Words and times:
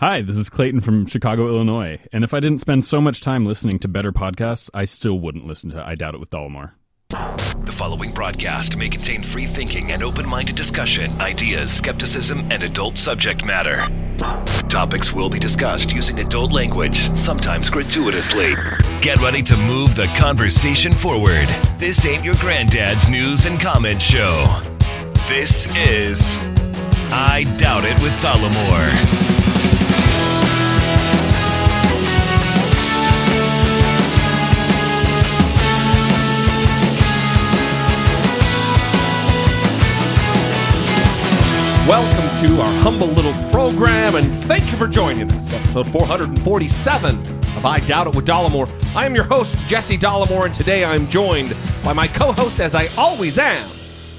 Hi, 0.00 0.22
this 0.22 0.38
is 0.38 0.48
Clayton 0.48 0.80
from 0.80 1.04
Chicago, 1.04 1.46
Illinois. 1.46 2.00
And 2.10 2.24
if 2.24 2.32
I 2.32 2.40
didn't 2.40 2.62
spend 2.62 2.86
so 2.86 3.02
much 3.02 3.20
time 3.20 3.44
listening 3.44 3.78
to 3.80 3.86
better 3.86 4.12
podcasts, 4.12 4.70
I 4.72 4.86
still 4.86 5.20
wouldn't 5.20 5.46
listen 5.46 5.68
to 5.72 5.86
I 5.86 5.94
Doubt 5.94 6.14
It 6.14 6.20
with 6.20 6.30
Dollamore. 6.30 6.70
The 7.10 7.74
following 7.76 8.10
broadcast 8.10 8.78
may 8.78 8.88
contain 8.88 9.22
free 9.22 9.44
thinking 9.44 9.92
and 9.92 10.02
open 10.02 10.26
minded 10.26 10.56
discussion, 10.56 11.12
ideas, 11.20 11.70
skepticism, 11.70 12.48
and 12.50 12.62
adult 12.62 12.96
subject 12.96 13.44
matter. 13.44 13.86
Topics 14.70 15.12
will 15.12 15.28
be 15.28 15.38
discussed 15.38 15.92
using 15.92 16.18
adult 16.20 16.50
language, 16.50 16.96
sometimes 17.14 17.68
gratuitously. 17.68 18.54
Get 19.02 19.18
ready 19.18 19.42
to 19.42 19.56
move 19.58 19.96
the 19.96 20.10
conversation 20.16 20.92
forward. 20.92 21.46
This 21.76 22.06
ain't 22.06 22.24
your 22.24 22.36
granddad's 22.36 23.10
news 23.10 23.44
and 23.44 23.60
comment 23.60 24.00
show. 24.00 24.62
This 25.28 25.66
is 25.76 26.38
I 27.12 27.44
Doubt 27.58 27.84
It 27.84 28.02
with 28.02 28.14
Dollamore. 28.22 29.49
Welcome 41.88 42.46
to 42.46 42.60
our 42.60 42.72
humble 42.82 43.08
little 43.08 43.32
program, 43.50 44.14
and 44.14 44.32
thank 44.44 44.70
you 44.70 44.76
for 44.76 44.86
joining 44.86 45.32
us. 45.32 45.52
Episode 45.52 45.90
447 45.90 47.18
of 47.56 47.64
I 47.64 47.78
Doubt 47.80 48.06
It 48.06 48.14
with 48.14 48.26
Dollamore. 48.26 48.68
I 48.94 49.06
am 49.06 49.14
your 49.14 49.24
host, 49.24 49.58
Jesse 49.66 49.96
Dollamore, 49.98 50.44
and 50.44 50.54
today 50.54 50.84
I'm 50.84 51.08
joined 51.08 51.56
by 51.82 51.92
my 51.92 52.06
co 52.06 52.32
host, 52.32 52.60
as 52.60 52.74
I 52.74 52.86
always 52.96 53.38
am, 53.38 53.68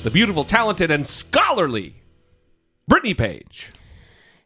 the 0.03 0.11
beautiful, 0.11 0.43
talented, 0.43 0.91
and 0.91 1.05
scholarly 1.05 1.95
Brittany 2.87 3.13
Page. 3.13 3.69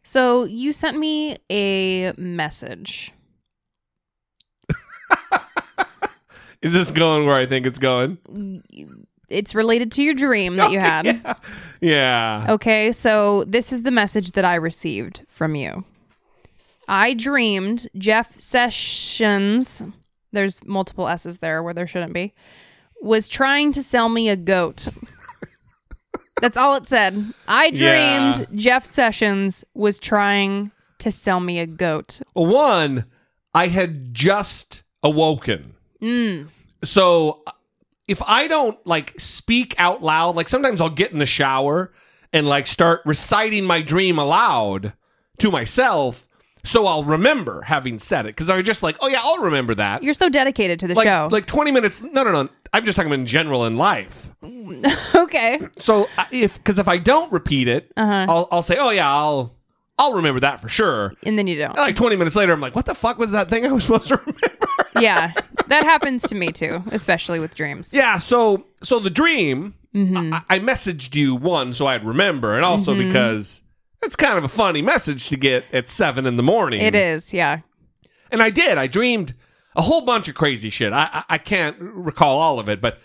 So 0.04 0.44
you 0.44 0.70
sent 0.72 0.98
me 0.98 1.36
a 1.50 2.12
message. 2.16 3.12
Is 6.62 6.74
this 6.74 6.90
going 6.92 7.26
where 7.26 7.36
I 7.36 7.46
think 7.46 7.66
it's 7.66 7.78
going? 7.80 8.18
It's 9.28 9.54
related 9.54 9.90
to 9.92 10.02
your 10.02 10.14
dream 10.14 10.56
that 10.56 10.70
you 10.70 10.78
had. 10.80 11.06
Yeah. 11.06 11.34
yeah. 11.80 12.46
Okay, 12.50 12.92
so 12.92 13.44
this 13.44 13.72
is 13.72 13.82
the 13.82 13.90
message 13.90 14.32
that 14.32 14.44
I 14.44 14.54
received 14.54 15.22
from 15.28 15.54
you. 15.54 15.84
I 16.88 17.14
dreamed 17.14 17.88
Jeff 17.98 18.38
Sessions, 18.40 19.82
there's 20.32 20.64
multiple 20.64 21.08
S's 21.08 21.38
there 21.38 21.62
where 21.62 21.74
there 21.74 21.86
shouldn't 21.86 22.12
be, 22.12 22.32
was 23.02 23.26
trying 23.28 23.72
to 23.72 23.82
sell 23.82 24.08
me 24.08 24.28
a 24.28 24.36
goat. 24.36 24.88
That's 26.40 26.56
all 26.56 26.74
it 26.76 26.88
said. 26.88 27.32
I 27.48 27.70
dreamed 27.70 27.80
Yeah. 28.40 28.44
Jeff 28.54 28.84
Sessions 28.84 29.64
was 29.74 29.98
trying 29.98 30.70
to 30.98 31.10
sell 31.10 31.40
me 31.40 31.58
a 31.58 31.66
goat. 31.66 32.20
One, 32.34 33.06
I 33.54 33.68
had 33.68 34.12
just 34.14 34.82
awoken. 35.02 35.74
Mm. 36.02 36.48
So 36.84 37.42
if 38.08 38.22
I 38.22 38.46
don't 38.48 38.78
like 38.86 39.14
speak 39.18 39.74
out 39.78 40.02
loud, 40.02 40.36
like 40.36 40.48
sometimes 40.48 40.80
I'll 40.80 40.88
get 40.90 41.12
in 41.12 41.18
the 41.18 41.26
shower 41.26 41.92
and 42.32 42.46
like 42.46 42.66
start 42.66 43.00
reciting 43.04 43.64
my 43.64 43.82
dream 43.82 44.18
aloud 44.18 44.92
to 45.38 45.50
myself. 45.50 46.22
So 46.64 46.86
I'll 46.86 47.04
remember 47.04 47.62
having 47.62 48.00
said 48.00 48.26
it 48.26 48.30
because 48.30 48.50
I'm 48.50 48.62
just 48.64 48.82
like, 48.82 48.96
oh 49.00 49.06
yeah, 49.06 49.20
I'll 49.22 49.38
remember 49.38 49.74
that. 49.76 50.02
You're 50.02 50.14
so 50.14 50.28
dedicated 50.28 50.80
to 50.80 50.88
the 50.88 50.94
like, 50.94 51.06
show. 51.06 51.28
like 51.30 51.46
20 51.46 51.70
minutes. 51.70 52.02
No, 52.02 52.24
no, 52.24 52.32
no. 52.32 52.48
I'm 52.72 52.84
just 52.84 52.96
talking 52.96 53.06
about 53.10 53.20
in 53.20 53.26
general 53.26 53.64
in 53.66 53.76
life. 53.76 54.30
okay. 55.14 55.60
So 55.78 56.08
if 56.32 56.54
because 56.56 56.78
if 56.80 56.88
I 56.88 56.98
don't 56.98 57.30
repeat 57.32 57.68
it, 57.68 57.92
Uh-huh. 57.96 58.26
I'll 58.28 58.48
I'll 58.50 58.62
say, 58.62 58.76
oh 58.80 58.90
yeah, 58.90 59.08
I'll 59.08 59.54
I'll 59.98 60.12
remember 60.14 60.40
that 60.40 60.60
for 60.60 60.68
sure. 60.68 61.14
And 61.22 61.38
then 61.38 61.46
you 61.46 61.56
don't. 61.56 61.70
And 61.70 61.78
like 61.78 61.96
20 61.96 62.16
minutes 62.16 62.36
later, 62.36 62.52
I'm 62.52 62.60
like, 62.60 62.74
what 62.76 62.84
the 62.86 62.94
fuck 62.94 63.18
was 63.18 63.32
that 63.32 63.48
thing 63.48 63.64
I 63.66 63.72
was 63.72 63.84
supposed 63.86 64.08
to 64.08 64.16
remember? 64.18 64.58
yeah. 65.00 65.32
That 65.68 65.84
happens 65.84 66.22
to 66.28 66.34
me 66.34 66.52
too, 66.52 66.82
especially 66.92 67.40
with 67.40 67.54
dreams. 67.56 67.90
Yeah, 67.92 68.18
so 68.18 68.66
so 68.82 68.98
the 68.98 69.10
dream, 69.10 69.74
Mm-hmm. 69.94 70.34
I, 70.34 70.42
I 70.50 70.58
messaged 70.58 71.14
you 71.14 71.34
one 71.34 71.72
so 71.72 71.86
I'd 71.86 72.04
remember, 72.04 72.54
and 72.54 72.64
also 72.66 72.92
Mm-hmm. 72.94 73.08
because 73.08 73.62
it's 74.02 74.14
kind 74.16 74.36
of 74.36 74.44
a 74.44 74.48
funny 74.48 74.82
message 74.82 75.30
to 75.30 75.38
get 75.38 75.64
at 75.72 75.88
seven 75.88 76.26
in 76.26 76.36
the 76.36 76.42
morning. 76.42 76.82
It 76.82 76.94
is, 76.94 77.32
yeah. 77.32 77.60
and 78.30 78.42
I 78.42 78.50
did. 78.50 78.76
I 78.76 78.88
dreamed 78.88 79.32
a 79.74 79.80
whole 79.80 80.02
bunch 80.02 80.28
of 80.28 80.34
crazy 80.34 80.68
shit. 80.68 80.92
I 80.92 81.08
I, 81.12 81.24
I 81.36 81.38
can't 81.38 81.76
recall 81.80 82.38
all 82.38 82.58
of 82.58 82.68
it, 82.68 82.82
but 82.82 82.98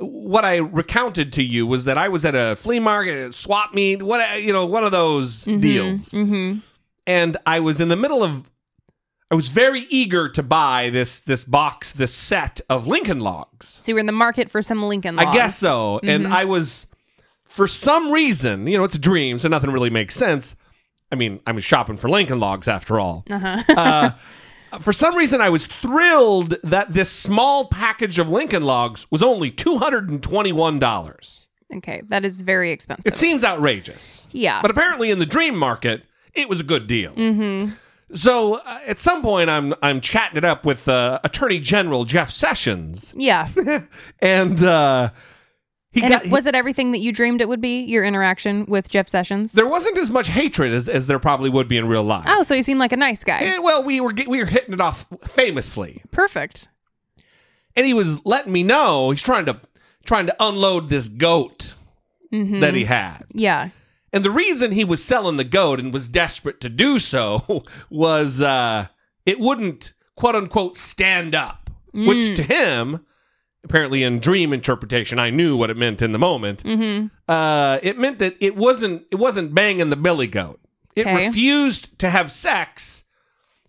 what 0.00 0.44
I 0.44 0.56
recounted 0.56 1.32
to 1.34 1.42
you 1.42 1.66
was 1.66 1.84
that 1.84 1.98
I 1.98 2.08
was 2.08 2.24
at 2.24 2.34
a 2.34 2.56
flea 2.56 2.78
market, 2.80 3.28
a 3.28 3.32
swap 3.32 3.74
meet, 3.74 4.02
what 4.02 4.42
you 4.42 4.52
know, 4.52 4.64
one 4.66 4.84
of 4.84 4.92
those 4.92 5.44
deals, 5.44 6.10
Mm-hmm. 6.10 6.58
and 7.06 7.36
I 7.46 7.60
was 7.60 7.80
in 7.80 7.88
the 7.88 7.96
middle 7.96 8.22
of. 8.22 8.50
I 9.30 9.34
was 9.36 9.48
very 9.48 9.86
eager 9.88 10.28
to 10.28 10.42
buy 10.42 10.90
this 10.90 11.18
this 11.18 11.44
box, 11.44 11.92
this 11.92 12.14
set 12.14 12.60
of 12.70 12.86
Lincoln 12.86 13.20
logs. 13.20 13.78
So 13.80 13.90
you 13.90 13.94
were 13.94 14.00
in 14.00 14.06
the 14.06 14.12
market 14.12 14.50
for 14.50 14.62
some 14.62 14.82
Lincoln 14.82 15.16
logs. 15.16 15.28
I 15.28 15.32
guess 15.34 15.58
so. 15.58 15.96
Mm-hmm. 15.96 16.08
And 16.08 16.28
I 16.28 16.44
was, 16.44 16.86
for 17.44 17.66
some 17.66 18.12
reason, 18.12 18.66
you 18.66 18.78
know, 18.78 18.84
it's 18.84 18.94
a 18.94 18.98
dream, 19.00 19.38
so 19.38 19.48
nothing 19.48 19.70
really 19.70 19.90
makes 19.90 20.14
sense. 20.14 20.54
I 21.10 21.16
mean, 21.16 21.40
I 21.46 21.52
was 21.52 21.64
shopping 21.64 21.96
for 21.96 22.08
Lincoln 22.08 22.38
Logs 22.38 22.68
after 22.68 23.00
all. 23.00 23.24
Uh-huh. 23.30 23.62
Uh, 23.68 24.10
for 24.78 24.92
some 24.92 25.16
reason, 25.16 25.40
I 25.40 25.48
was 25.50 25.66
thrilled 25.66 26.56
that 26.62 26.92
this 26.92 27.10
small 27.10 27.66
package 27.68 28.18
of 28.18 28.28
Lincoln 28.28 28.62
Logs 28.62 29.06
was 29.10 29.22
only 29.22 29.50
$221. 29.50 31.46
Okay, 31.76 32.02
that 32.08 32.24
is 32.24 32.42
very 32.42 32.70
expensive. 32.70 33.06
It 33.06 33.16
seems 33.16 33.44
outrageous. 33.44 34.28
yeah. 34.32 34.60
But 34.62 34.70
apparently, 34.70 35.10
in 35.10 35.18
the 35.18 35.26
dream 35.26 35.56
market, 35.56 36.04
it 36.34 36.48
was 36.48 36.60
a 36.60 36.64
good 36.64 36.86
deal. 36.86 37.12
Mm-hmm. 37.14 37.72
So 38.12 38.54
uh, 38.54 38.80
at 38.86 38.98
some 38.98 39.22
point, 39.22 39.50
I'm 39.50 39.74
I'm 39.82 40.00
chatting 40.00 40.36
it 40.38 40.44
up 40.44 40.64
with 40.64 40.86
uh, 40.88 41.18
Attorney 41.24 41.58
General 41.58 42.04
Jeff 42.04 42.30
Sessions, 42.30 43.12
yeah. 43.16 43.48
and 44.20 44.62
uh, 44.62 45.10
he 45.94 46.02
And 46.02 46.10
got 46.12 46.24
it, 46.26 46.30
was 46.30 46.46
it 46.46 46.54
everything 46.54 46.90
that 46.92 46.98
you 46.98 47.12
dreamed 47.12 47.40
it 47.40 47.48
would 47.48 47.60
be? 47.60 47.80
Your 47.82 48.04
interaction 48.04 48.66
with 48.66 48.88
Jeff 48.88 49.08
Sessions? 49.08 49.52
there 49.52 49.66
wasn't 49.68 49.96
as 49.98 50.10
much 50.10 50.28
hatred 50.28 50.72
as, 50.72 50.88
as 50.88 51.06
there 51.06 51.18
probably 51.18 51.48
would 51.50 51.68
be 51.68 51.76
in 51.76 51.86
real 51.86 52.02
life. 52.02 52.24
oh, 52.26 52.42
so 52.42 52.54
he 52.54 52.62
seemed 52.62 52.80
like 52.80 52.92
a 52.92 52.96
nice 52.96 53.24
guy. 53.24 53.38
And, 53.38 53.62
well, 53.64 53.82
we 53.82 54.00
were 54.00 54.12
we 54.26 54.38
were 54.38 54.46
hitting 54.46 54.74
it 54.74 54.80
off 54.80 55.06
famously, 55.26 56.02
Perfect. 56.10 56.68
and 57.76 57.86
he 57.86 57.94
was 57.94 58.24
letting 58.26 58.52
me 58.52 58.62
know 58.62 59.10
he's 59.10 59.22
trying 59.22 59.46
to 59.46 59.60
trying 60.04 60.26
to 60.26 60.36
unload 60.38 60.88
this 60.88 61.08
goat 61.08 61.74
Mm-hmm. 62.32 62.58
that 62.60 62.74
he 62.74 62.84
had, 62.86 63.26
Yeah. 63.32 63.68
and 64.12 64.24
the 64.24 64.30
reason 64.30 64.72
he 64.72 64.84
was 64.84 65.04
selling 65.04 65.36
the 65.36 65.44
goat 65.44 65.78
and 65.78 65.92
was 65.92 66.08
desperate 66.08 66.60
to 66.62 66.68
do 66.68 66.98
so 66.98 67.62
was 67.90 68.40
uh, 68.42 68.88
it 69.24 69.38
wouldn't 69.38 69.92
quote 70.16 70.34
unquote 70.34 70.76
stand 70.76 71.36
up, 71.36 71.70
Mm. 71.94 72.08
which 72.08 72.34
to 72.36 72.42
him. 72.42 73.06
Apparently, 73.64 74.02
in 74.02 74.20
dream 74.20 74.52
interpretation, 74.52 75.18
I 75.18 75.30
knew 75.30 75.56
what 75.56 75.70
it 75.70 75.76
meant 75.76 76.02
in 76.02 76.12
the 76.12 76.18
moment. 76.18 76.62
Mm-hmm. 76.62 77.06
Uh, 77.30 77.78
it 77.82 77.98
meant 77.98 78.18
that 78.18 78.36
it 78.40 78.56
wasn't 78.56 79.04
it 79.10 79.16
wasn't 79.16 79.54
banging 79.54 79.90
the 79.90 79.96
billy 79.96 80.26
goat. 80.26 80.60
It 80.94 81.06
Okay. 81.06 81.26
refused 81.26 81.98
to 81.98 82.10
have 82.10 82.30
sex 82.30 83.04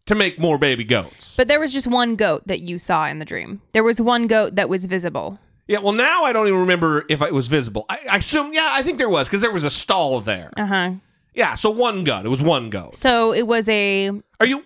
to 0.06 0.14
make 0.14 0.38
more 0.38 0.58
baby 0.60 0.84
goats. 0.84 1.36
But 1.36 1.48
there 1.48 1.60
was 1.60 1.74
just 1.74 1.88
one 1.88 2.16
goat 2.16 2.44
that 2.48 2.60
you 2.60 2.78
saw 2.78 3.08
in 3.08 3.18
the 3.20 3.26
dream. 3.26 3.62
There 3.72 3.84
was 3.84 4.00
one 4.00 4.28
goat 4.28 4.56
that 4.56 4.70
was 4.70 4.86
visible. 4.86 5.40
yeah, 5.68 5.80
well, 5.80 5.94
now 5.94 6.24
I 6.26 6.32
don't 6.34 6.48
even 6.48 6.60
remember 6.60 7.06
if 7.10 7.22
it 7.24 7.34
was 7.34 7.48
visible. 7.48 7.86
I, 7.90 8.00
I 8.12 8.18
assume, 8.18 8.54
yeah, 8.54 8.70
I 8.72 8.84
think 8.84 9.00
there 9.00 9.10
was 9.10 9.28
because 9.28 9.42
there 9.42 9.52
was 9.52 9.64
a 9.64 9.72
stall 9.72 10.20
there. 10.22 10.52
Uh 10.58 10.66
huh. 10.68 10.92
Yeah, 11.34 11.56
so 11.56 11.72
one 11.72 12.04
goat. 12.04 12.26
It 12.26 12.30
was 12.30 12.42
one 12.42 12.70
goat. 12.70 12.96
So 12.96 13.34
it 13.34 13.48
was 13.48 13.68
a 13.70 14.12
Are 14.40 14.46
you? 14.46 14.64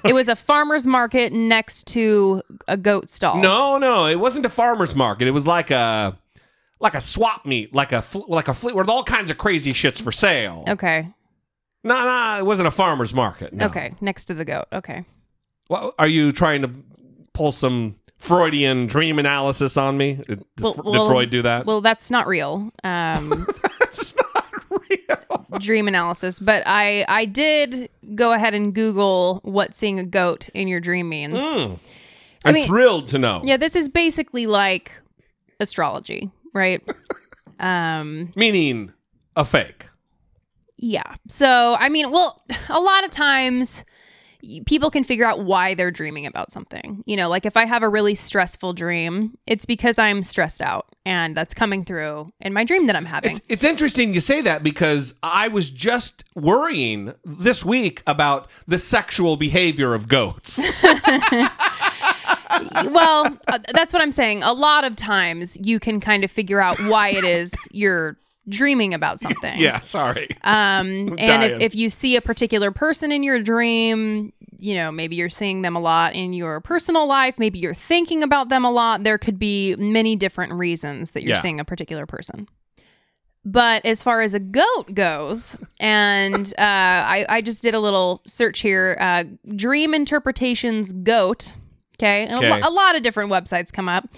it 0.04 0.12
was 0.14 0.28
a 0.28 0.36
farmer's 0.36 0.86
market 0.86 1.32
next 1.32 1.86
to 1.88 2.42
a 2.68 2.76
goat 2.76 3.08
stall. 3.08 3.38
No, 3.38 3.78
no, 3.78 4.06
it 4.06 4.16
wasn't 4.20 4.46
a 4.46 4.48
farmer's 4.48 4.94
market. 4.94 5.28
It 5.28 5.32
was 5.32 5.46
like 5.46 5.70
a 5.70 6.16
like 6.80 6.94
a 6.94 7.00
swap 7.00 7.46
meet, 7.46 7.74
like 7.74 7.92
a 7.92 8.02
fl- 8.02 8.22
like 8.28 8.48
a 8.48 8.54
fleet 8.54 8.74
with 8.74 8.88
all 8.88 9.04
kinds 9.04 9.30
of 9.30 9.38
crazy 9.38 9.72
shits 9.72 10.00
for 10.02 10.10
sale. 10.12 10.64
Okay. 10.68 11.08
No, 11.84 12.04
no, 12.04 12.38
it 12.38 12.44
wasn't 12.46 12.68
a 12.68 12.70
farmer's 12.72 13.12
market. 13.14 13.52
no. 13.52 13.66
Okay. 13.66 13.94
Next 14.00 14.26
to 14.26 14.34
the 14.34 14.44
goat. 14.44 14.66
Okay. 14.72 15.04
Well, 15.68 15.94
are 15.98 16.06
you 16.08 16.32
trying 16.32 16.62
to 16.62 16.70
pull 17.32 17.50
some 17.52 17.96
Freudian 18.18 18.86
dream 18.86 19.18
analysis 19.18 19.76
on 19.76 19.96
me? 19.96 20.14
Did, 20.26 20.44
Well- 20.60 20.74
did 20.74 20.84
well- 20.84 21.08
Freud 21.08 21.30
do 21.30 21.42
that? 21.42 21.66
Well, 21.66 21.80
that's 21.80 22.10
not 22.10 22.26
real. 22.26 22.70
Um, 22.84 23.46
It's 23.82 24.14
not 24.16 24.46
real. 24.70 25.31
Dream 25.60 25.88
analysis, 25.88 26.40
but 26.40 26.62
I 26.66 27.04
I 27.08 27.24
did 27.24 27.88
go 28.14 28.32
ahead 28.32 28.54
and 28.54 28.74
Google 28.74 29.40
what 29.42 29.74
seeing 29.74 29.98
a 29.98 30.04
goat 30.04 30.48
in 30.54 30.68
your 30.68 30.80
dream 30.80 31.08
means. 31.08 31.42
Mm. 31.42 31.78
I'm 32.44 32.54
mean- 32.54 32.66
thrilled 32.66 33.08
to 33.08 33.18
know. 33.18 33.42
Yeah, 33.44 33.56
this 33.56 33.76
is 33.76 33.88
basically 33.88 34.46
like 34.46 34.92
astrology, 35.60 36.30
right? 36.52 36.82
um, 37.60 38.32
Meaning 38.34 38.92
a 39.36 39.44
fake. 39.44 39.86
yeah. 40.76 41.14
So, 41.28 41.76
I 41.78 41.88
mean, 41.88 42.10
well, 42.10 42.42
a 42.68 42.80
lot 42.80 43.04
of 43.04 43.10
times 43.10 43.84
people 44.66 44.90
can 44.90 45.04
figure 45.04 45.24
out 45.24 45.44
why 45.44 45.74
they're 45.74 45.90
dreaming 45.90 46.26
about 46.26 46.50
something. 46.50 47.02
You 47.06 47.16
know, 47.16 47.28
like 47.28 47.46
if 47.46 47.56
I 47.56 47.64
have 47.64 47.82
a 47.82 47.88
really 47.88 48.14
stressful 48.14 48.72
dream, 48.72 49.38
it's 49.46 49.66
because 49.66 49.98
I'm 49.98 50.22
stressed 50.22 50.60
out 50.60 50.86
and 51.04 51.36
that's 51.36 51.54
coming 51.54 51.84
through 51.84 52.32
in 52.40 52.52
my 52.52 52.64
dream 52.64 52.86
that 52.86 52.96
I'm 52.96 53.04
having. 53.04 53.32
It's, 53.32 53.40
it's 53.48 53.64
interesting 53.64 54.14
you 54.14 54.20
say 54.20 54.40
that 54.42 54.62
because 54.62 55.14
I 55.22 55.48
was 55.48 55.70
just 55.70 56.24
worrying 56.34 57.14
this 57.24 57.64
week 57.64 58.02
about 58.06 58.48
the 58.66 58.78
sexual 58.78 59.36
behavior 59.36 59.94
of 59.94 60.08
goats. 60.08 60.60
well, 62.86 63.38
uh, 63.48 63.58
that's 63.72 63.92
what 63.92 64.02
I'm 64.02 64.12
saying. 64.12 64.42
A 64.42 64.52
lot 64.52 64.84
of 64.84 64.96
times 64.96 65.56
you 65.60 65.78
can 65.78 66.00
kind 66.00 66.24
of 66.24 66.30
figure 66.30 66.60
out 66.60 66.78
why 66.84 67.10
it 67.10 67.24
is 67.24 67.52
you're 67.70 68.16
dreaming 68.48 68.94
about 68.94 69.20
something. 69.24 69.58
yeah, 69.58 69.80
sorry. 69.80 70.28
Um, 70.42 71.14
and 71.18 71.42
if, 71.44 71.60
if 71.62 71.74
you 71.74 71.88
see 71.88 72.16
a 72.16 72.20
particular 72.20 72.70
person 72.70 73.12
in 73.12 73.22
your 73.22 73.40
dream, 73.42 74.32
you 74.58 74.74
know, 74.74 74.92
maybe 74.92 75.16
you're 75.16 75.28
seeing 75.30 75.62
them 75.62 75.74
a 75.76 75.80
lot 75.80 76.14
in 76.14 76.32
your 76.32 76.60
personal 76.60 77.06
life, 77.06 77.38
maybe 77.38 77.58
you're 77.58 77.74
thinking 77.74 78.22
about 78.22 78.48
them 78.48 78.64
a 78.64 78.70
lot. 78.70 79.02
There 79.04 79.18
could 79.18 79.38
be 79.38 79.74
many 79.76 80.14
different 80.16 80.52
reasons 80.52 81.12
that 81.12 81.22
you're 81.22 81.34
Yeah. 81.36 81.40
seeing 81.40 81.58
a 81.60 81.64
particular 81.64 82.06
person. 82.06 82.48
But 83.44 83.84
as 83.84 84.04
far 84.04 84.20
as 84.22 84.34
a 84.34 84.38
goat 84.38 84.94
goes, 84.94 85.56
and 85.80 86.46
uh, 86.58 86.62
I, 86.62 87.26
I 87.28 87.40
just 87.40 87.60
did 87.62 87.74
a 87.74 87.80
little 87.80 88.22
search 88.26 88.60
here 88.60 88.96
uh, 89.00 89.24
Dream 89.56 89.94
Interpretations 89.94 90.92
Goat. 90.92 91.52
Okay. 91.98 92.24
And 92.26 92.38
a, 92.38 92.40
lo- 92.40 92.52
Okay. 92.56 92.60
a 92.62 92.70
lot 92.70 92.94
of 92.96 93.02
different 93.02 93.30
websites 93.32 93.72
come 93.72 93.88
up. 93.88 94.08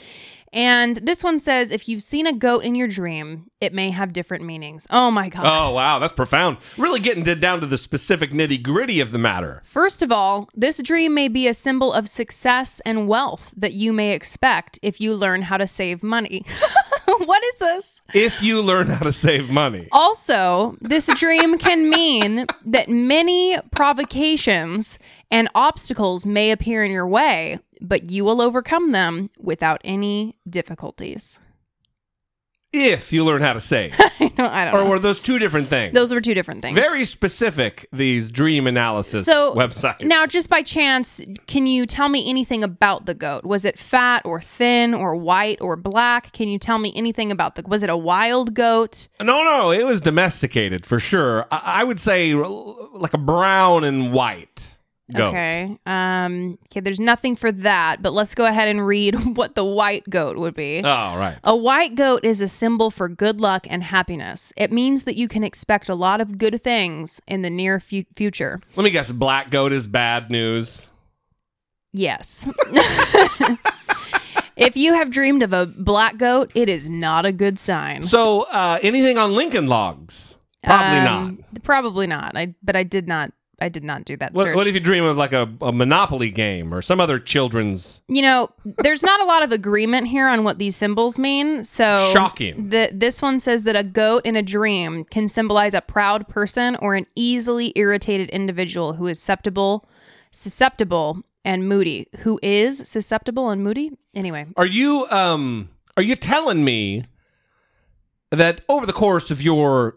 And 0.54 0.96
this 0.98 1.24
one 1.24 1.40
says 1.40 1.72
if 1.72 1.88
you've 1.88 2.02
seen 2.02 2.28
a 2.28 2.32
goat 2.32 2.64
in 2.64 2.76
your 2.76 2.86
dream, 2.86 3.50
it 3.60 3.74
may 3.74 3.90
have 3.90 4.12
different 4.12 4.44
meanings. 4.44 4.86
Oh 4.88 5.10
my 5.10 5.28
God. 5.28 5.42
Oh, 5.44 5.72
wow, 5.72 5.98
that's 5.98 6.12
profound. 6.12 6.58
Really 6.78 7.00
getting 7.00 7.24
to, 7.24 7.34
down 7.34 7.60
to 7.60 7.66
the 7.66 7.76
specific 7.76 8.30
nitty 8.30 8.62
gritty 8.62 9.00
of 9.00 9.10
the 9.10 9.18
matter. 9.18 9.62
First 9.66 10.00
of 10.00 10.12
all, 10.12 10.48
this 10.54 10.80
dream 10.80 11.12
may 11.12 11.26
be 11.26 11.48
a 11.48 11.54
symbol 11.54 11.92
of 11.92 12.08
success 12.08 12.80
and 12.86 13.08
wealth 13.08 13.52
that 13.56 13.72
you 13.72 13.92
may 13.92 14.12
expect 14.12 14.78
if 14.80 15.00
you 15.00 15.14
learn 15.14 15.42
how 15.42 15.56
to 15.56 15.66
save 15.66 16.04
money. 16.04 16.46
what 17.18 17.42
is 17.44 17.56
this? 17.56 18.00
If 18.14 18.40
you 18.40 18.62
learn 18.62 18.86
how 18.86 19.04
to 19.04 19.12
save 19.12 19.50
money. 19.50 19.88
Also, 19.90 20.76
this 20.80 21.12
dream 21.18 21.58
can 21.58 21.90
mean 21.90 22.46
that 22.64 22.88
many 22.88 23.58
provocations 23.72 25.00
and 25.32 25.48
obstacles 25.56 26.24
may 26.24 26.52
appear 26.52 26.84
in 26.84 26.92
your 26.92 27.08
way, 27.08 27.58
but 27.88 28.10
you 28.10 28.24
will 28.24 28.40
overcome 28.40 28.90
them 28.90 29.30
without 29.38 29.80
any 29.84 30.36
difficulties. 30.48 31.38
If 32.76 33.12
you 33.12 33.24
learn 33.24 33.40
how 33.40 33.52
to 33.52 33.60
save. 33.60 33.94
I 34.00 34.32
don't, 34.36 34.40
I 34.40 34.64
don't 34.64 34.74
or 34.74 34.82
know. 34.82 34.90
were 34.90 34.98
those 34.98 35.20
two 35.20 35.38
different 35.38 35.68
things? 35.68 35.94
Those 35.94 36.12
were 36.12 36.20
two 36.20 36.34
different 36.34 36.60
things. 36.60 36.76
Very 36.76 37.04
specific, 37.04 37.86
these 37.92 38.32
dream 38.32 38.66
analysis 38.66 39.26
so 39.26 39.54
websites. 39.54 40.00
now 40.00 40.26
just 40.26 40.50
by 40.50 40.60
chance 40.60 41.20
can 41.46 41.66
you 41.66 41.86
tell 41.86 42.08
me 42.08 42.28
anything 42.28 42.64
about 42.64 43.06
the 43.06 43.14
goat 43.14 43.44
was 43.44 43.64
it 43.64 43.78
fat 43.78 44.22
or 44.24 44.40
thin 44.40 44.92
or 44.92 45.14
white 45.14 45.60
or 45.60 45.76
black 45.76 46.32
can 46.32 46.48
you 46.48 46.58
tell 46.58 46.78
me 46.80 46.92
anything 46.96 47.30
about 47.30 47.54
the 47.54 47.62
was 47.68 47.84
it 47.84 47.90
a 47.90 47.96
wild 47.96 48.54
goat 48.54 49.06
No, 49.20 49.44
no, 49.44 49.70
it 49.70 49.86
was 49.86 50.00
domesticated 50.00 50.84
for 50.84 50.98
sure. 50.98 51.46
I, 51.52 51.60
I 51.80 51.84
would 51.84 52.00
say 52.00 52.34
like 52.34 53.14
a 53.14 53.18
brown 53.18 53.84
and 53.84 54.12
white 54.12 54.68
goat. 55.12 55.28
okay 55.28 55.76
um 55.86 56.56
okay 56.66 56.80
there's 56.80 56.98
nothing 57.00 57.36
for 57.36 57.52
that 57.52 58.00
but 58.00 58.12
let's 58.14 58.34
go 58.34 58.46
ahead 58.46 58.68
and 58.68 58.86
read 58.86 59.14
what 59.36 59.54
the 59.54 59.64
white 59.64 60.08
goat 60.08 60.36
would 60.38 60.54
be 60.54 60.78
Oh, 60.84 61.16
right. 61.18 61.36
a 61.44 61.54
white 61.54 61.94
goat 61.94 62.24
is 62.24 62.40
a 62.40 62.48
symbol 62.48 62.90
for 62.90 63.08
good 63.08 63.40
luck 63.40 63.66
and 63.68 63.82
happiness. 63.84 64.52
It 64.56 64.72
means 64.72 65.04
that 65.04 65.16
you 65.16 65.28
can 65.28 65.44
expect 65.44 65.88
a 65.88 65.94
lot 65.94 66.20
of 66.22 66.38
good 66.38 66.62
things 66.64 67.20
in 67.26 67.42
the 67.42 67.50
near 67.50 67.80
fu- 67.80 68.04
future. 68.16 68.60
Let 68.76 68.84
me 68.84 68.90
guess. 68.90 69.10
Black 69.10 69.50
goat 69.50 69.72
is 69.72 69.86
bad 69.88 70.30
news. 70.30 70.88
Yes. 71.92 72.48
if 74.56 74.76
you 74.76 74.94
have 74.94 75.10
dreamed 75.10 75.42
of 75.42 75.52
a 75.52 75.66
black 75.66 76.16
goat, 76.16 76.50
it 76.54 76.68
is 76.68 76.88
not 76.88 77.26
a 77.26 77.32
good 77.32 77.58
sign. 77.58 78.02
So, 78.02 78.42
uh, 78.42 78.78
anything 78.82 79.18
on 79.18 79.34
Lincoln 79.34 79.66
Logs? 79.66 80.36
Probably 80.62 80.98
Um, 80.98 81.04
not. 81.52 81.62
Probably 81.62 82.06
not. 82.06 82.32
I 82.36 82.54
but 82.62 82.74
I 82.76 82.82
did 82.84 83.06
not 83.06 83.32
I 83.60 83.68
did 83.68 83.84
not 83.84 84.04
do 84.04 84.16
that 84.16 84.32
What, 84.34 84.44
search. 84.44 84.56
what 84.56 84.66
if 84.66 84.74
you 84.74 84.80
dream 84.80 85.04
of 85.04 85.16
like 85.16 85.32
a, 85.32 85.48
a 85.60 85.72
Monopoly 85.72 86.30
game 86.30 86.74
or 86.74 86.82
some 86.82 87.00
other 87.00 87.18
children's? 87.18 88.02
you 88.08 88.22
know, 88.22 88.48
there's 88.78 89.02
not 89.02 89.20
a 89.20 89.24
lot 89.24 89.42
of 89.42 89.52
agreement 89.52 90.08
here 90.08 90.26
on 90.28 90.44
what 90.44 90.58
these 90.58 90.74
symbols 90.76 91.18
mean. 91.18 91.64
So 91.64 92.10
Shocking. 92.12 92.70
The, 92.70 92.90
this 92.92 93.22
one 93.22 93.40
says 93.40 93.62
that 93.64 93.76
a 93.76 93.84
goat 93.84 94.26
in 94.26 94.36
a 94.36 94.42
dream 94.42 95.04
can 95.04 95.28
symbolize 95.28 95.74
a 95.74 95.80
proud 95.80 96.28
person 96.28 96.76
or 96.76 96.94
an 96.94 97.06
easily 97.14 97.72
irritated 97.76 98.28
individual 98.30 98.94
who 98.94 99.06
is 99.06 99.18
susceptible, 99.20 99.88
susceptible 100.30 101.20
and 101.44 101.68
moody. 101.68 102.08
Who 102.20 102.40
is 102.42 102.88
susceptible 102.88 103.50
and 103.50 103.62
moody? 103.62 103.92
Anyway, 104.14 104.46
Are 104.56 104.66
you 104.66 105.06
um 105.10 105.68
are 105.96 106.02
you 106.02 106.16
telling 106.16 106.64
me 106.64 107.04
that 108.30 108.62
over 108.68 108.84
the 108.86 108.92
course 108.92 109.30
of 109.30 109.40
your 109.40 109.96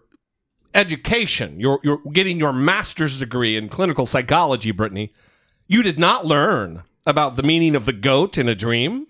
education, 0.74 1.60
your 1.60 1.80
you're 1.84 2.02
getting 2.12 2.38
your 2.38 2.54
master's 2.54 3.20
degree 3.20 3.56
in 3.56 3.70
clinical 3.70 4.06
psychology, 4.06 4.72
Brittany, 4.72 5.14
you 5.68 5.84
did 5.84 6.00
not 6.00 6.26
learn 6.26 6.84
about 7.06 7.36
the 7.36 7.44
meaning 7.44 7.76
of 7.76 7.86
the 7.86 7.94
goat 7.94 8.38
in 8.38 8.48
a 8.48 8.56
dream? 8.56 9.08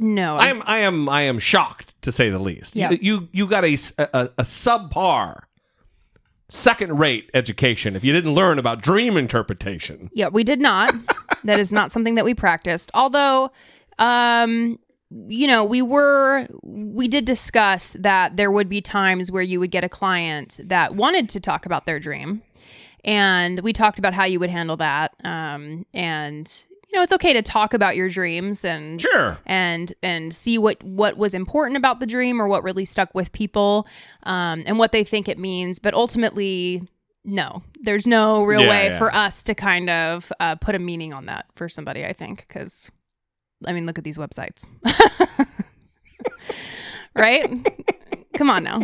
no. 0.00 0.36
I 0.36 0.48
am 0.48 0.62
I 0.66 0.78
am 0.78 1.08
I 1.08 1.22
am 1.22 1.38
shocked 1.38 2.00
to 2.02 2.10
say 2.10 2.30
the 2.30 2.38
least. 2.38 2.74
Yeah. 2.74 2.90
You, 2.90 2.98
you 3.00 3.28
you 3.32 3.46
got 3.46 3.64
a 3.64 3.74
subpar 3.74 5.42
second 6.48 6.98
rate 6.98 7.30
education 7.32 7.94
if 7.94 8.02
you 8.02 8.12
didn't 8.12 8.34
learn 8.34 8.58
about 8.58 8.82
dream 8.82 9.16
interpretation. 9.16 10.10
Yeah, 10.12 10.28
we 10.28 10.42
did 10.42 10.60
not. 10.60 10.94
that 11.44 11.60
is 11.60 11.72
not 11.72 11.92
something 11.92 12.16
that 12.16 12.24
we 12.24 12.34
practiced. 12.34 12.90
Although, 12.94 13.52
um, 13.98 14.78
you 15.10 15.46
know, 15.46 15.64
we 15.64 15.82
were, 15.82 16.46
we 16.62 17.08
did 17.08 17.24
discuss 17.24 17.96
that 17.98 18.36
there 18.36 18.50
would 18.50 18.68
be 18.68 18.80
times 18.80 19.30
where 19.32 19.42
you 19.42 19.58
would 19.60 19.70
get 19.72 19.82
a 19.84 19.88
client 19.88 20.60
that 20.64 20.94
wanted 20.94 21.28
to 21.30 21.40
talk 21.40 21.66
about 21.66 21.84
their 21.86 21.98
dream. 21.98 22.42
And 23.04 23.60
we 23.60 23.72
talked 23.72 23.98
about 23.98 24.14
how 24.14 24.24
you 24.24 24.38
would 24.40 24.50
handle 24.50 24.76
that. 24.76 25.12
Um, 25.24 25.86
and, 25.94 26.64
you 26.88 26.96
know, 26.98 27.02
it's 27.02 27.12
okay 27.14 27.32
to 27.32 27.42
talk 27.42 27.72
about 27.74 27.96
your 27.96 28.08
dreams 28.08 28.64
and 28.64 29.00
Sure. 29.00 29.38
and 29.46 29.92
and 30.02 30.34
see 30.34 30.58
what 30.58 30.82
what 30.82 31.16
was 31.16 31.32
important 31.34 31.76
about 31.76 32.00
the 32.00 32.06
dream 32.06 32.40
or 32.42 32.46
what 32.48 32.62
really 32.62 32.84
stuck 32.84 33.14
with 33.14 33.32
people 33.32 33.86
um, 34.24 34.62
and 34.66 34.78
what 34.78 34.90
they 34.92 35.04
think 35.04 35.28
it 35.28 35.38
means 35.38 35.78
but 35.78 35.94
ultimately 35.94 36.82
no 37.24 37.62
there's 37.82 38.06
no 38.08 38.42
real 38.42 38.62
Yeah, 38.62 38.68
way 38.68 38.86
yeah. 38.86 38.98
for 38.98 39.14
us 39.14 39.42
to 39.44 39.54
kind 39.54 39.88
of 39.88 40.32
uh, 40.40 40.56
put 40.56 40.74
a 40.74 40.78
meaning 40.80 41.12
on 41.12 41.26
that 41.26 41.46
for 41.54 41.68
somebody 41.68 42.04
i 42.04 42.12
think 42.12 42.44
because 42.48 42.90
i 43.66 43.72
mean 43.72 43.86
look 43.86 43.98
at 43.98 44.04
these 44.04 44.18
websites. 44.18 44.64
Right? 47.14 47.50
Come 48.36 48.50
on 48.50 48.62
now. 48.62 48.82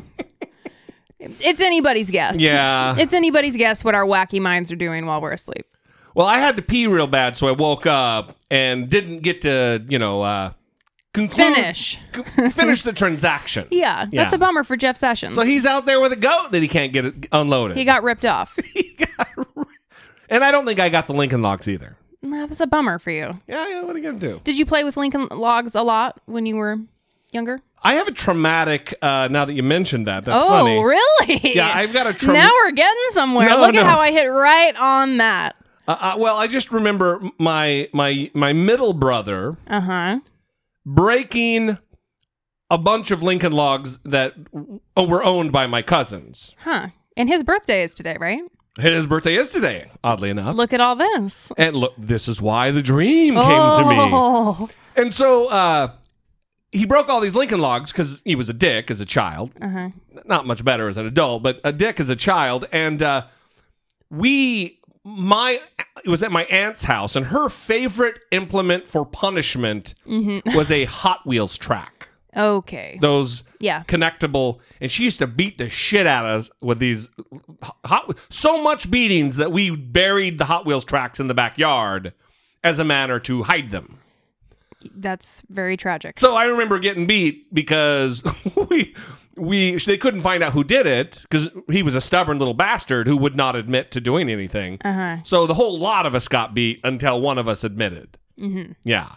It's 1.21 1.61
anybody's 1.61 2.11
guess. 2.11 2.39
Yeah. 2.39 2.97
it's 2.99 3.15
anybody's 3.15 3.57
guess 3.57 3.85
what 3.85 3.95
our 3.95 4.05
wacky 4.05 4.41
minds 4.41 4.71
are 4.73 4.77
doing 4.77 5.07
while 5.07 5.21
we're 5.21 5.33
asleep. 5.33 5.65
Well, 6.15 6.27
I 6.27 6.39
had 6.39 6.57
to 6.57 6.63
pee 6.63 6.87
real 6.87 7.07
bad, 7.07 7.37
so 7.37 7.47
I 7.47 7.53
woke 7.53 7.87
up 7.87 8.37
and 8.51 8.89
didn't 8.91 9.21
get 9.21 9.43
to, 9.43 9.85
you 9.89 9.99
know, 9.99 10.23
uh, 10.23 10.53
conclude, 11.15 11.55
finish. 11.55 11.99
C- 12.15 12.49
finish 12.51 12.83
the 12.83 12.93
transaction. 12.93 13.69
yeah, 13.71 14.07
that's 14.13 14.33
a 14.35 14.39
bummer 14.39 14.65
for 14.65 14.77
jeff 14.77 14.97
sessions. 14.97 15.35
So 15.35 15.43
he's 15.43 15.65
out 15.67 15.87
there 15.87 16.01
with 16.01 16.13
a 16.13 16.17
goat 16.17 16.53
that 16.53 16.63
he 16.63 16.69
can't 16.69 16.93
get 16.93 17.05
it 17.05 17.27
unloaded. 17.33 17.77
he 17.77 17.85
got 17.85 18.03
ripped 18.03 18.25
off. 18.27 18.59
He 18.75 18.95
got- 18.95 19.29
and 20.29 20.43
I 20.43 20.51
don't 20.51 20.67
think 20.67 20.81
I 20.81 20.89
got 20.89 21.07
the 21.07 21.13
Lincoln 21.15 21.41
Logs 21.43 21.69
either. 21.69 21.97
Nah, 22.23 22.47
that's 22.47 22.61
a 22.61 22.67
bummer 22.67 22.99
for 22.99 23.11
you. 23.11 23.41
Yeah, 23.47 23.69
yeah, 23.69 23.83
what 23.83 23.95
are 23.95 23.99
you 23.99 24.13
to 24.13 24.19
do? 24.19 24.41
Did 24.45 24.59
you 24.59 24.67
play 24.67 24.85
with 24.85 24.97
Lincoln 24.97 25.29
Logs 25.31 25.75
a 25.75 25.83
lot 25.83 26.21
when 26.27 26.47
you 26.47 26.57
were 26.57 26.79
younger? 27.33 27.61
I 27.83 27.95
have 27.95 28.09
a 28.09 28.13
traumatic, 28.13 28.95
uh, 29.03 29.29
now 29.31 29.45
that 29.45 29.53
you 29.55 29.63
mentioned 29.63 30.07
that. 30.07 30.25
That's 30.25 30.43
oh, 30.43 30.49
funny. 30.49 30.83
really? 30.83 31.55
Yeah, 31.55 31.71
I've 31.73 31.93
got 31.93 32.07
a 32.07 32.15
tra- 32.15 32.33
now 32.33 32.49
we're 32.65 32.73
getting 32.73 33.03
somewhere. 33.11 33.49
No, 33.49 33.61
Look 33.61 33.75
no. 33.75 33.81
at 33.81 33.87
how 33.87 34.01
I 34.01 34.11
hit 34.11 34.25
right 34.27 34.75
on 34.77 35.19
that. 35.19 35.57
Uh, 35.87 35.97
uh, 36.01 36.15
well, 36.19 36.37
I 36.37 36.47
just 36.49 36.73
remember 36.73 37.21
my 37.39 37.89
my 37.93 38.29
my 38.35 38.53
middle 38.53 38.93
brother 38.93 39.57
Uh 39.69 39.81
huh. 39.81 40.21
breaking 40.85 41.79
a 42.71 42.79
bunch 42.79 43.11
of 43.13 43.23
Lincoln 43.23 43.53
Logs 43.53 43.99
that 44.05 44.35
were 44.97 45.23
owned 45.23 45.53
by 45.53 45.67
my 45.69 45.83
cousins. 45.83 46.57
Huh. 46.61 46.89
And 47.17 47.29
his 47.29 47.45
birthday 47.45 47.83
is 47.85 47.95
today, 47.95 48.17
right? 48.19 48.43
His 48.79 49.07
birthday 49.07 49.37
is 49.37 49.51
today, 49.51 49.91
oddly 50.05 50.29
enough. 50.31 50.55
Look 50.55 50.73
at 50.75 50.81
all 50.81 50.97
this. 50.97 51.51
And 51.57 51.77
look, 51.77 51.95
this 51.97 52.29
is 52.29 52.43
why 52.43 52.71
the 52.71 52.83
dream 52.83 53.35
came 53.35 53.43
to 53.43 53.85
me. 53.89 53.97
Oh. 53.99 54.69
And 54.95 55.15
so 55.15 55.47
uh, 55.49 55.93
he 56.73 56.85
broke 56.85 57.09
all 57.09 57.21
these 57.21 57.35
Lincoln 57.35 57.59
Logs 57.61 57.91
because 57.91 58.21
he 58.25 58.35
was 58.35 58.49
a 58.51 58.53
dick 58.53 58.91
as 58.91 59.01
a 59.01 59.07
child. 59.07 59.53
Uh-huh. 59.63 59.91
Not 60.27 60.47
much 60.47 60.63
better 60.63 60.89
as 60.89 60.99
an 60.99 61.07
adult, 61.07 61.43
but 61.43 61.59
a 61.65 61.73
dick 61.73 61.99
as 62.01 62.11
a 62.11 62.17
child. 62.17 62.67
And 62.71 63.03
uh, 63.03 63.27
we, 64.11 64.79
my, 65.05 65.59
it 66.05 66.09
was 66.09 66.23
at 66.23 66.31
my 66.31 66.45
aunt's 66.45 66.85
house, 66.85 67.17
and 67.17 67.27
her 67.27 67.49
favorite 67.49 68.19
implement 68.31 68.89
for 68.89 69.07
punishment 69.07 69.95
Mm-hmm. 70.07 70.55
was 70.55 70.71
a 70.71 70.85
Hot 70.85 71.27
Wheels 71.27 71.57
track. 71.57 71.96
Okay. 72.37 72.99
Those 73.01 73.43
Yeah. 73.61 73.83
connectable, 73.89 74.59
and 74.81 74.91
she 74.91 75.05
used 75.05 75.19
to 75.21 75.27
beat 75.27 75.59
the 75.59 75.69
shit 75.69 76.07
out 76.07 76.27
of 76.27 76.33
us 76.41 76.51
with 76.61 76.79
these 76.79 77.09
hot, 77.85 78.17
so 78.29 78.63
much 78.63 78.91
beatings 78.91 79.37
that 79.37 79.53
we 79.53 79.75
buried 79.75 80.39
the 80.39 80.45
Hot 80.47 80.67
Wheels 80.67 80.85
tracks 80.85 81.19
in 81.19 81.27
the 81.29 81.35
backyard 81.35 82.13
as 82.63 82.79
a 82.79 82.85
manner 82.85 83.19
to 83.21 83.45
hide 83.45 83.71
them. 83.71 83.99
That's 84.95 85.43
very 85.49 85.77
tragic. 85.77 86.19
So 86.21 86.37
I 86.37 86.45
remember 86.45 86.79
getting 86.79 87.07
beat 87.07 87.53
because 87.55 88.23
we 88.71 88.95
we 89.37 89.77
they 89.77 89.97
couldn't 89.99 90.21
find 90.21 90.43
out 90.43 90.53
who 90.53 90.65
did 90.65 90.87
it 90.87 91.23
because 91.29 91.49
he 91.71 91.83
was 91.83 91.95
a 91.95 92.01
stubborn 92.01 92.39
little 92.39 92.55
bastard 92.55 93.07
who 93.07 93.17
would 93.17 93.35
not 93.37 93.57
admit 93.57 93.91
to 93.93 94.01
doing 94.01 94.29
anything. 94.29 94.79
Uh-huh. 94.85 95.19
So 95.25 95.47
the 95.47 95.55
whole 95.55 95.79
lot 95.79 96.07
of 96.07 96.15
us 96.15 96.29
got 96.29 96.55
beat 96.55 96.81
until 96.85 97.21
one 97.21 97.39
of 97.39 97.49
us 97.49 97.65
admitted. 97.65 98.19
Mm-hmm. 98.39 98.73
Yeah. 98.85 99.13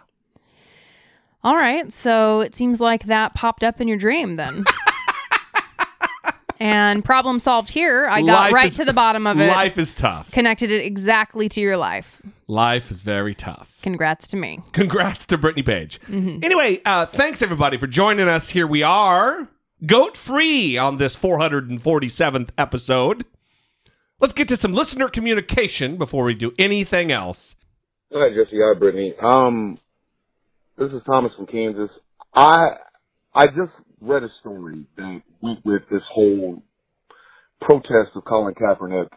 All 1.44 1.56
right. 1.56 1.92
So 1.94 2.42
it 2.42 2.56
seems 2.56 2.82
like 2.82 3.06
that 3.06 3.34
popped 3.34 3.64
up 3.64 3.80
in 3.80 3.88
your 3.88 3.98
dream 3.98 4.36
then. 4.36 4.66
and 6.60 7.04
problem 7.06 7.40
solved 7.40 7.70
here. 7.70 8.08
I 8.10 8.22
got 8.22 8.28
Life 8.28 8.54
right 8.54 8.68
is- 8.68 8.78
to 8.78 8.86
the 8.86 8.94
bottom 8.94 9.26
of 9.26 9.40
it. 9.40 9.48
Life 9.48 9.78
is 9.78 9.94
tough. 9.94 10.30
Connected 10.32 10.72
it 10.72 10.86
exactly 10.86 11.48
to 11.50 11.62
your 11.62 11.78
life. 11.78 12.22
Life 12.48 12.92
is 12.92 13.02
very 13.02 13.34
tough. 13.36 13.78
Congrats 13.82 14.28
to 14.30 14.38
me. 14.38 14.60
Congrats 14.74 15.26
to 15.28 15.38
Brittany 15.38 15.64
Page. 15.64 16.00
Anyway, 16.10 16.82
uh, 16.84 17.06
thanks 17.06 17.42
everybody 17.42 17.78
for 17.78 17.88
joining 17.88 18.28
us. 18.28 18.50
Here 18.50 18.66
we 18.68 18.82
are, 18.84 19.48
goat 19.86 20.18
free 20.18 20.76
on 20.78 20.98
this 20.98 21.16
447th 21.16 22.50
episode. 22.58 23.26
Let's 24.20 24.34
get 24.34 24.48
to 24.50 24.58
some 24.58 24.74
listener 24.74 25.08
communication 25.08 25.98
before 25.98 26.26
we 26.26 26.34
do 26.34 26.52
anything 26.60 27.12
else. 27.12 27.56
Hi, 28.12 28.30
Jesse. 28.34 28.58
Hi, 28.60 28.74
Brittany. 28.78 29.14
Um, 29.20 29.78
this 30.80 30.94
is 30.94 31.02
Thomas 31.06 31.34
from 31.36 31.46
Kansas. 31.46 31.92
I 32.34 32.78
I 33.36 33.48
just 33.48 33.74
read 34.00 34.24
a 34.24 34.30
story 34.30 34.86
that 34.96 35.22
went 35.42 35.66
with 35.66 35.82
this 35.92 36.04
whole 36.10 36.64
protest 37.60 38.12
of 38.16 38.24
Colin 38.24 38.56
Kaepernick 38.56 39.10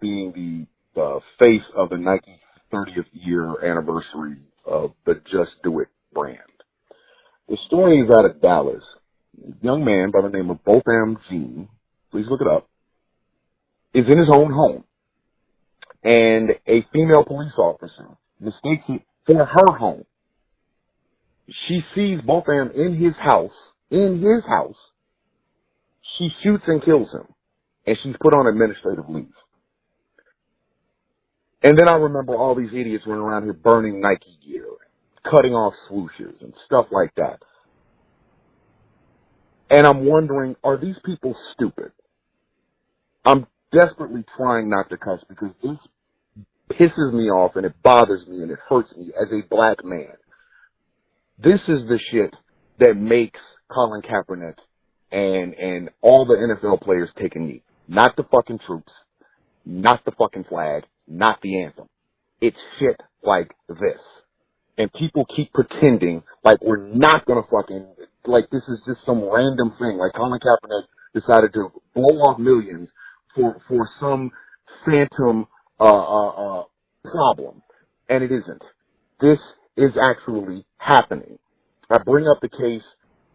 being 0.00 0.66
the 0.96 1.00
uh, 1.00 1.20
face 1.40 1.62
of 1.76 1.90
the 1.90 1.98
Nike 1.98 2.40
30th 2.72 3.06
year 3.12 3.64
anniversary 3.64 4.38
of 4.66 4.92
the 5.04 5.20
Just 5.30 5.62
Do 5.62 5.78
It 5.78 5.88
brand. 6.12 6.40
The 7.48 7.58
story 7.58 8.00
is 8.00 8.10
out 8.10 8.24
of 8.24 8.42
Dallas. 8.42 8.84
A 9.40 9.64
young 9.64 9.84
man 9.84 10.10
by 10.10 10.20
the 10.20 10.30
name 10.30 10.50
of 10.50 10.64
Botham 10.64 11.18
Jean, 11.28 11.68
please 12.10 12.26
look 12.28 12.40
it 12.40 12.48
up, 12.48 12.68
is 13.92 14.08
in 14.08 14.18
his 14.18 14.30
own 14.30 14.52
home. 14.52 14.84
And 16.02 16.50
a 16.66 16.82
female 16.92 17.24
police 17.24 17.56
officer 17.56 18.08
mistakes 18.40 18.84
it 18.88 19.02
for 19.26 19.44
her 19.44 19.76
home. 19.78 20.04
She 21.48 21.84
sees 21.94 22.20
Botham 22.22 22.70
in 22.74 22.96
his 22.96 23.14
house, 23.16 23.52
in 23.90 24.20
his 24.20 24.44
house. 24.48 24.76
She 26.16 26.30
shoots 26.42 26.64
and 26.66 26.82
kills 26.82 27.12
him. 27.12 27.26
And 27.86 27.98
she's 28.02 28.16
put 28.20 28.34
on 28.34 28.46
administrative 28.46 29.08
leave. 29.08 29.28
And 31.62 31.78
then 31.78 31.88
I 31.88 31.94
remember 31.94 32.34
all 32.34 32.54
these 32.54 32.72
idiots 32.72 33.04
running 33.06 33.22
around 33.22 33.44
here 33.44 33.52
burning 33.52 34.00
Nike 34.00 34.38
gear, 34.46 34.66
cutting 35.22 35.54
off 35.54 35.74
swooshes 35.90 36.40
and 36.42 36.54
stuff 36.66 36.86
like 36.90 37.14
that. 37.16 37.40
And 39.70 39.86
I'm 39.86 40.04
wondering, 40.04 40.56
are 40.62 40.78
these 40.78 40.96
people 41.04 41.34
stupid? 41.52 41.92
I'm 43.24 43.46
desperately 43.72 44.24
trying 44.36 44.68
not 44.68 44.90
to 44.90 44.98
cuss 44.98 45.20
because 45.28 45.50
this 45.62 45.78
pisses 46.78 47.12
me 47.12 47.30
off 47.30 47.56
and 47.56 47.66
it 47.66 47.74
bothers 47.82 48.26
me 48.26 48.42
and 48.42 48.50
it 48.50 48.58
hurts 48.68 48.94
me 48.96 49.12
as 49.18 49.28
a 49.32 49.46
black 49.48 49.84
man. 49.84 50.12
This 51.38 51.60
is 51.68 51.86
the 51.88 51.98
shit 51.98 52.34
that 52.78 52.96
makes 52.96 53.40
Colin 53.68 54.02
Kaepernick 54.02 54.54
and 55.10 55.54
and 55.54 55.90
all 56.00 56.24
the 56.24 56.34
NFL 56.34 56.80
players 56.82 57.10
take 57.20 57.34
a 57.34 57.40
knee. 57.40 57.62
Not 57.88 58.16
the 58.16 58.24
fucking 58.24 58.60
troops, 58.64 58.92
not 59.64 60.04
the 60.04 60.12
fucking 60.12 60.44
flag, 60.44 60.84
not 61.08 61.40
the 61.42 61.62
anthem. 61.62 61.88
It's 62.40 62.58
shit 62.78 63.00
like 63.22 63.52
this. 63.68 64.00
And 64.78 64.92
people 64.92 65.24
keep 65.24 65.52
pretending 65.52 66.22
like 66.44 66.62
we're 66.62 66.76
not 66.76 67.26
gonna 67.26 67.42
fucking 67.50 67.86
like 68.26 68.50
this 68.50 68.62
is 68.68 68.80
just 68.86 69.04
some 69.04 69.22
random 69.24 69.74
thing. 69.78 69.98
Like 69.98 70.12
Colin 70.14 70.40
Kaepernick 70.40 70.84
decided 71.14 71.52
to 71.54 71.72
blow 71.94 72.20
off 72.22 72.38
millions 72.38 72.90
for 73.34 73.60
for 73.68 73.88
some 73.98 74.30
phantom 74.86 75.48
uh, 75.80 75.84
uh, 75.84 76.28
uh, 76.28 76.64
problem, 77.04 77.62
and 78.08 78.22
it 78.22 78.30
isn't. 78.30 78.62
This 79.20 79.38
is 79.76 79.92
actually 79.96 80.64
happening. 80.78 81.38
I 81.90 81.98
bring 81.98 82.26
up 82.26 82.40
the 82.40 82.48
case 82.48 82.84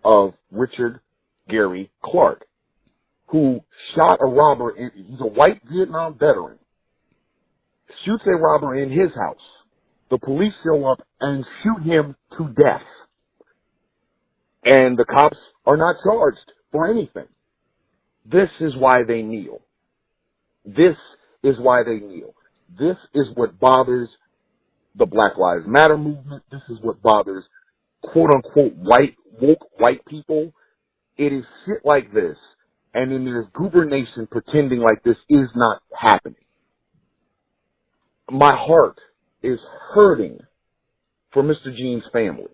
of 0.04 0.34
Richard 0.52 1.00
Gary 1.48 1.92
Clark, 2.04 2.46
who 3.28 3.62
shot 3.94 4.20
a 4.22 4.26
robber. 4.26 4.72
In, 4.72 4.92
he's 4.96 5.22
a 5.22 5.28
white 5.28 5.62
Vietnam 5.72 6.18
veteran. 6.18 6.58
Shoots 8.04 8.24
a 8.26 8.32
robber 8.32 8.76
in 8.76 8.92
his 8.92 9.10
house. 9.16 9.48
The 10.10 10.18
police 10.18 10.54
show 10.64 10.86
up 10.86 11.02
and 11.20 11.46
shoot 11.62 11.84
him 11.84 12.16
to 12.38 12.48
death. 12.48 12.86
And 14.64 14.98
the 14.98 15.06
cops 15.06 15.38
are 15.66 15.78
not 15.78 15.98
charged 16.04 16.52
for 16.72 16.88
anything. 16.88 17.28
This 18.26 18.50
is 18.60 18.76
why 18.76 19.04
they 19.04 19.22
kneel. 19.22 19.62
This 20.66 20.98
is 21.44 21.60
why 21.60 21.84
they 21.84 22.00
kneel. 22.00 22.34
This 22.78 22.98
is 23.14 23.30
what 23.34 23.60
bothers 23.60 24.10
the 24.96 25.06
Black 25.06 25.38
Lives 25.38 25.66
Matter 25.68 25.98
movement. 25.98 26.44
This 26.52 26.62
is 26.70 26.80
what 26.82 27.02
bothers 27.02 27.46
quote 28.02 28.32
unquote 28.34 28.76
white, 28.76 29.16
woke 29.40 29.68
white 29.78 30.06
people. 30.06 30.54
It 31.18 31.34
is 31.34 31.46
shit 31.66 31.84
like 31.84 32.14
this. 32.14 32.38
And 32.94 33.12
then 33.12 33.26
there's 33.26 33.48
Goober 33.54 33.86
Nation 33.86 34.28
pretending 34.28 34.80
like 34.80 35.04
this 35.04 35.18
is 35.30 35.50
not 35.56 35.82
happening. 35.96 36.36
My 38.32 38.56
heart 38.56 39.00
is 39.44 39.60
hurting 39.94 40.40
for 41.32 41.44
Mr. 41.44 41.76
Jean's 41.76 42.08
family. 42.12 42.48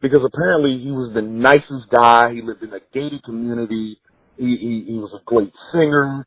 Because 0.00 0.24
apparently 0.24 0.78
he 0.78 0.90
was 0.90 1.12
the 1.14 1.22
nicest 1.22 1.88
guy. 1.90 2.34
He 2.34 2.42
lived 2.42 2.62
in 2.62 2.72
a 2.74 2.80
gated 2.92 3.22
community. 3.22 3.98
He, 4.36 4.56
he, 4.56 4.84
he 4.88 4.98
was 4.98 5.14
a 5.14 5.24
great 5.24 5.52
singer 5.72 6.24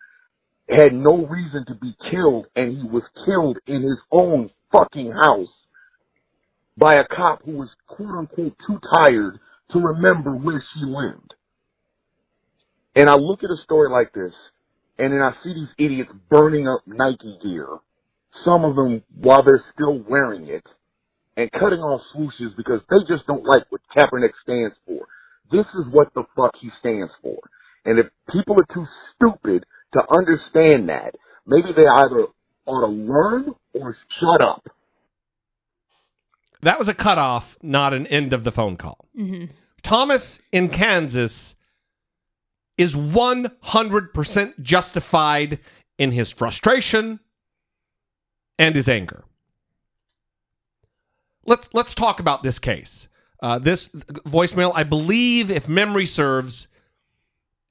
had 0.69 0.93
no 0.93 1.25
reason 1.25 1.65
to 1.67 1.75
be 1.75 1.95
killed, 2.11 2.47
and 2.55 2.77
he 2.77 2.83
was 2.83 3.03
killed 3.25 3.57
in 3.65 3.81
his 3.81 3.97
own 4.11 4.51
fucking 4.71 5.11
house 5.11 5.49
by 6.77 6.95
a 6.95 7.05
cop 7.05 7.43
who 7.43 7.53
was 7.53 7.69
quote 7.87 8.09
unquote 8.09 8.55
too 8.65 8.79
tired 8.95 9.39
to 9.71 9.79
remember 9.79 10.35
where 10.35 10.63
she 10.73 10.85
lived. 10.85 11.35
And 12.95 13.09
I 13.09 13.15
look 13.15 13.43
at 13.43 13.51
a 13.51 13.57
story 13.57 13.89
like 13.89 14.13
this, 14.13 14.33
and 14.97 15.13
then 15.13 15.21
I 15.21 15.33
see 15.43 15.53
these 15.53 15.73
idiots 15.77 16.11
burning 16.29 16.67
up 16.67 16.81
Nike 16.85 17.37
gear, 17.41 17.67
some 18.43 18.63
of 18.63 18.75
them 18.75 19.03
while 19.15 19.43
they're 19.43 19.63
still 19.73 19.99
wearing 19.99 20.47
it, 20.47 20.65
and 21.35 21.51
cutting 21.51 21.79
off 21.79 22.01
swooshes 22.13 22.55
because 22.55 22.81
they 22.89 23.03
just 23.07 23.25
don't 23.27 23.45
like 23.45 23.65
what 23.69 23.81
Kaepernick 23.95 24.33
stands 24.43 24.75
for. 24.85 25.07
This 25.51 25.65
is 25.67 25.87
what 25.91 26.13
the 26.13 26.23
fuck 26.35 26.55
he 26.59 26.69
stands 26.79 27.11
for. 27.21 27.39
And 27.85 27.97
if 27.97 28.07
people 28.31 28.55
are 28.59 28.73
too 28.73 28.85
stupid 29.15 29.65
to 29.93 30.03
understand 30.11 30.89
that, 30.89 31.15
maybe 31.45 31.71
they 31.73 31.85
either 31.87 32.27
ought 32.65 32.81
to 32.81 32.87
learn 32.87 33.55
or 33.73 33.97
shut 34.19 34.41
up. 34.41 34.67
That 36.61 36.77
was 36.77 36.87
a 36.89 36.93
cutoff, 36.93 37.57
not 37.61 37.93
an 37.93 38.05
end 38.07 38.33
of 38.33 38.43
the 38.43 38.51
phone 38.51 38.75
call. 38.75 39.05
Thomas 39.81 40.41
in 40.51 40.69
Kansas 40.69 41.55
is 42.77 42.95
100% 42.95 44.61
justified 44.61 45.59
in 45.97 46.11
his 46.11 46.31
frustration 46.31 47.19
and 48.57 48.75
his 48.75 48.89
anger. 48.89 49.23
Let's 51.45 51.69
let's 51.73 51.95
talk 51.95 52.19
about 52.19 52.43
this 52.43 52.59
case. 52.59 53.07
Uh, 53.41 53.57
this 53.57 53.87
voicemail, 53.87 54.71
I 54.75 54.83
believe, 54.83 55.49
if 55.49 55.67
memory 55.67 56.05
serves, 56.05 56.67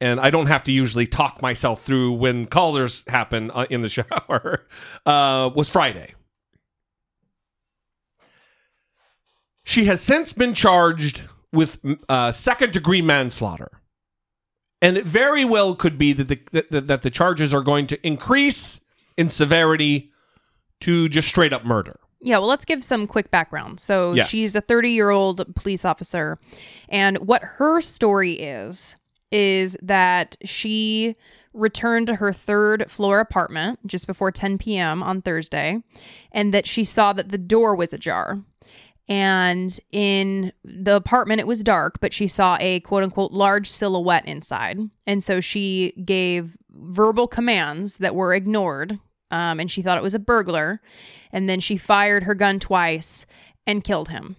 and 0.00 0.20
I 0.20 0.30
don't 0.30 0.46
have 0.46 0.64
to 0.64 0.72
usually 0.72 1.06
talk 1.06 1.42
myself 1.42 1.82
through 1.84 2.12
when 2.12 2.46
callers 2.46 3.04
happen 3.08 3.50
uh, 3.52 3.66
in 3.70 3.82
the 3.82 3.88
shower, 3.88 4.66
uh, 5.06 5.50
was 5.54 5.68
Friday. 5.70 6.14
She 9.64 9.84
has 9.84 10.00
since 10.00 10.32
been 10.32 10.54
charged 10.54 11.28
with 11.52 11.78
uh, 12.08 12.32
second 12.32 12.72
degree 12.72 13.02
manslaughter. 13.02 13.70
And 14.80 14.96
it 14.96 15.04
very 15.04 15.44
well 15.44 15.74
could 15.74 15.98
be 15.98 16.12
that 16.12 16.28
the, 16.28 16.40
that, 16.70 16.86
that 16.86 17.02
the 17.02 17.10
charges 17.10 17.52
are 17.52 17.62
going 17.62 17.86
to 17.88 18.06
increase 18.06 18.80
in 19.16 19.28
severity 19.28 20.12
to 20.80 21.08
just 21.08 21.28
straight 21.28 21.52
up 21.52 21.64
murder. 21.64 21.98
Yeah, 22.20 22.38
well, 22.38 22.48
let's 22.48 22.64
give 22.64 22.84
some 22.84 23.06
quick 23.06 23.30
background. 23.30 23.80
So 23.80 24.14
Yes. 24.14 24.28
she's 24.28 24.54
a 24.54 24.60
30 24.60 24.90
year 24.90 25.10
old 25.10 25.54
police 25.56 25.84
officer. 25.84 26.38
And 26.88 27.18
what 27.18 27.42
her 27.42 27.80
story 27.80 28.32
is, 28.34 28.96
is 29.30 29.76
that 29.82 30.36
she 30.44 31.16
returned 31.52 32.06
to 32.06 32.16
her 32.16 32.32
third 32.32 32.90
floor 32.90 33.20
apartment 33.20 33.80
just 33.86 34.06
before 34.06 34.30
10 34.30 34.58
p.m. 34.58 35.02
on 35.02 35.22
Thursday, 35.22 35.82
and 36.32 36.54
that 36.54 36.66
she 36.66 36.84
saw 36.84 37.12
that 37.12 37.30
the 37.30 37.38
door 37.38 37.74
was 37.74 37.92
ajar. 37.92 38.42
And 39.08 39.78
in 39.90 40.52
the 40.62 40.96
apartment, 40.96 41.40
it 41.40 41.46
was 41.46 41.62
dark, 41.62 41.98
but 42.00 42.12
she 42.12 42.28
saw 42.28 42.58
a 42.60 42.80
quote 42.80 43.02
unquote 43.02 43.32
large 43.32 43.70
silhouette 43.70 44.26
inside. 44.26 44.78
And 45.06 45.24
so 45.24 45.40
she 45.40 45.94
gave 46.04 46.58
verbal 46.70 47.26
commands 47.26 47.98
that 47.98 48.14
were 48.14 48.34
ignored. 48.34 48.98
Um, 49.30 49.60
and 49.60 49.70
she 49.70 49.82
thought 49.82 49.98
it 49.98 50.02
was 50.02 50.14
a 50.14 50.18
burglar. 50.18 50.82
And 51.32 51.48
then 51.48 51.60
she 51.60 51.78
fired 51.78 52.24
her 52.24 52.34
gun 52.34 52.58
twice 52.58 53.24
and 53.66 53.84
killed 53.84 54.10
him. 54.10 54.36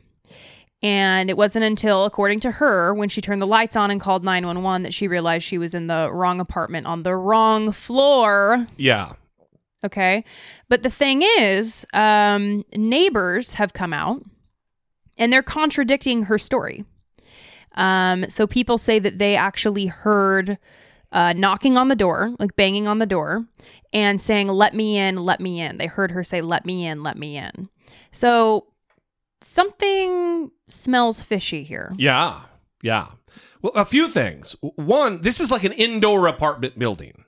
And 0.82 1.30
it 1.30 1.36
wasn't 1.36 1.66
until, 1.66 2.06
according 2.06 2.40
to 2.42 2.52
her, 2.52 2.94
when 2.94 3.10
she 3.10 3.20
turned 3.20 3.42
the 3.42 3.48
lights 3.48 3.76
on 3.76 3.92
and 3.92 4.00
called 4.00 4.24
911 4.24 4.84
that 4.84 4.94
she 4.94 5.08
realized 5.08 5.44
she 5.44 5.58
was 5.58 5.74
in 5.74 5.88
the 5.88 6.10
wrong 6.12 6.40
apartment 6.40 6.88
on 6.88 7.04
the 7.04 7.16
wrong 7.16 7.72
floor. 7.74 8.66
Yeah. 8.78 9.14
Okay. 9.84 10.24
But 10.70 10.84
the 10.84 10.90
thing 10.90 11.22
is, 11.22 11.86
um, 11.94 12.66
neighbors 12.76 13.56
have 13.56 13.74
come 13.74 13.94
out 13.94 14.24
and 15.18 15.34
they're 15.34 15.44
contradicting 15.44 16.24
her 16.24 16.38
story. 16.38 16.86
Um, 17.76 18.30
so 18.30 18.48
people 18.48 18.78
say 18.78 19.00
that 19.00 19.20
they 19.20 19.36
actually 19.36 19.88
heard 19.88 20.58
uh, 21.12 21.34
knocking 21.34 21.78
on 21.78 21.88
the 21.88 21.96
door, 21.96 22.36
like 22.40 22.56
banging 22.56 22.88
on 22.88 23.00
the 23.00 23.06
door, 23.06 23.46
and 23.94 24.22
saying, 24.22 24.48
Let 24.48 24.74
me 24.74 24.98
in, 24.98 25.18
let 25.18 25.40
me 25.40 25.62
in. 25.62 25.78
They 25.78 25.88
heard 25.88 26.12
her 26.12 26.24
say, 26.24 26.42
Let 26.42 26.66
me 26.66 26.86
in, 26.86 27.04
let 27.04 27.18
me 27.18 27.38
in. 27.38 27.70
So 28.12 28.68
something 29.42 30.52
smells 30.68 31.22
fishy 31.22 31.64
here. 31.64 31.94
Yeah. 31.98 32.42
Yeah. 32.82 33.08
Well, 33.62 33.74
a 33.74 33.86
few 33.86 34.10
things. 34.10 34.56
One, 34.62 35.22
this 35.22 35.40
is 35.40 35.52
like 35.52 35.64
an 35.64 35.74
indoor 35.74 36.28
apartment 36.28 36.80
building. 36.80 37.26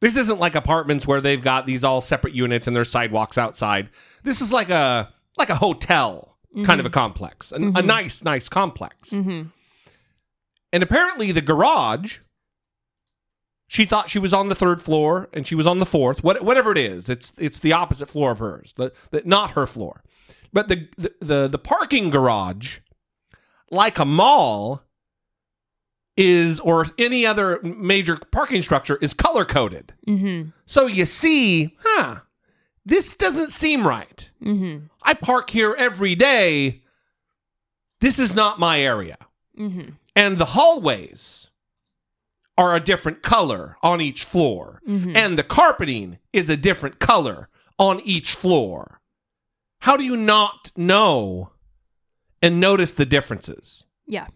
This 0.00 0.16
isn't 0.16 0.38
like 0.38 0.54
apartments 0.54 1.06
where 1.06 1.20
they've 1.20 1.42
got 1.42 1.64
these 1.64 1.82
all 1.82 2.00
separate 2.00 2.34
units 2.34 2.66
and 2.66 2.76
there's 2.76 2.90
sidewalks 2.90 3.38
outside. 3.38 3.88
This 4.22 4.42
is 4.42 4.52
like 4.52 4.68
a 4.68 5.12
like 5.38 5.50
a 5.50 5.54
hotel 5.54 6.36
kind 6.64 6.80
of 6.80 6.86
a 6.86 6.90
complex, 6.90 7.52
a, 7.52 7.56
a 7.56 7.82
nice, 7.82 8.24
nice 8.24 8.48
complex. 8.48 9.10
Mm-hmm. 9.10 9.48
And 10.72 10.82
apparently, 10.82 11.32
the 11.32 11.42
garage. 11.42 12.18
She 13.68 13.84
thought 13.84 14.08
she 14.08 14.20
was 14.20 14.32
on 14.32 14.48
the 14.48 14.54
third 14.54 14.80
floor, 14.80 15.28
and 15.32 15.44
she 15.44 15.56
was 15.56 15.66
on 15.66 15.80
the 15.80 15.86
fourth. 15.86 16.22
What, 16.22 16.44
whatever 16.44 16.70
it 16.70 16.78
is, 16.78 17.08
it's 17.08 17.32
it's 17.36 17.58
the 17.58 17.72
opposite 17.72 18.06
floor 18.06 18.30
of 18.30 18.38
hers, 18.38 18.72
the, 18.76 18.92
the, 19.10 19.22
not 19.24 19.52
her 19.52 19.66
floor. 19.66 20.04
But 20.56 20.68
the, 20.68 20.88
the 20.96 21.14
the 21.20 21.48
the 21.48 21.58
parking 21.58 22.08
garage, 22.08 22.78
like 23.70 23.98
a 23.98 24.06
mall, 24.06 24.80
is 26.16 26.60
or 26.60 26.86
any 26.96 27.26
other 27.26 27.60
major 27.62 28.16
parking 28.16 28.62
structure 28.62 28.96
is 29.02 29.12
color 29.12 29.44
coded. 29.44 29.92
Mm-hmm. 30.08 30.48
So 30.64 30.86
you 30.86 31.04
see, 31.04 31.76
huh? 31.82 32.20
This 32.86 33.14
doesn't 33.14 33.50
seem 33.50 33.86
right. 33.86 34.30
Mm-hmm. 34.42 34.86
I 35.02 35.12
park 35.12 35.50
here 35.50 35.76
every 35.78 36.14
day. 36.14 36.84
This 38.00 38.18
is 38.18 38.34
not 38.34 38.58
my 38.58 38.80
area. 38.80 39.18
Mm-hmm. 39.58 39.90
And 40.14 40.38
the 40.38 40.46
hallways 40.46 41.50
are 42.56 42.74
a 42.74 42.80
different 42.80 43.22
color 43.22 43.76
on 43.82 44.00
each 44.00 44.24
floor. 44.24 44.80
Mhm. 44.88 45.14
And 45.14 45.38
the 45.38 45.44
carpeting 45.44 46.16
is 46.32 46.48
a 46.48 46.56
different 46.56 46.98
color 46.98 47.50
on 47.78 48.00
each 48.04 48.34
floor. 48.34 48.95
How 49.80 49.96
do 49.96 50.04
you 50.04 50.16
not 50.16 50.72
know 50.76 51.50
and 52.42 52.60
notice 52.60 52.92
the 52.92 53.06
differences? 53.06 53.84
Yeah. 54.06 54.28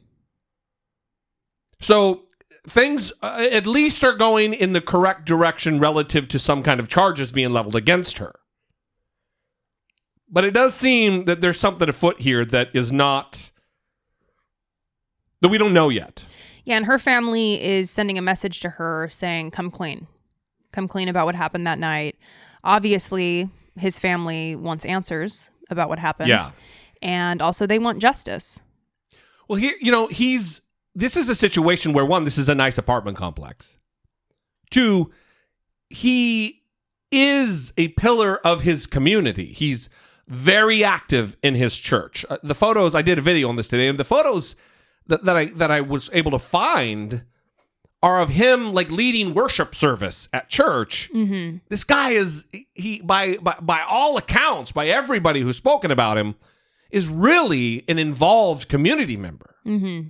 So 1.80 2.24
things 2.66 3.12
uh, 3.22 3.46
at 3.50 3.66
least 3.66 4.04
are 4.04 4.14
going 4.14 4.54
in 4.54 4.72
the 4.72 4.80
correct 4.80 5.24
direction 5.26 5.80
relative 5.80 6.28
to 6.28 6.38
some 6.38 6.62
kind 6.62 6.78
of 6.78 6.88
charges 6.88 7.32
being 7.32 7.50
leveled 7.50 7.76
against 7.76 8.18
her. 8.18 8.34
But 10.28 10.44
it 10.44 10.52
does 10.52 10.74
seem 10.74 11.24
that 11.24 11.40
there's 11.40 11.58
something 11.58 11.88
afoot 11.88 12.20
here 12.20 12.44
that 12.44 12.68
is 12.74 12.92
not 12.92 13.50
that 15.40 15.48
we 15.48 15.58
don't 15.58 15.72
know 15.72 15.88
yet. 15.88 16.24
Yeah, 16.64 16.76
and 16.76 16.86
her 16.86 16.98
family 16.98 17.60
is 17.60 17.90
sending 17.90 18.18
a 18.18 18.22
message 18.22 18.60
to 18.60 18.70
her 18.70 19.08
saying, 19.08 19.50
"Come 19.50 19.70
clean, 19.70 20.06
come 20.70 20.86
clean 20.86 21.08
about 21.08 21.26
what 21.26 21.34
happened 21.34 21.66
that 21.66 21.78
night." 21.78 22.16
Obviously, 22.62 23.48
his 23.80 23.98
family 23.98 24.54
wants 24.54 24.84
answers 24.84 25.50
about 25.70 25.88
what 25.88 25.98
happened. 25.98 26.28
Yeah. 26.28 26.50
and 27.02 27.40
also 27.40 27.66
they 27.66 27.78
want 27.78 28.00
justice. 28.00 28.60
Well, 29.48 29.58
here, 29.58 29.74
you 29.80 29.90
know, 29.90 30.06
he's 30.06 30.60
this 30.94 31.16
is 31.16 31.28
a 31.28 31.34
situation 31.34 31.92
where 31.92 32.04
one, 32.04 32.24
this 32.24 32.38
is 32.38 32.48
a 32.48 32.54
nice 32.54 32.78
apartment 32.78 33.16
complex. 33.16 33.76
Two, 34.70 35.10
he 35.88 36.62
is 37.10 37.72
a 37.76 37.88
pillar 37.88 38.36
of 38.46 38.62
his 38.62 38.86
community. 38.86 39.52
He's 39.52 39.88
very 40.28 40.84
active 40.84 41.36
in 41.42 41.54
his 41.56 41.76
church. 41.76 42.24
Uh, 42.30 42.38
the 42.42 42.54
photos 42.54 42.94
I 42.94 43.02
did 43.02 43.18
a 43.18 43.22
video 43.22 43.48
on 43.48 43.56
this 43.56 43.66
today, 43.68 43.88
and 43.88 43.98
the 43.98 44.04
photos 44.04 44.54
that, 45.06 45.24
that 45.24 45.36
I 45.36 45.46
that 45.46 45.70
I 45.70 45.80
was 45.80 46.08
able 46.12 46.30
to 46.30 46.38
find 46.38 47.24
are 48.02 48.20
of 48.20 48.30
him 48.30 48.72
like 48.72 48.90
leading 48.90 49.34
worship 49.34 49.74
service 49.74 50.28
at 50.32 50.48
church. 50.48 51.10
Mm-hmm. 51.14 51.58
This 51.68 51.84
guy 51.84 52.10
is 52.10 52.46
he 52.72 53.00
by 53.02 53.36
by 53.36 53.56
by 53.60 53.82
all 53.82 54.16
accounts, 54.16 54.72
by 54.72 54.86
everybody 54.88 55.40
who's 55.42 55.56
spoken 55.56 55.90
about 55.90 56.16
him, 56.16 56.34
is 56.90 57.08
really 57.08 57.84
an 57.88 57.98
involved 57.98 58.68
community 58.68 59.16
member. 59.16 59.54
Mm-hmm. 59.66 60.08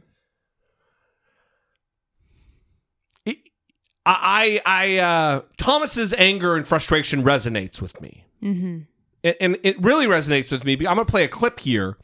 I, 4.06 4.60
I, 4.66 4.96
I 4.96 4.98
uh, 4.98 5.42
Thomas's 5.58 6.14
anger 6.14 6.56
and 6.56 6.66
frustration 6.66 7.22
resonates 7.22 7.80
with 7.82 8.00
me, 8.00 8.24
Mm-hmm. 8.42 8.78
and, 9.22 9.36
and 9.40 9.58
it 9.62 9.78
really 9.82 10.06
resonates 10.06 10.50
with 10.50 10.64
me. 10.64 10.72
I'm 10.72 10.94
going 10.94 10.96
to 10.98 11.04
play 11.04 11.24
a 11.24 11.28
clip 11.28 11.60
here 11.60 11.98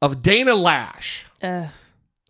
of 0.00 0.22
Dana 0.22 0.52
Loesch, 0.52 1.24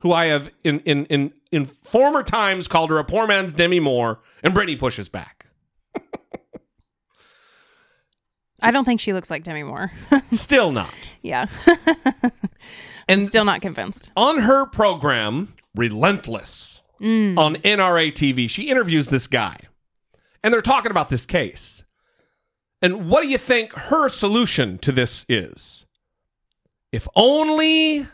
who 0.01 0.13
I 0.13 0.27
have 0.27 0.51
in 0.65 0.81
in 0.81 1.05
in 1.07 1.33
in 1.53 1.67
former 1.67 2.23
times 2.23 2.67
called 2.67 2.91
her 2.91 2.99
a 2.99 3.05
poor 3.05 3.27
man's 3.27 3.53
Demi 3.53 3.79
Moore, 3.79 4.21
and 4.43 4.55
Brittany 4.55 4.77
pushes 4.77 5.09
back. 5.09 5.47
I 8.65 8.71
don't 8.71 8.85
think 8.85 9.01
she 9.01 9.13
looks 9.13 9.31
like 9.31 9.43
Demi 9.43 9.65
Moore. 9.65 9.91
Still 10.33 10.73
not. 10.73 11.13
yeah, 11.21 11.47
And 13.09 13.27
still 13.27 13.45
not 13.45 13.61
convinced. 13.61 14.13
on 14.17 14.43
her 14.43 14.65
program, 14.67 15.55
Relentless, 15.75 16.83
mm. 17.01 17.37
on 17.37 17.57
NRA 17.57 18.13
TV, 18.13 18.49
she 18.49 18.69
interviews 18.69 19.09
this 19.09 19.27
guy. 19.27 19.59
And 20.45 20.55
they're 20.55 20.61
talking 20.61 20.93
about 20.93 21.09
this 21.09 21.27
case. 21.27 21.83
And 22.81 23.09
what 23.09 23.23
do 23.23 23.29
you 23.29 23.39
think 23.39 23.73
her 23.73 24.09
solution 24.09 24.79
to 24.79 24.93
this 24.93 25.27
is? 25.29 25.87
If 26.93 27.09
only 27.17 28.07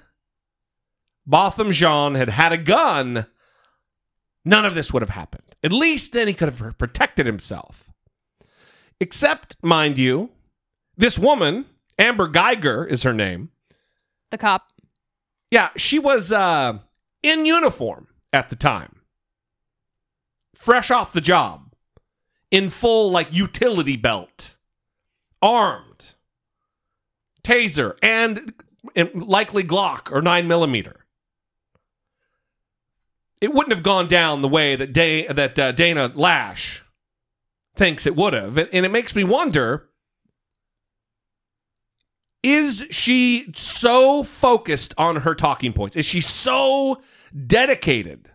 Botham 1.28 1.72
Jean 1.72 2.14
had 2.14 2.30
had 2.30 2.52
a 2.52 2.56
gun, 2.56 3.26
none 4.46 4.64
of 4.64 4.74
this 4.74 4.94
would 4.94 5.02
have 5.02 5.10
happened. 5.10 5.54
At 5.62 5.72
least 5.72 6.14
then 6.14 6.26
he 6.26 6.32
could 6.32 6.48
have 6.50 6.78
protected 6.78 7.26
himself. 7.26 7.92
Except, 8.98 9.54
mind 9.62 9.98
you, 9.98 10.30
this 10.96 11.18
woman, 11.18 11.66
Amber 11.98 12.28
Guyger 12.28 12.88
is 12.88 13.02
her 13.02 13.12
name. 13.12 13.50
The 14.30 14.38
cop. 14.38 14.72
Yeah, 15.50 15.68
she 15.76 15.98
was 15.98 16.32
uh, 16.32 16.78
in 17.22 17.44
uniform 17.44 18.08
at 18.32 18.48
the 18.48 18.56
time, 18.56 19.02
fresh 20.54 20.90
off 20.90 21.12
the 21.12 21.20
job, 21.20 21.74
in 22.50 22.70
full 22.70 23.10
like 23.10 23.28
utility 23.32 23.96
belt, 23.96 24.56
armed, 25.42 26.14
taser, 27.42 27.98
and, 28.02 28.54
and 28.96 29.22
likely 29.22 29.62
Glock 29.62 30.10
or 30.10 30.22
nine 30.22 30.48
millimeter. 30.48 31.04
It 33.40 33.54
wouldn't 33.54 33.72
have 33.72 33.84
gone 33.84 34.08
down 34.08 34.42
the 34.42 34.48
way 34.48 34.76
that 34.76 34.92
da- 34.92 35.28
that 35.28 35.58
uh, 35.58 35.72
Dana 35.72 36.10
Loesch 36.10 36.80
thinks 37.76 38.06
it 38.06 38.16
would 38.16 38.32
have, 38.32 38.58
and, 38.58 38.68
and 38.72 38.84
it 38.84 38.90
makes 38.90 39.14
me 39.14 39.24
wonder 39.24 39.88
is 42.42 42.86
she 42.90 43.52
so 43.54 44.22
focused 44.22 44.94
on 44.96 45.16
her 45.16 45.34
talking 45.34 45.72
points? 45.72 45.96
Is 45.96 46.06
she 46.06 46.20
so 46.20 47.00
dedicated 47.46 48.30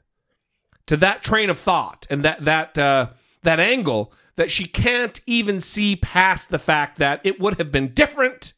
to 0.87 0.97
that 0.97 1.23
train 1.23 1.49
of 1.49 1.57
thought 1.57 2.05
and 2.09 2.23
that 2.23 2.43
that 2.43 2.77
uh, 2.77 3.09
that 3.43 3.59
angle 3.59 4.13
that 4.35 4.51
she 4.51 4.65
can't 4.65 5.21
even 5.25 5.59
see 5.59 5.95
past 5.95 6.49
the 6.49 6.59
fact 6.59 6.97
that 6.97 7.21
it 7.23 7.39
would 7.39 7.57
have 7.57 7.71
been 7.71 7.93
different 7.93 8.53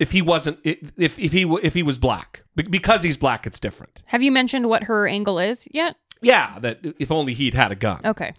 if 0.00 0.10
he 0.12 0.22
wasn't 0.22 0.58
if 0.64 1.18
if 1.18 1.32
he 1.32 1.42
if 1.62 1.74
he 1.74 1.82
was 1.84 1.98
black 1.98 2.42
because 2.56 3.04
he's 3.04 3.16
black 3.16 3.46
it's 3.46 3.60
different. 3.60 4.02
Have 4.06 4.22
you 4.22 4.32
mentioned 4.32 4.68
what 4.68 4.84
her 4.84 5.06
angle 5.06 5.38
is 5.38 5.68
yet? 5.70 5.94
Yeah, 6.22 6.58
that 6.60 6.80
if 6.98 7.12
only 7.12 7.34
he'd 7.34 7.54
had 7.54 7.70
a 7.70 7.76
gun. 7.76 8.00
Okay. 8.04 8.32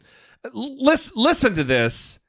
Listen, 0.54 1.13
listen 1.15 1.56
to 1.56 1.63
this, 1.63 2.19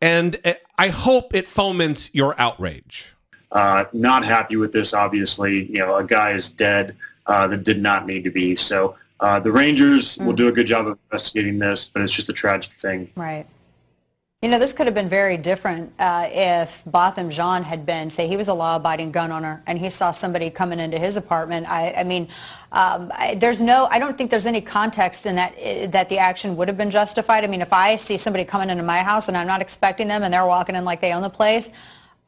and 0.00 0.36
uh, 0.44 0.54
I 0.76 0.88
hope 0.88 1.34
it 1.34 1.46
foments 1.46 2.12
your 2.12 2.38
outrage. 2.40 3.06
Uh, 3.52 3.84
not 3.92 4.24
happy 4.24 4.56
with 4.56 4.72
this, 4.72 4.92
obviously. 4.92 5.66
You 5.66 5.78
know, 5.78 5.96
a 5.96 6.04
guy 6.04 6.32
is 6.32 6.48
dead 6.48 6.96
uh, 7.26 7.46
that 7.46 7.62
did 7.62 7.80
not 7.80 8.06
need 8.06 8.24
to 8.24 8.30
be. 8.30 8.56
So 8.56 8.96
uh, 9.20 9.38
the 9.38 9.52
Rangers 9.52 10.18
will 10.18 10.32
do 10.32 10.48
a 10.48 10.52
good 10.52 10.66
job 10.66 10.88
of 10.88 10.98
investigating 11.06 11.60
this, 11.60 11.88
but 11.92 12.02
it's 12.02 12.12
just 12.12 12.28
a 12.28 12.32
tragic 12.32 12.72
thing. 12.72 13.10
Right. 13.14 13.46
You 14.42 14.50
know, 14.50 14.58
this 14.58 14.74
could 14.74 14.84
have 14.84 14.94
been 14.94 15.08
very 15.08 15.38
different 15.38 15.94
uh, 15.98 16.28
if 16.30 16.82
Botham 16.84 17.30
Jean 17.30 17.62
had 17.62 17.86
been, 17.86 18.10
say, 18.10 18.28
he 18.28 18.36
was 18.36 18.48
a 18.48 18.52
law-abiding 18.52 19.10
gun 19.10 19.32
owner 19.32 19.62
and 19.66 19.78
he 19.78 19.88
saw 19.88 20.10
somebody 20.10 20.50
coming 20.50 20.78
into 20.78 20.98
his 20.98 21.16
apartment. 21.16 21.66
I, 21.66 21.92
I 21.92 22.04
mean, 22.04 22.28
um, 22.70 23.10
I, 23.14 23.36
there's 23.36 23.62
no, 23.62 23.88
I 23.90 23.98
don't 23.98 24.16
think 24.18 24.30
there's 24.30 24.44
any 24.44 24.60
context 24.60 25.24
in 25.24 25.36
that 25.36 25.54
uh, 25.56 25.86
that 25.86 26.10
the 26.10 26.18
action 26.18 26.54
would 26.56 26.68
have 26.68 26.76
been 26.76 26.90
justified. 26.90 27.44
I 27.44 27.46
mean, 27.46 27.62
if 27.62 27.72
I 27.72 27.96
see 27.96 28.18
somebody 28.18 28.44
coming 28.44 28.68
into 28.68 28.82
my 28.82 29.02
house 29.02 29.28
and 29.28 29.38
I'm 29.38 29.46
not 29.46 29.62
expecting 29.62 30.06
them 30.06 30.22
and 30.22 30.34
they're 30.34 30.44
walking 30.44 30.76
in 30.76 30.84
like 30.84 31.00
they 31.00 31.14
own 31.14 31.22
the 31.22 31.30
place, 31.30 31.70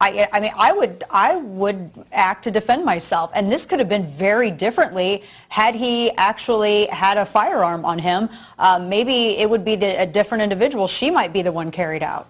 I, 0.01 0.29
I 0.33 0.39
mean, 0.39 0.53
I 0.57 0.73
would, 0.73 1.03
I 1.11 1.37
would 1.37 1.91
act 2.13 2.45
to 2.45 2.53
defend 2.53 2.85
myself, 2.85 3.33
and 3.35 3.51
this 3.51 3.67
could 3.67 3.81
have 3.81 3.89
been 3.89 4.07
very 4.07 4.49
differently 4.49 5.25
had 5.49 5.75
he 5.75 6.13
actually 6.13 6.87
had 6.87 7.19
a 7.19 7.27
firearm 7.27 7.85
on 7.85 7.99
him. 7.99 8.29
Uh, 8.61 8.79
maybe 8.79 9.37
it 9.39 9.51
would 9.51 9.65
be 9.65 9.75
the, 9.75 10.01
a 10.01 10.07
different 10.07 10.43
individual. 10.43 10.87
She 10.87 11.11
might 11.11 11.33
be 11.33 11.43
the 11.43 11.51
one 11.51 11.73
carried 11.73 12.05
out. 12.05 12.29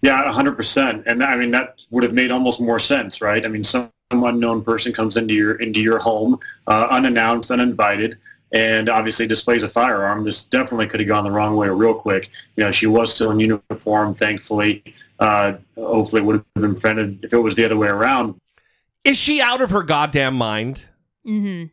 Yeah, 0.00 0.24
100%. 0.32 1.02
And 1.06 1.22
I 1.22 1.36
mean, 1.36 1.50
that 1.50 1.80
would 1.90 2.02
have 2.02 2.14
made 2.14 2.30
almost 2.30 2.62
more 2.62 2.80
sense, 2.80 3.20
right? 3.20 3.44
I 3.44 3.48
mean, 3.48 3.64
some 3.64 3.90
unknown 4.10 4.62
person 4.64 4.90
comes 4.92 5.18
into 5.18 5.34
your 5.34 5.56
into 5.56 5.80
your 5.80 5.98
home 5.98 6.38
uh, 6.66 6.86
unannounced, 6.90 7.50
uninvited, 7.50 8.16
and 8.54 8.88
obviously 8.88 9.26
displays 9.26 9.64
a 9.64 9.68
firearm. 9.68 10.22
This 10.22 10.44
definitely 10.44 10.86
could 10.86 11.00
have 11.00 11.08
gone 11.08 11.24
the 11.24 11.30
wrong 11.30 11.56
way 11.56 11.68
real 11.68 11.94
quick. 11.94 12.30
You 12.56 12.64
know, 12.64 12.70
she 12.70 12.86
was 12.86 13.12
still 13.12 13.32
in 13.32 13.40
uniform, 13.40 14.14
thankfully. 14.14 14.82
Uh, 15.18 15.54
hopefully, 15.76 16.22
it 16.22 16.24
would 16.24 16.36
have 16.36 16.62
been 16.62 16.74
prevented 16.74 17.24
if 17.24 17.32
it 17.32 17.38
was 17.38 17.56
the 17.56 17.64
other 17.64 17.76
way 17.76 17.88
around. 17.88 18.36
Is 19.02 19.18
she 19.18 19.40
out 19.40 19.60
of 19.60 19.70
her 19.70 19.82
goddamn 19.82 20.34
mind? 20.34 20.86
Mm-hmm. 21.26 21.66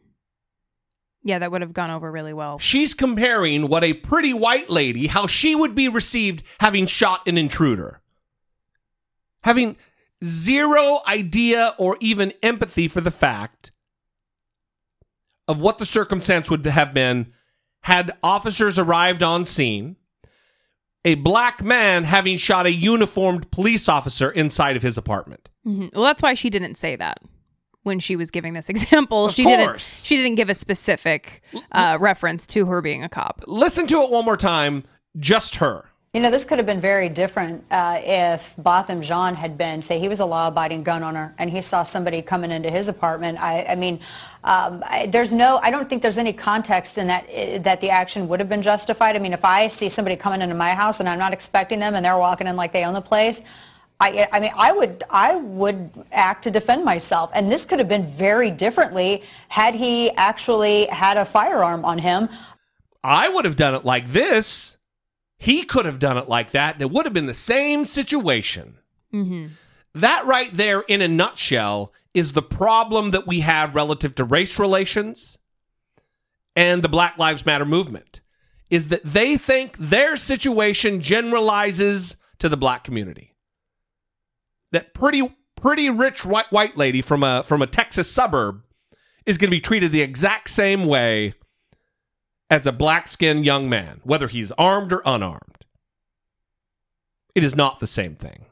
Yeah, 1.24 1.38
that 1.38 1.52
would 1.52 1.62
have 1.62 1.74
gone 1.74 1.91
over 1.91 2.12
really 2.12 2.34
well. 2.34 2.58
She's 2.58 2.96
comparing 2.96 3.67
what 3.67 3.84
a 3.84 3.94
pretty 3.94 4.34
white 4.34 4.72
lady, 4.72 5.06
how 5.06 5.28
she 5.28 5.54
would 5.54 5.76
be 5.76 5.88
received 5.88 6.41
having 6.60 6.88
shot 6.88 7.28
an 7.28 7.38
intruder. 7.38 8.02
Having 9.44 9.78
zero 10.24 11.02
idea 11.08 11.76
or 11.78 11.96
even 12.00 12.34
empathy 12.41 12.88
for 12.88 13.02
the 13.02 13.12
fact 13.12 13.72
of 15.52 15.60
what 15.60 15.78
the 15.78 15.86
circumstance 15.86 16.50
would 16.50 16.66
have 16.66 16.94
been 16.94 17.32
had 17.82 18.12
officers 18.24 18.80
arrived 18.80 19.22
on 19.22 19.44
scene, 19.44 19.98
a 21.04 21.16
black 21.16 21.64
man 21.64 22.06
having 22.06 22.38
shot 22.38 22.66
a 22.66 22.72
uniformed 22.72 23.52
police 23.52 23.90
officer 23.90 24.32
inside 24.32 24.76
of 24.78 24.82
his 24.84 24.98
apartment. 24.98 25.50
hmm 25.64 25.88
Well, 25.94 26.04
that's 26.04 26.22
why 26.22 26.34
she 26.36 26.50
didn't 26.50 26.76
say 26.76 26.96
that 26.96 27.20
when 27.84 28.00
she 28.00 28.16
was 28.16 28.32
giving 28.32 28.54
this 28.54 28.70
example. 28.76 29.26
Of 29.26 29.34
she 29.34 29.44
course. 29.44 29.58
didn't. 29.58 29.82
She 30.08 30.16
didn't 30.16 30.36
give 30.36 30.50
a 30.50 30.54
specific 30.56 31.42
uh, 31.72 31.98
reference 32.00 32.48
to 32.48 32.66
her 32.68 32.82
being 32.82 33.04
a 33.04 33.10
cop. 33.10 33.44
Listen 33.48 33.88
to 33.88 34.02
it 34.04 34.10
one 34.10 34.24
more 34.26 34.38
time, 34.38 34.84
just 35.18 35.56
her. 35.58 35.86
You 36.14 36.20
know, 36.20 36.30
this 36.30 36.44
could 36.44 36.58
have 36.60 36.66
been 36.66 36.82
very 36.82 37.08
different 37.08 37.64
uh, 37.72 37.98
if 38.04 38.54
Botham 38.58 39.02
Jean 39.02 39.34
had 39.34 39.58
been, 39.58 39.82
say, 39.82 39.98
he 39.98 40.10
was 40.10 40.20
a 40.20 40.26
law-abiding 40.26 40.84
gun 40.84 41.04
owner 41.04 41.34
and 41.38 41.50
he 41.50 41.62
saw 41.62 41.84
somebody 41.84 42.22
coming 42.22 42.52
into 42.52 42.70
his 42.70 42.90
apartment. 42.90 43.40
I, 43.40 43.64
I 43.70 43.76
mean, 43.76 44.02
um, 44.44 44.84
I, 44.88 45.08
there's 45.08 45.32
no, 45.32 45.60
I 45.62 45.70
don't 45.70 45.88
think 45.88 46.02
there's 46.02 46.18
any 46.18 46.34
context 46.34 46.98
in 46.98 47.08
that 47.08 47.26
uh, 47.30 47.60
that 47.60 47.80
the 47.80 47.90
action 47.90 48.28
would 48.28 48.40
have 48.40 48.50
been 48.50 48.62
justified. 48.62 49.16
I 49.16 49.20
mean, 49.20 49.34
if 49.34 49.46
I 49.46 49.68
see 49.68 49.88
somebody 49.90 50.16
coming 50.16 50.42
into 50.42 50.56
my 50.56 50.74
house 50.74 51.00
and 51.00 51.08
I'm 51.08 51.20
not 51.20 51.34
expecting 51.34 51.80
them 51.80 51.94
and 51.96 52.04
they're 52.04 52.18
walking 52.18 52.48
in 52.48 52.56
like 52.56 52.74
they 52.74 52.84
own 52.84 52.94
the 52.94 53.02
place, 53.02 53.42
I, 54.00 54.28
I 54.32 54.40
mean, 54.40 54.52
I 54.58 54.72
would, 54.72 55.04
I 55.12 55.36
would 55.36 55.92
act 56.12 56.44
to 56.46 56.52
defend 56.52 56.84
myself, 56.84 57.30
and 57.36 57.52
this 57.52 57.66
could 57.66 57.78
have 57.78 57.88
been 57.88 58.08
very 58.08 58.50
differently 58.50 59.22
had 59.48 59.76
he 59.76 60.10
actually 60.12 60.88
had 60.88 61.18
a 61.18 61.26
firearm 61.26 61.86
on 61.86 62.00
him. 62.00 62.28
I 63.04 63.30
would 63.30 63.46
have 63.46 63.56
done 63.56 63.76
it 63.76 63.86
like 63.86 64.08
this. 64.08 64.78
He 65.38 65.64
could 65.64 65.86
have 65.86 66.00
done 66.00 66.18
it 66.18 66.28
like 66.28 66.50
that, 66.52 66.76
and 66.76 66.82
it 66.82 66.90
would 66.90 67.06
have 67.06 67.14
been 67.14 67.28
the 67.28 67.34
same 67.36 67.86
situation. 67.86 68.78
Mm-hmm. 69.14 69.48
That 69.94 70.26
right 70.26 70.52
there, 70.52 70.82
in 70.82 71.02
a 71.02 71.08
nutshell, 71.08 71.94
is 72.13 72.34
the 72.34 72.41
problem 72.41 73.12
that 73.12 73.28
we 73.28 73.41
have 73.41 73.76
relative 73.76 74.15
to 74.15 74.24
race 74.24 74.60
relations 74.60 75.38
and 76.56 76.82
the 76.82 76.89
Black 76.89 77.17
Lives 77.17 77.45
Matter 77.45 77.65
movement. 77.65 78.21
Is 78.69 78.88
that 78.88 79.04
they 79.04 79.36
think 79.36 79.78
their 79.78 80.15
situation 80.15 81.02
generalizes 81.02 82.15
to 82.39 82.47
the 82.47 82.58
black 82.58 82.84
community. 82.84 83.36
That 84.71 84.93
pretty 84.93 85.36
pretty 85.58 85.89
rich 85.89 86.26
white 86.26 86.52
white 86.52 86.78
lady 86.78 87.02
from 87.02 87.21
a 87.21 87.43
from 87.43 87.62
a 87.62 87.67
Texas 87.67 88.12
suburb 88.12 88.63
is 89.26 89.38
going 89.38 89.50
to 89.50 89.56
be 89.56 89.62
treated 89.62 89.91
the 89.91 90.02
exact 90.02 90.50
same 90.50 90.86
way 90.86 91.36
as 92.50 92.65
a 92.65 92.71
black 92.71 93.08
skinned 93.08 93.45
young 93.45 93.69
man, 93.69 94.02
whether 94.04 94.28
he's 94.28 94.52
armed 94.54 94.91
or 94.91 95.02
unarmed. 95.06 95.65
It 97.36 97.43
is 97.43 97.56
not 97.56 97.80
the 97.80 97.88
same 97.88 98.15
thing. 98.15 98.45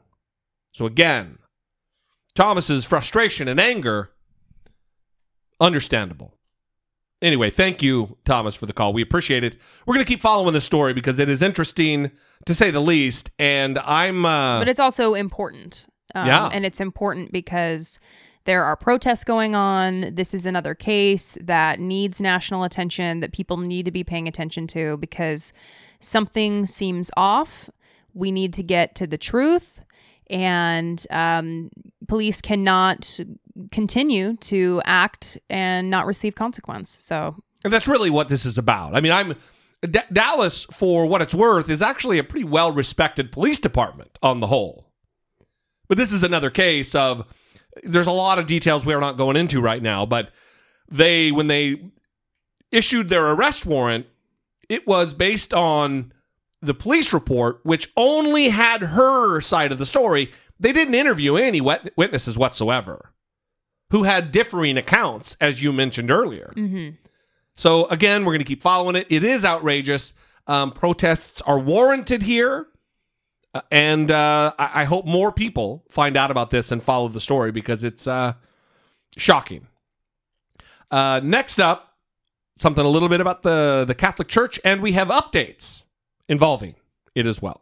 So 0.72 0.86
again, 0.86 1.38
Thomas's 2.34 2.84
frustration 2.84 3.48
and 3.48 3.58
anger, 3.60 4.10
understandable. 5.60 6.34
Anyway, 7.22 7.50
thank 7.50 7.82
you, 7.82 8.16
Thomas, 8.24 8.54
for 8.54 8.64
the 8.66 8.72
call. 8.72 8.92
We 8.94 9.02
appreciate 9.02 9.44
it. 9.44 9.56
We're 9.84 9.94
going 9.94 10.04
to 10.04 10.08
keep 10.10 10.22
following 10.22 10.54
this 10.54 10.64
story 10.64 10.94
because 10.94 11.18
it 11.18 11.28
is 11.28 11.42
interesting 11.42 12.10
to 12.46 12.54
say 12.54 12.70
the 12.70 12.80
least. 12.80 13.30
And 13.38 13.78
I'm. 13.80 14.24
Uh, 14.24 14.58
But 14.58 14.68
it's 14.68 14.80
also 14.80 15.14
important. 15.14 15.86
Um, 16.14 16.26
Yeah. 16.26 16.46
And 16.50 16.64
it's 16.64 16.80
important 16.80 17.30
because 17.30 17.98
there 18.46 18.64
are 18.64 18.74
protests 18.74 19.22
going 19.22 19.54
on. 19.54 20.14
This 20.14 20.32
is 20.32 20.46
another 20.46 20.74
case 20.74 21.36
that 21.42 21.78
needs 21.78 22.22
national 22.22 22.64
attention, 22.64 23.20
that 23.20 23.32
people 23.32 23.58
need 23.58 23.84
to 23.84 23.90
be 23.90 24.02
paying 24.02 24.26
attention 24.26 24.66
to 24.68 24.96
because 24.96 25.52
something 26.00 26.64
seems 26.64 27.10
off. 27.18 27.68
We 28.14 28.32
need 28.32 28.54
to 28.54 28.62
get 28.62 28.94
to 28.94 29.06
the 29.06 29.18
truth. 29.18 29.82
And 30.30 31.04
um, 31.10 31.70
police 32.08 32.40
cannot 32.40 33.20
continue 33.72 34.36
to 34.36 34.80
act 34.84 35.36
and 35.50 35.90
not 35.90 36.06
receive 36.06 36.34
consequence. 36.34 36.96
So, 37.00 37.36
And 37.64 37.72
that's 37.72 37.88
really 37.88 38.10
what 38.10 38.28
this 38.28 38.46
is 38.46 38.56
about. 38.56 38.94
I 38.94 39.00
mean, 39.00 39.12
I'm 39.12 39.34
D- 39.82 40.00
Dallas, 40.12 40.64
for 40.70 41.06
what 41.06 41.22
it's 41.22 41.34
worth, 41.34 41.70
is 41.70 41.82
actually 41.82 42.18
a 42.18 42.24
pretty 42.24 42.44
well 42.44 42.72
respected 42.72 43.32
police 43.32 43.58
department 43.58 44.18
on 44.22 44.40
the 44.40 44.46
whole. 44.46 44.86
But 45.88 45.98
this 45.98 46.12
is 46.12 46.22
another 46.22 46.50
case 46.50 46.94
of 46.94 47.26
there's 47.82 48.06
a 48.06 48.12
lot 48.12 48.38
of 48.38 48.46
details 48.46 48.84
we're 48.84 49.00
not 49.00 49.16
going 49.16 49.36
into 49.36 49.60
right 49.60 49.82
now, 49.82 50.04
but 50.04 50.30
they, 50.88 51.32
when 51.32 51.46
they 51.46 51.82
issued 52.70 53.08
their 53.08 53.30
arrest 53.30 53.64
warrant, 53.64 54.06
it 54.68 54.86
was 54.86 55.14
based 55.14 55.54
on 55.54 56.12
the 56.62 56.74
police 56.74 57.12
report, 57.12 57.60
which 57.62 57.90
only 57.96 58.48
had 58.50 58.82
her 58.82 59.40
side 59.40 59.72
of 59.72 59.78
the 59.78 59.86
story. 59.86 60.30
They 60.58 60.72
didn't 60.72 60.94
interview 60.94 61.36
any 61.36 61.60
wet- 61.60 61.92
witnesses 61.96 62.36
whatsoever 62.36 63.12
who 63.90 64.02
had 64.04 64.30
differing 64.30 64.76
accounts, 64.76 65.36
as 65.40 65.62
you 65.62 65.72
mentioned 65.72 66.10
earlier. 66.10 66.52
mhm. 66.56 66.96
So 67.56 67.86
again, 67.86 68.24
we're 68.24 68.32
going 68.32 68.40
to 68.40 68.44
keep 68.44 68.62
following 68.62 68.94
it. 68.96 69.06
It 69.10 69.24
is 69.24 69.44
outrageous. 69.44 70.12
Um, 70.46 70.70
protests 70.72 71.40
are 71.42 71.58
warranted 71.58 72.22
here, 72.22 72.66
Uh, 73.52 73.62
and 73.72 74.10
uh, 74.12 74.52
I-, 74.58 74.82
I 74.82 74.84
hope 74.84 75.06
more 75.06 75.32
people 75.32 75.84
find 75.90 76.16
out 76.16 76.30
about 76.30 76.50
this 76.50 76.70
and 76.70 76.80
follow 76.82 77.08
the 77.08 77.20
story 77.20 77.50
because 77.50 77.82
it's 77.82 78.06
uh, 78.06 78.34
shocking. 79.16 79.66
Uh, 80.90 81.20
next 81.22 81.58
up, 81.58 81.96
something 82.56 82.84
a 82.84 82.88
little 82.88 83.08
bit 83.08 83.20
about 83.20 83.42
the 83.42 83.84
the 83.86 83.94
Catholic 83.94 84.28
Church, 84.28 84.60
and 84.64 84.80
we 84.82 84.92
have 84.92 85.08
updates 85.08 85.84
involving 86.30 86.76
it 87.14 87.26
as 87.26 87.42
well. 87.42 87.60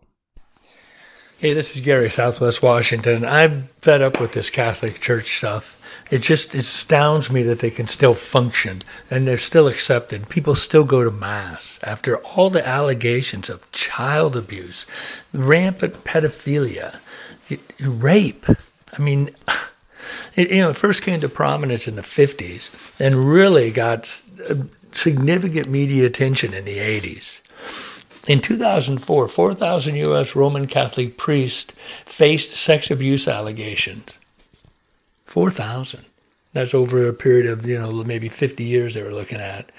Hey, 1.38 1.54
this 1.54 1.74
is 1.74 1.83
Gary, 1.83 2.11
Southwest 2.11 2.62
Washington. 2.62 3.24
I'm 3.24 3.62
fed 3.81 4.02
up 4.02 4.20
with 4.20 4.35
this 4.35 4.50
Catholic 4.50 5.00
Church 5.00 5.38
stuff. 5.38 5.76
It 6.11 6.20
just 6.20 6.54
astounds 6.54 7.31
me 7.31 7.42
that 7.44 7.61
they 7.61 7.70
can 7.70 7.87
still 7.87 8.14
function 8.14 8.83
and 9.11 9.26
they're 9.26 9.37
still 9.37 9.68
accepted. 9.68 10.28
People 10.28 10.54
still 10.54 10.85
go 10.85 11.02
to 11.02 11.11
Mass 11.11 11.78
after 11.83 12.18
all 12.18 12.50
the 12.50 12.66
allegations 12.66 13.48
of 13.48 13.70
child 13.70 14.37
abuse, 14.37 14.85
rampant 15.33 16.04
pedophilia, 16.04 17.00
rape. 17.81 18.46
I 18.98 19.00
mean, 19.00 19.31
it, 20.37 20.50
you 20.50 20.61
know, 20.61 20.70
it 20.70 20.76
first 20.76 21.04
came 21.04 21.20
to 21.20 21.28
prominence 21.28 21.88
in 21.88 21.96
the 21.96 22.02
50s 22.02 23.00
and 23.00 23.31
really 23.31 23.70
got 23.70 24.20
uh, 24.50 24.57
significant 24.92 25.70
media 25.70 26.04
attention 26.04 26.52
in 26.52 26.64
the 26.64 26.78
80s. 26.78 27.40
In 28.29 28.41
2004, 28.43 29.27
4,000 29.27 29.95
U.S. 29.97 30.37
Roman 30.37 30.67
Catholic 30.67 31.17
priests 31.17 31.73
faced 32.05 32.51
sex 32.51 32.91
abuse 32.91 33.27
allegations. 33.27 34.19
4,000. 35.25 36.05
That's 36.53 36.75
over 36.75 37.09
a 37.09 37.14
period 37.14 37.47
of, 37.47 37.64
you 37.64 37.79
know, 37.79 37.91
maybe 38.05 38.29
50 38.29 38.64
years 38.64 38.93
they 38.93 39.03
were 39.03 39.14
looking 39.14 39.41
at. 39.41 39.71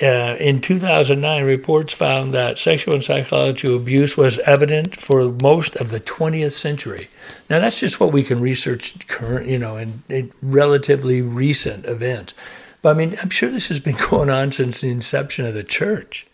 Uh, 0.00 0.36
in 0.38 0.60
2009, 0.60 1.44
reports 1.44 1.92
found 1.92 2.32
that 2.32 2.56
sexual 2.56 2.94
and 2.94 3.04
psychological 3.04 3.76
abuse 3.76 4.16
was 4.16 4.38
evident 4.40 4.96
for 4.96 5.30
most 5.42 5.76
of 5.76 5.90
the 5.90 6.00
20th 6.00 6.52
century. 6.52 7.08
Now, 7.50 7.58
that's 7.58 7.80
just 7.80 8.00
what 8.00 8.12
we 8.12 8.22
can 8.22 8.40
research 8.40 9.06
current, 9.08 9.48
you 9.48 9.58
know, 9.58 9.76
in, 9.76 10.04
in 10.08 10.32
relatively 10.40 11.20
recent 11.20 11.84
events. 11.84 12.32
But 12.80 12.94
I 12.94 12.98
mean, 12.98 13.16
I'm 13.20 13.30
sure 13.30 13.50
this 13.50 13.68
has 13.68 13.80
been 13.80 13.96
going 14.10 14.30
on 14.30 14.52
since 14.52 14.80
the 14.80 14.88
inception 14.88 15.44
of 15.44 15.52
the 15.52 15.64
church. 15.64 16.27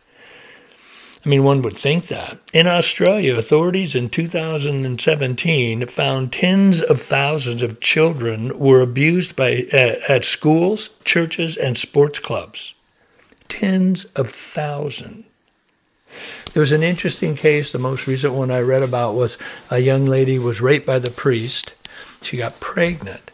I 1.25 1.29
mean, 1.29 1.43
one 1.43 1.63
would 1.63 1.77
think 1.77 2.09
that. 2.09 2.39
In 2.53 2.67
Australia, 2.67 3.37
authorities 3.37 3.95
in 3.95 4.11
2017 4.11 5.87
found 5.87 6.33
tens 6.33 6.83
of 6.83 7.01
thousands 7.01 7.63
of 7.63 7.81
children 7.81 8.59
were 8.59 8.83
abused 8.83 9.35
by 9.35 9.67
uh, 9.73 9.95
at 10.07 10.25
schools, 10.25 10.91
churches, 11.05 11.57
and 11.57 11.79
sports 11.79 12.19
clubs. 12.19 12.75
Tens 13.49 14.05
of 14.17 14.29
thousands. 14.29 15.25
There 16.53 16.61
was 16.61 16.73
an 16.73 16.83
interesting 16.83 17.35
case. 17.35 17.73
The 17.73 17.79
most 17.79 18.07
recent 18.07 18.35
one 18.35 18.51
I 18.51 18.61
read 18.61 18.83
about 18.83 19.15
was 19.15 19.39
a 19.71 19.79
young 19.79 20.07
lady 20.07 20.39
was 20.39 20.61
raped 20.61 20.87
by 20.87 20.99
the 20.99 21.11
priest. 21.11 21.75
She 22.23 22.37
got 22.37 22.61
pregnant. 22.61 23.31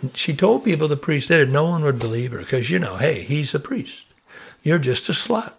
And 0.00 0.16
she 0.16 0.34
told 0.34 0.64
people 0.64 0.88
the 0.88 0.96
priest 0.96 1.28
did 1.28 1.48
it. 1.48 1.52
No 1.52 1.64
one 1.66 1.84
would 1.84 2.00
believe 2.00 2.32
her 2.32 2.38
because, 2.38 2.70
you 2.70 2.78
know, 2.78 2.96
hey, 2.96 3.22
he's 3.22 3.54
a 3.54 3.60
priest. 3.60 4.06
You're 4.62 4.80
just 4.80 5.08
a 5.08 5.12
slut. 5.12 5.52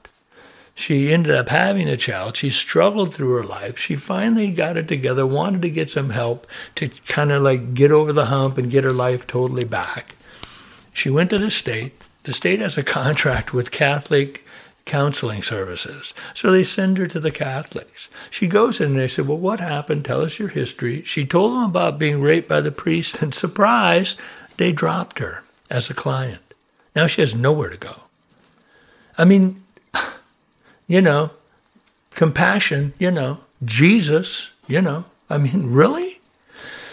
She 0.78 1.14
ended 1.14 1.34
up 1.34 1.48
having 1.50 1.88
a 1.88 1.96
child. 1.96 2.36
She 2.36 2.50
struggled 2.50 3.14
through 3.14 3.34
her 3.38 3.44
life. 3.44 3.78
She 3.80 3.96
finally 3.96 4.52
got 4.52 4.76
it 4.76 4.90
together, 4.90 5.26
wanted 5.26 5.62
to 5.62 5.70
get 5.70 5.90
some 5.90 6.10
help 6.10 6.46
to 6.76 6.90
kind 7.08 7.32
of 7.32 7.42
like 7.42 7.74
get 7.74 7.92
over 7.92 8.12
the 8.12 8.26
hump 8.26 8.58
and 8.58 8.70
get 8.70 8.84
her 8.84 8.92
life 8.92 9.26
totally 9.26 9.64
back. 9.64 10.16
She 10.94 11.10
went 11.10 11.30
to 11.30 11.40
the 11.40 11.50
state. 11.50 12.10
The 12.24 12.34
state 12.34 12.60
has 12.60 12.78
a 12.78 12.84
contract 12.84 13.54
with 13.54 13.72
Catholic 13.72 14.46
counseling 14.86 15.44
services. 15.44 16.14
So 16.34 16.52
they 16.52 16.64
send 16.64 16.98
her 16.98 17.08
to 17.08 17.20
the 17.20 17.32
Catholics. 17.32 18.08
She 18.30 18.48
goes 18.48 18.80
in 18.80 18.92
and 18.92 19.00
they 19.00 19.08
said, 19.08 19.28
Well, 19.28 19.38
what 19.38 19.60
happened? 19.60 20.06
Tell 20.06 20.22
us 20.22 20.40
your 20.40 20.50
history. 20.50 21.04
She 21.04 21.26
told 21.26 21.54
them 21.54 21.64
about 21.64 22.00
being 22.00 22.22
raped 22.22 22.48
by 22.48 22.62
the 22.62 22.72
priest, 22.72 23.22
and 23.22 23.34
surprise, 23.34 24.16
they 24.58 24.72
dropped 24.72 25.20
her 25.20 25.44
as 25.72 25.90
a 25.90 25.96
client. 25.96 26.42
Now 26.96 27.08
she 27.08 27.22
has 27.22 27.36
nowhere 27.36 27.70
to 27.70 27.78
go. 27.78 28.04
I 29.18 29.26
mean, 29.26 29.64
you 30.88 31.02
know, 31.02 31.32
compassion, 32.12 32.94
you 32.98 33.12
know, 33.12 33.40
Jesus, 33.64 34.52
you 34.68 34.82
know, 34.82 35.06
I 35.30 35.38
mean, 35.38 35.66
really? 35.72 36.20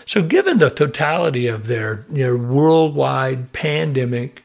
So, 0.05 0.23
given 0.23 0.59
the 0.59 0.71
totality 0.71 1.47
of 1.47 1.69
their, 1.69 2.05
their 2.09 2.37
worldwide 2.37 3.53
pandemic 3.53 4.43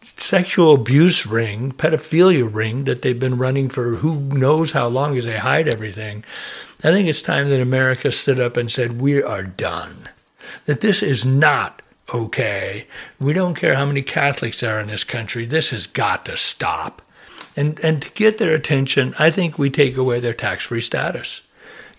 sexual 0.00 0.74
abuse 0.74 1.26
ring, 1.26 1.72
pedophilia 1.72 2.52
ring 2.52 2.84
that 2.84 3.02
they've 3.02 3.18
been 3.18 3.38
running 3.38 3.68
for 3.68 3.96
who 3.96 4.20
knows 4.20 4.72
how 4.72 4.88
long 4.88 5.16
as 5.16 5.24
they 5.24 5.38
hide 5.38 5.68
everything, 5.68 6.24
I 6.84 6.90
think 6.90 7.08
it's 7.08 7.22
time 7.22 7.48
that 7.50 7.60
America 7.60 8.10
stood 8.10 8.40
up 8.40 8.56
and 8.56 8.70
said, 8.70 9.00
We 9.00 9.22
are 9.22 9.44
done. 9.44 10.08
That 10.66 10.80
this 10.80 11.02
is 11.02 11.24
not 11.24 11.82
okay. 12.12 12.86
We 13.20 13.32
don't 13.32 13.54
care 13.54 13.76
how 13.76 13.86
many 13.86 14.02
Catholics 14.02 14.60
there 14.60 14.76
are 14.76 14.80
in 14.80 14.88
this 14.88 15.04
country. 15.04 15.44
This 15.44 15.70
has 15.70 15.86
got 15.86 16.24
to 16.26 16.36
stop. 16.36 17.02
And, 17.56 17.78
and 17.80 18.00
to 18.02 18.10
get 18.12 18.38
their 18.38 18.54
attention, 18.54 19.14
I 19.18 19.30
think 19.30 19.58
we 19.58 19.70
take 19.70 19.96
away 19.96 20.20
their 20.20 20.32
tax 20.32 20.64
free 20.64 20.80
status. 20.80 21.42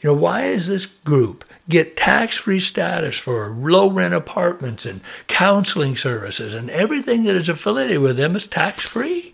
You 0.02 0.10
know, 0.10 0.20
why 0.20 0.46
is 0.46 0.68
this 0.68 0.86
group 0.86 1.46
get 1.70 1.96
tax 1.96 2.38
free 2.38 2.60
status 2.60 3.18
for 3.18 3.50
low 3.50 3.90
rent 3.90 4.14
apartments 4.14 4.86
and 4.86 5.02
counseling 5.28 5.96
services 5.96 6.54
and 6.54 6.70
everything 6.70 7.24
that 7.24 7.36
is 7.36 7.48
affiliated 7.48 8.00
with 8.00 8.18
them 8.18 8.36
is 8.36 8.48
tax 8.48 8.84
free? 8.84 9.34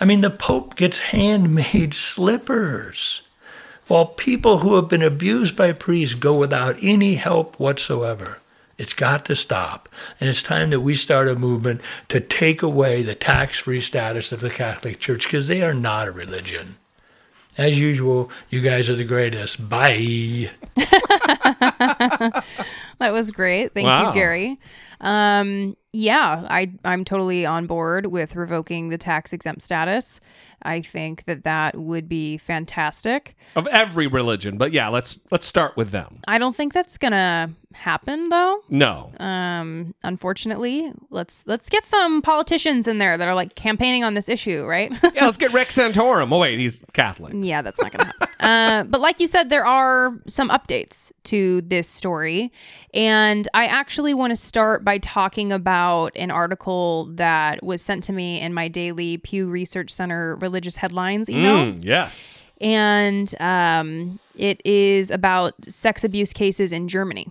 I 0.00 0.04
mean, 0.04 0.20
the 0.20 0.30
Pope 0.30 0.74
gets 0.74 0.98
handmade 0.98 1.94
slippers, 1.94 3.22
while 3.88 4.06
people 4.06 4.58
who 4.58 4.76
have 4.76 4.88
been 4.88 5.02
abused 5.02 5.56
by 5.56 5.72
priests 5.72 6.14
go 6.14 6.36
without 6.36 6.76
any 6.80 7.14
help 7.14 7.58
whatsoever. 7.60 8.38
It's 8.82 8.94
got 8.94 9.24
to 9.26 9.36
stop. 9.36 9.88
And 10.18 10.28
it's 10.28 10.42
time 10.42 10.70
that 10.70 10.80
we 10.80 10.96
start 10.96 11.28
a 11.28 11.36
movement 11.36 11.80
to 12.08 12.18
take 12.20 12.62
away 12.62 13.02
the 13.02 13.14
tax 13.14 13.58
free 13.60 13.80
status 13.80 14.32
of 14.32 14.40
the 14.40 14.50
Catholic 14.50 14.98
Church 14.98 15.24
because 15.26 15.46
they 15.46 15.62
are 15.62 15.72
not 15.72 16.08
a 16.08 16.10
religion. 16.10 16.74
As 17.56 17.78
usual, 17.78 18.30
you 18.50 18.60
guys 18.60 18.90
are 18.90 18.96
the 18.96 19.04
greatest. 19.04 19.68
Bye. 19.68 20.50
that 22.98 23.12
was 23.12 23.30
great. 23.30 23.72
Thank 23.72 23.86
Wow. 23.86 24.08
you, 24.08 24.14
Gary. 24.14 24.58
Um, 25.00 25.76
yeah, 25.92 26.46
I 26.48 26.72
I'm 26.84 27.04
totally 27.04 27.44
on 27.44 27.66
board 27.66 28.06
with 28.06 28.36
revoking 28.36 28.88
the 28.88 28.96
tax 28.98 29.32
exempt 29.32 29.62
status. 29.62 30.20
I 30.62 30.80
think 30.80 31.24
that 31.24 31.44
that 31.44 31.76
would 31.76 32.08
be 32.08 32.38
fantastic. 32.38 33.36
Of 33.56 33.66
every 33.66 34.06
religion, 34.06 34.56
but 34.58 34.72
yeah, 34.72 34.88
let's 34.88 35.18
let's 35.30 35.46
start 35.46 35.76
with 35.76 35.90
them. 35.90 36.20
I 36.26 36.38
don't 36.38 36.56
think 36.56 36.72
that's 36.72 36.96
gonna 36.98 37.50
happen 37.74 38.28
though. 38.28 38.62
No. 38.68 39.10
Um, 39.18 39.94
unfortunately, 40.02 40.92
let's 41.10 41.44
let's 41.46 41.68
get 41.68 41.84
some 41.84 42.22
politicians 42.22 42.86
in 42.88 42.98
there 42.98 43.16
that 43.16 43.28
are 43.28 43.34
like 43.34 43.54
campaigning 43.54 44.04
on 44.04 44.14
this 44.14 44.28
issue, 44.28 44.64
right? 44.64 44.92
Yeah, 45.12 45.26
let's 45.26 45.36
get 45.36 45.52
Rex 45.52 45.76
Santorum. 45.76 46.32
Oh 46.32 46.38
wait, 46.38 46.58
he's 46.58 46.80
Catholic. 46.94 47.34
Yeah, 47.36 47.60
that's 47.60 47.80
not 47.82 47.92
going 47.92 48.00
to 48.00 48.06
happen. 48.06 48.28
uh, 48.40 48.84
but 48.84 49.00
like 49.00 49.20
you 49.20 49.26
said, 49.26 49.50
there 49.50 49.66
are 49.66 50.18
some 50.26 50.48
updates 50.48 51.12
to 51.24 51.60
this 51.62 51.86
story. 51.86 52.50
And 52.94 53.46
I 53.54 53.66
actually 53.66 54.14
want 54.14 54.30
to 54.30 54.36
start 54.36 54.84
by 54.84 54.98
talking 54.98 55.52
about 55.52 56.16
an 56.16 56.30
article 56.30 57.06
that 57.12 57.62
was 57.62 57.82
sent 57.82 58.04
to 58.04 58.12
me 58.12 58.40
in 58.40 58.54
my 58.54 58.68
daily 58.68 59.18
Pew 59.18 59.48
Research 59.48 59.90
Center 59.90 60.36
religious 60.36 60.76
headlines 60.76 61.28
email. 61.28 61.72
Mm, 61.72 61.84
yes. 61.84 62.40
And 62.60 63.34
um, 63.40 64.20
it 64.36 64.60
is 64.64 65.10
about 65.10 65.54
sex 65.70 66.04
abuse 66.04 66.32
cases 66.32 66.72
in 66.72 66.88
Germany. 66.88 67.28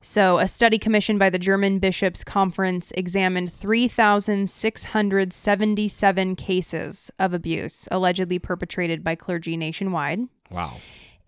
So, 0.00 0.38
a 0.38 0.46
study 0.46 0.78
commissioned 0.78 1.18
by 1.18 1.30
the 1.30 1.38
German 1.38 1.78
Bishops' 1.78 2.22
Conference 2.22 2.92
examined 2.92 3.50
3,677 3.52 6.36
cases 6.36 7.10
of 7.18 7.34
abuse 7.34 7.88
allegedly 7.90 8.38
perpetrated 8.38 9.02
by 9.02 9.16
clergy 9.16 9.56
nationwide. 9.56 10.20
Wow. 10.50 10.76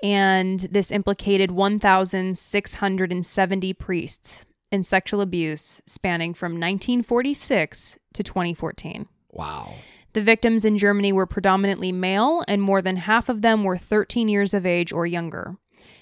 And 0.03 0.61
this 0.71 0.93
implicated 0.93 1.51
1,670 1.51 3.73
priests 3.75 4.47
in 4.71 4.85
sexual 4.85 5.21
abuse 5.21 5.83
spanning 5.87 6.33
from 6.35 6.53
1946 6.53 7.99
to 8.13 8.23
2014. 8.23 9.09
Wow. 9.33 9.75
The 10.13 10.23
victims 10.23 10.65
in 10.65 10.79
Germany 10.79 11.13
were 11.13 11.27
predominantly 11.27 11.91
male, 11.93 12.45
and 12.49 12.63
more 12.63 12.81
than 12.81 12.97
half 12.97 13.29
of 13.29 13.43
them 13.43 13.65
were 13.65 13.77
13 13.77 14.29
years 14.29 14.55
of 14.55 14.65
age 14.65 14.93
or 14.93 15.07
younger. 15.07 15.57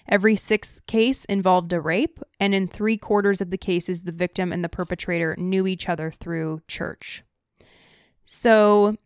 Every 0.09 0.37
sixth 0.37 0.85
case 0.87 1.25
involved 1.25 1.73
a 1.73 1.81
rape, 1.81 2.21
and 2.39 2.55
in 2.55 2.69
three 2.69 2.97
quarters 2.97 3.41
of 3.41 3.51
the 3.51 3.59
cases, 3.59 4.03
the 4.03 4.13
victim 4.13 4.53
and 4.53 4.63
the 4.63 4.69
perpetrator 4.69 5.35
knew 5.37 5.67
each 5.67 5.89
other 5.89 6.11
through 6.11 6.63
church. 6.69 7.25
So, 8.25 8.97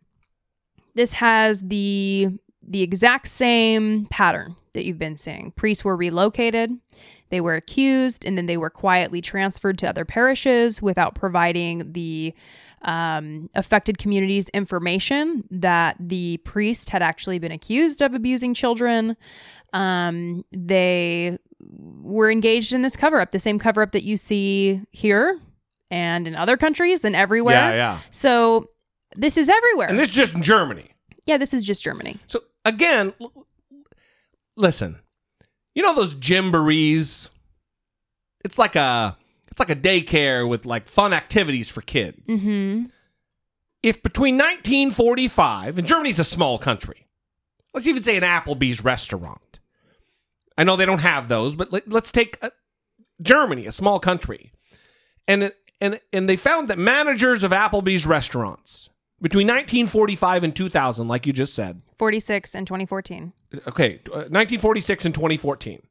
this 0.95 1.13
has 1.13 1.63
the 1.63 2.29
the 2.63 2.83
exact 2.83 3.27
same 3.27 4.07
pattern 4.07 4.55
that 4.75 4.85
you've 4.85 4.99
been 4.99 5.17
seeing. 5.17 5.51
Priests 5.53 5.85
were 5.85 5.97
relocated, 5.97 6.71
they 7.31 7.41
were 7.41 7.57
accused, 7.57 8.25
and 8.25 8.37
then 8.37 8.47
they 8.47 8.57
were 8.57 8.71
quietly 8.71 9.21
transferred 9.21 9.79
to 9.79 9.89
other 9.89 10.05
parishes 10.05 10.83
without 10.83 11.15
providing 11.15 11.93
the 11.93 12.35
um, 12.83 13.51
affected 13.55 13.99
communities 13.99 14.49
information 14.51 15.45
that 15.51 15.97
the 16.01 16.39
priest 16.39 16.91
had 16.91 17.03
actually 17.03 17.39
been 17.39 17.53
accused 17.53 18.01
of 18.01 18.15
abusing 18.15 18.55
children. 18.55 19.17
Um, 19.73 20.45
they 20.53 21.39
were 21.61 22.31
engaged 22.31 22.73
in 22.73 22.83
this 22.83 22.97
cover 22.97 23.21
up, 23.21 23.31
the 23.33 23.39
same 23.39 23.59
cover 23.59 23.83
up 23.83 23.91
that 23.93 24.03
you 24.03 24.17
see 24.17 24.81
here 24.91 25.39
and 25.91 26.27
in 26.27 26.35
other 26.35 26.57
countries 26.57 27.05
and 27.05 27.15
everywhere. 27.15 27.55
Yeah, 27.55 27.75
yeah. 27.75 27.99
So 28.11 28.71
this 29.17 29.37
is 29.37 29.49
everywhere. 29.49 29.89
And 29.89 29.99
this 29.99 30.09
is 30.09 30.15
just 30.15 30.35
in 30.35 30.43
Germany. 30.43 30.91
yeah, 31.27 31.37
this 31.37 31.53
is 31.53 31.65
just 31.65 31.83
Germany. 31.85 32.19
So 32.29 32.41
again, 32.65 33.13
l- 33.21 33.47
listen. 34.57 34.99
You 35.75 35.83
know 35.83 35.95
those 35.95 36.15
gymborees? 36.15 37.31
It's 38.45 38.59
like 38.59 38.75
a 38.75 39.17
it's 39.61 39.69
like 39.69 39.77
a 39.77 39.81
daycare 39.81 40.49
with 40.49 40.65
like 40.65 40.89
fun 40.89 41.13
activities 41.13 41.69
for 41.69 41.83
kids. 41.83 42.45
Mm-hmm. 42.45 42.87
If 43.83 44.03
between 44.03 44.37
1945 44.37 45.79
and 45.79 45.87
Germany's 45.87 46.19
a 46.19 46.25
small 46.25 46.59
country, 46.59 47.07
let's 47.73 47.87
even 47.87 48.03
say 48.03 48.17
an 48.17 48.23
Applebee's 48.23 48.85
restaurant. 48.85 49.61
I 50.59 50.65
know 50.65 50.77
they 50.77 50.87
don't 50.87 51.01
have 51.01 51.29
those, 51.29 51.55
but 51.57 51.73
let, 51.73 51.89
let's 51.89 52.13
take 52.13 52.39
uh 52.43 52.51
Germany, 53.23 53.67
a 53.67 53.73
small 53.73 54.01
country, 54.01 54.53
and 55.29 55.53
and 55.81 56.01
and 56.13 56.29
they 56.29 56.37
found 56.37 56.69
that 56.69 56.79
managers 56.79 57.43
of 57.43 57.51
Applebee's 57.51 58.07
restaurants 58.07 58.89
between 59.21 59.47
1945 59.47 60.45
and 60.45 60.57
2000, 60.57 61.09
like 61.09 61.27
you 61.27 61.33
just 61.33 61.55
said, 61.55 61.83
46 61.99 62.55
and 62.55 62.67
2014. 62.67 63.33
okay, 63.67 64.01
uh, 64.07 64.29
1946 64.29 65.05
and 65.07 65.15
2014, 65.15 65.83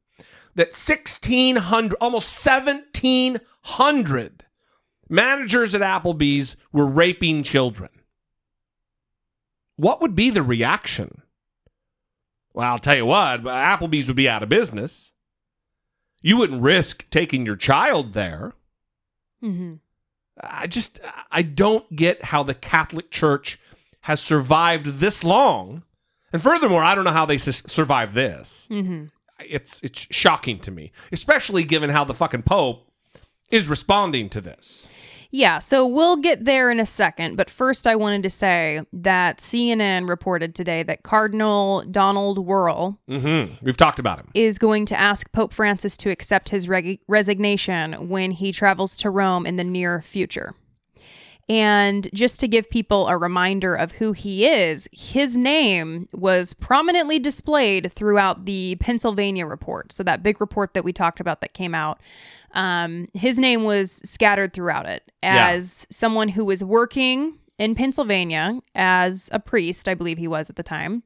that 0.54 0.68
1,600, 0.68 1.96
almost 2.00 2.44
1,700 2.46 4.44
managers 5.08 5.74
at 5.74 5.80
Applebee's 5.80 6.56
were 6.72 6.86
raping 6.86 7.42
children. 7.42 7.90
What 9.76 10.00
would 10.00 10.14
be 10.14 10.30
the 10.30 10.42
reaction? 10.42 11.22
Well, 12.52 12.72
I'll 12.72 12.78
tell 12.78 12.96
you 12.96 13.06
what, 13.06 13.42
Applebee's 13.44 14.08
would 14.08 14.16
be 14.16 14.28
out 14.28 14.42
of 14.42 14.48
business. 14.48 15.12
You 16.22 16.36
wouldn't 16.36 16.62
risk 16.62 17.08
taking 17.10 17.46
your 17.46 17.56
child 17.56 18.12
there. 18.12 18.52
Mm-hmm. 19.42 19.74
I 20.42 20.66
just 20.66 21.00
I 21.30 21.42
don't 21.42 21.94
get 21.96 22.24
how 22.26 22.42
the 22.42 22.54
Catholic 22.54 23.10
Church 23.10 23.58
has 24.02 24.20
survived 24.20 24.98
this 24.98 25.22
long 25.24 25.82
And 26.32 26.40
furthermore, 26.42 26.82
I 26.82 26.94
don't 26.94 27.04
know 27.04 27.10
how 27.10 27.26
they 27.26 27.34
s- 27.36 27.62
survive 27.66 28.14
this. 28.14 28.68
It's 29.48 29.80
it's 29.82 30.06
shocking 30.10 30.58
to 30.60 30.70
me, 30.70 30.92
especially 31.12 31.64
given 31.64 31.90
how 31.90 32.04
the 32.04 32.14
fucking 32.14 32.42
Pope 32.42 32.86
is 33.50 33.68
responding 33.68 34.28
to 34.30 34.40
this. 34.40 34.88
Yeah, 35.32 35.60
so 35.60 35.86
we'll 35.86 36.16
get 36.16 36.44
there 36.44 36.72
in 36.72 36.80
a 36.80 36.86
second, 36.86 37.36
but 37.36 37.48
first 37.48 37.86
I 37.86 37.94
wanted 37.94 38.24
to 38.24 38.30
say 38.30 38.82
that 38.92 39.38
CNN 39.38 40.08
reported 40.08 40.56
today 40.56 40.82
that 40.82 41.04
Cardinal 41.04 41.84
Donald 41.88 42.44
Wuerl 42.44 42.98
hmm 43.06 43.44
We've 43.62 43.76
talked 43.76 44.00
about 44.00 44.18
him. 44.18 44.28
is 44.34 44.58
going 44.58 44.86
to 44.86 44.98
ask 44.98 45.30
Pope 45.30 45.52
Francis 45.52 45.96
to 45.98 46.10
accept 46.10 46.48
his 46.48 46.66
reg- 46.68 46.98
resignation 47.06 48.08
when 48.08 48.32
he 48.32 48.50
travels 48.50 48.96
to 48.96 49.10
Rome 49.10 49.46
in 49.46 49.54
the 49.54 49.62
near 49.62 50.02
future. 50.02 50.54
And 51.50 52.08
just 52.14 52.38
to 52.40 52.48
give 52.48 52.70
people 52.70 53.08
a 53.08 53.18
reminder 53.18 53.74
of 53.74 53.90
who 53.90 54.12
he 54.12 54.46
is, 54.46 54.88
his 54.92 55.36
name 55.36 56.06
was 56.12 56.54
prominently 56.54 57.18
displayed 57.18 57.92
throughout 57.92 58.44
the 58.44 58.76
Pennsylvania 58.78 59.44
report. 59.46 59.90
So, 59.90 60.04
that 60.04 60.22
big 60.22 60.40
report 60.40 60.74
that 60.74 60.84
we 60.84 60.92
talked 60.92 61.18
about 61.18 61.40
that 61.40 61.52
came 61.52 61.74
out, 61.74 62.00
um, 62.52 63.08
his 63.14 63.36
name 63.40 63.64
was 63.64 64.00
scattered 64.04 64.52
throughout 64.52 64.86
it 64.86 65.10
Yeah. 65.24 65.48
as 65.48 65.88
someone 65.90 66.28
who 66.28 66.44
was 66.44 66.62
working 66.62 67.34
in 67.58 67.74
Pennsylvania 67.74 68.60
as 68.76 69.28
a 69.32 69.40
priest, 69.40 69.88
I 69.88 69.94
believe 69.94 70.18
he 70.18 70.28
was 70.28 70.50
at 70.50 70.56
the 70.56 70.62
time. 70.62 71.02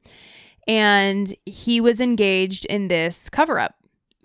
And 0.67 1.33
he 1.47 1.81
was 1.81 1.99
engaged 1.99 2.65
in 2.65 2.87
this 2.87 3.29
cover 3.29 3.57
up, 3.59 3.75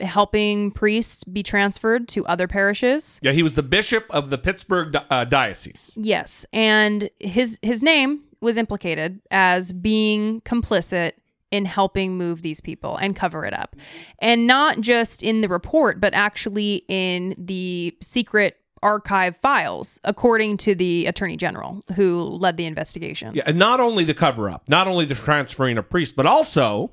helping 0.00 0.70
priests 0.70 1.24
be 1.24 1.42
transferred 1.42 2.08
to 2.08 2.26
other 2.26 2.46
parishes. 2.46 3.18
Yeah, 3.22 3.32
he 3.32 3.42
was 3.42 3.54
the 3.54 3.62
bishop 3.62 4.06
of 4.10 4.30
the 4.30 4.38
Pittsburgh 4.38 4.92
di- 4.92 5.04
uh, 5.10 5.24
diocese. 5.24 5.92
Yes, 5.96 6.46
and 6.52 7.10
his 7.18 7.58
his 7.62 7.82
name 7.82 8.22
was 8.40 8.56
implicated 8.56 9.20
as 9.30 9.72
being 9.72 10.40
complicit 10.42 11.12
in 11.50 11.64
helping 11.64 12.16
move 12.16 12.42
these 12.42 12.60
people 12.60 12.96
and 12.96 13.16
cover 13.16 13.44
it 13.44 13.52
up. 13.52 13.76
And 14.20 14.46
not 14.46 14.80
just 14.80 15.22
in 15.22 15.40
the 15.40 15.48
report, 15.48 16.00
but 16.00 16.14
actually 16.14 16.84
in 16.88 17.34
the 17.36 17.96
secret 18.00 18.56
archive 18.82 19.36
files 19.36 20.00
according 20.04 20.56
to 20.56 20.74
the 20.74 21.06
attorney 21.06 21.36
general 21.36 21.82
who 21.96 22.22
led 22.22 22.56
the 22.56 22.64
investigation. 22.64 23.34
Yeah, 23.34 23.42
and 23.46 23.58
not 23.58 23.80
only 23.80 24.04
the 24.04 24.14
cover 24.14 24.48
up, 24.48 24.68
not 24.68 24.88
only 24.88 25.04
the 25.04 25.14
transferring 25.14 25.76
of 25.76 25.90
priests, 25.90 26.14
but 26.14 26.24
also 26.24 26.92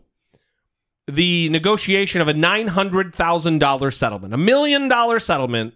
the 1.08 1.50
negotiation 1.50 2.20
of 2.22 2.28
a 2.28 2.34
$900,000 2.34 3.94
settlement, 3.94 4.34
a 4.34 4.38
million 4.38 4.88
dollar 4.88 5.20
settlement, 5.20 5.74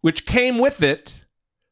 which 0.00 0.26
came 0.26 0.58
with 0.58 0.82
it 0.82 1.24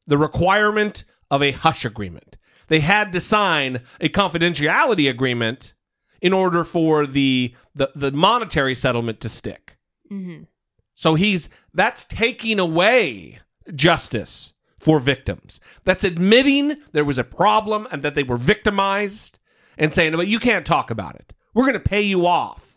the 0.07 0.19
requirement 0.19 1.05
of 1.31 1.43
a 1.43 1.53
hush 1.53 1.85
agreement. 1.85 2.37
They 2.69 2.81
had 2.81 3.13
to 3.13 3.21
sign 3.21 3.81
a 4.01 4.09
confidentiality 4.09 5.09
agreement 5.11 5.73
in 6.21 6.33
order 6.33 6.65
for 6.65 7.07
the 7.07 7.55
the, 7.75 7.91
the 7.95 8.13
monetary 8.13 8.75
settlement 8.75 9.21
to 9.21 9.29
stick. 9.29 9.77
Mhm. 10.11 10.47
So 10.95 11.15
he's 11.15 11.49
that's 11.75 12.05
taking 12.05 12.59
away 12.59 13.41
justice 13.75 14.53
for 14.79 15.01
victims. 15.01 15.61
That's 15.85 16.05
admitting 16.05 16.77
there 16.93 17.05
was 17.05 17.19
a 17.19 17.25
problem 17.25 17.89
and 17.91 18.03
that 18.03 18.15
they 18.15 18.23
were 18.23 18.37
victimized 18.37 19.39
and 19.79 19.93
saying, 19.93 20.15
"But 20.17 20.27
you 20.29 20.39
can't 20.39 20.67
talk 20.67 20.91
about 20.91 21.17
it. 21.17 21.33
We're 21.55 21.65
going 21.65 21.75
to 21.75 21.81
pay 21.81 22.03
you 22.03 22.27
off, 22.27 22.70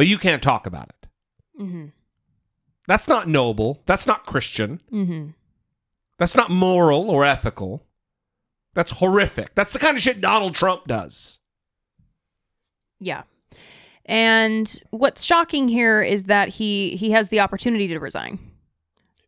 but 0.00 0.06
you 0.06 0.16
can't 0.16 0.42
talk 0.42 0.64
about 0.66 0.88
it." 0.88 1.08
Mhm. 1.60 1.92
That's 2.86 3.06
not 3.06 3.28
noble. 3.28 3.82
That's 3.84 4.06
not 4.06 4.24
Christian. 4.24 4.80
Mhm. 4.90 5.34
That's 6.18 6.34
not 6.34 6.48
moral 6.48 7.10
or 7.10 7.22
ethical. 7.26 7.86
That's 8.72 8.92
horrific. 8.92 9.54
That's 9.54 9.74
the 9.74 9.78
kind 9.78 9.98
of 9.98 10.02
shit 10.02 10.22
Donald 10.22 10.54
Trump 10.54 10.86
does. 10.86 11.38
Yeah. 12.98 13.24
And 14.06 14.80
what's 14.88 15.22
shocking 15.22 15.68
here 15.68 16.00
is 16.00 16.22
that 16.24 16.48
he 16.48 16.96
he 16.96 17.10
has 17.10 17.28
the 17.28 17.40
opportunity 17.40 17.86
to 17.88 17.98
resign. 18.00 18.38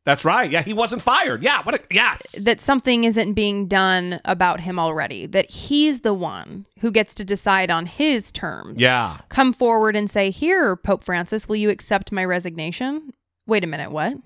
That's 0.05 0.25
right. 0.25 0.51
Yeah, 0.51 0.63
he 0.63 0.73
wasn't 0.73 1.01
fired. 1.01 1.43
Yeah, 1.43 1.63
what 1.63 1.77
a 1.77 1.81
yes. 1.91 2.33
That 2.45 2.61
something 2.61 3.05
isn't 3.05 3.35
being 3.35 3.69
done 3.69 4.21
about 4.25 4.61
him 4.61 4.79
already. 4.79 5.27
That 5.27 5.51
he's 5.51 6.01
the 6.01 6.15
one 6.15 6.67
who 6.81 6.91
gets 6.91 7.15
to 7.15 7.25
decide 7.25 7.71
on 7.71 7.87
his 7.87 8.33
terms. 8.33 8.81
Yeah. 8.81 9.19
Come 9.29 9.53
forward 9.53 9.95
and 9.95 10.11
say, 10.11 10.31
"Here, 10.31 10.75
Pope 10.75 11.05
Francis, 11.05 11.49
will 11.49 11.57
you 11.57 11.71
accept 11.71 12.11
my 12.11 12.25
resignation?" 12.25 13.13
Wait 13.47 13.63
a 13.63 13.67
minute, 13.69 13.93
what? 13.93 14.17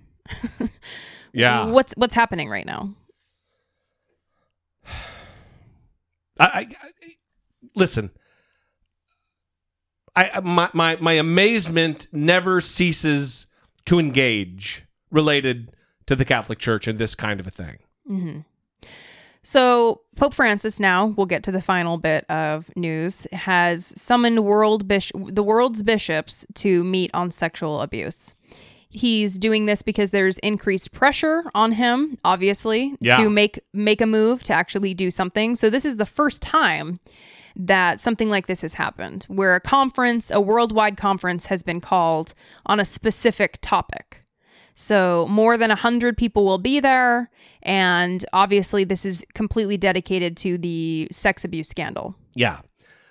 Yeah. 1.37 1.67
What's 1.67 1.93
what's 1.97 2.15
happening 2.15 2.49
right 2.49 2.65
now? 2.65 2.95
I, 6.41 6.47
I, 6.47 6.61
I 6.61 7.09
listen. 7.75 8.11
I 10.17 10.41
my, 10.41 10.71
my 10.73 10.97
my 10.97 11.13
amazement 11.13 12.09
never 12.11 12.63
ceases 12.63 13.47
to 13.85 13.99
engage 13.99 14.86
related 15.11 15.71
to 16.07 16.17
the 16.17 16.25
Catholic 16.25 16.59
Church 16.59 16.87
and 16.87 16.99
this 16.99 17.15
kind 17.15 17.41
of 17.41 17.47
a 17.47 17.51
thing. 17.51 17.79
hmm 18.07 18.39
So 19.43 20.03
Pope 20.17 20.35
Francis 20.35 20.81
now, 20.81 21.07
we'll 21.17 21.27
get 21.27 21.43
to 21.45 21.53
the 21.53 21.61
final 21.63 21.99
bit 21.99 22.25
of 22.29 22.71
news, 22.77 23.27
has 23.33 23.93
summoned 24.01 24.45
world 24.45 24.89
bish- 24.89 25.13
the 25.15 25.43
world's 25.43 25.83
bishops 25.83 26.45
to 26.55 26.83
meet 26.85 27.11
on 27.15 27.31
sexual 27.31 27.81
abuse. 27.81 28.35
He's 28.89 29.39
doing 29.39 29.67
this 29.67 29.83
because 29.83 30.11
there's 30.11 30.39
increased 30.39 30.91
pressure 30.91 31.45
on 31.55 31.73
him, 31.73 32.19
obviously, 32.25 32.95
Yeah. 33.01 33.19
to 33.19 33.29
make 33.31 33.61
make 33.73 34.01
a 34.01 34.07
move 34.07 34.43
to 34.45 34.53
actually 34.53 34.95
do 34.95 35.11
something. 35.11 35.55
So 35.55 35.69
this 35.71 35.85
is 35.85 35.97
the 35.99 36.07
first 36.07 36.41
time 36.43 36.99
that 37.55 38.01
something 38.01 38.29
like 38.31 38.47
this 38.47 38.63
has 38.63 38.75
happened, 38.75 39.25
where 39.29 39.55
a 39.55 39.61
conference, 39.61 40.31
a 40.31 40.41
worldwide 40.41 40.97
conference, 40.97 41.47
has 41.47 41.63
been 41.63 41.81
called 41.81 42.35
on 42.67 42.81
a 42.81 42.85
specific 42.85 43.59
topic. 43.61 44.23
So 44.77 45.27
more 45.29 45.57
than 45.57 45.71
100 45.71 46.17
people 46.17 46.45
will 46.45 46.59
be 46.59 46.81
there. 46.81 47.31
And 47.63 48.25
obviously, 48.33 48.85
this 48.85 49.05
is 49.05 49.25
completely 49.35 49.79
dedicated 49.79 50.37
to 50.39 50.59
the 50.59 51.09
sex 51.11 51.45
abuse 51.45 51.69
scandal. 51.69 52.15
Yeah. 52.35 52.61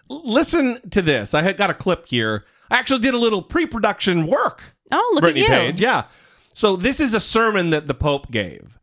Listen 0.08 0.80
to 0.92 1.02
this. 1.02 1.34
I 1.34 1.42
had 1.42 1.58
got 1.58 1.72
a 1.72 1.74
clip 1.74 2.08
here. 2.08 2.46
I 2.70 2.78
actually 2.78 3.00
did 3.00 3.16
a 3.16 3.18
little 3.18 3.42
pre-production 3.42 4.28
work. 4.28 4.62
Oh, 4.92 5.12
look 5.16 5.24
Brittany 5.24 5.48
at 5.48 5.50
you. 5.50 5.68
Page. 5.72 5.82
Yeah. 5.82 6.06
So 6.54 6.76
this 6.76 7.00
is 7.00 7.16
a 7.16 7.20
sermon 7.20 7.72
that 7.72 7.88
the 7.88 7.96
Pope 7.96 8.30
gave. 8.30 8.78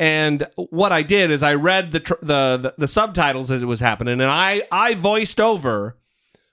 And 0.00 0.46
what 0.56 0.90
I 0.92 1.02
did 1.02 1.30
is 1.30 1.42
I 1.42 1.54
read 1.54 1.92
the, 1.92 2.00
tr- 2.00 2.14
the 2.20 2.56
the 2.56 2.74
the 2.78 2.86
subtitles 2.88 3.50
as 3.50 3.62
it 3.62 3.66
was 3.66 3.80
happening, 3.80 4.14
and 4.20 4.30
I 4.30 4.62
I 4.70 4.94
voiced 4.94 5.40
over 5.40 5.96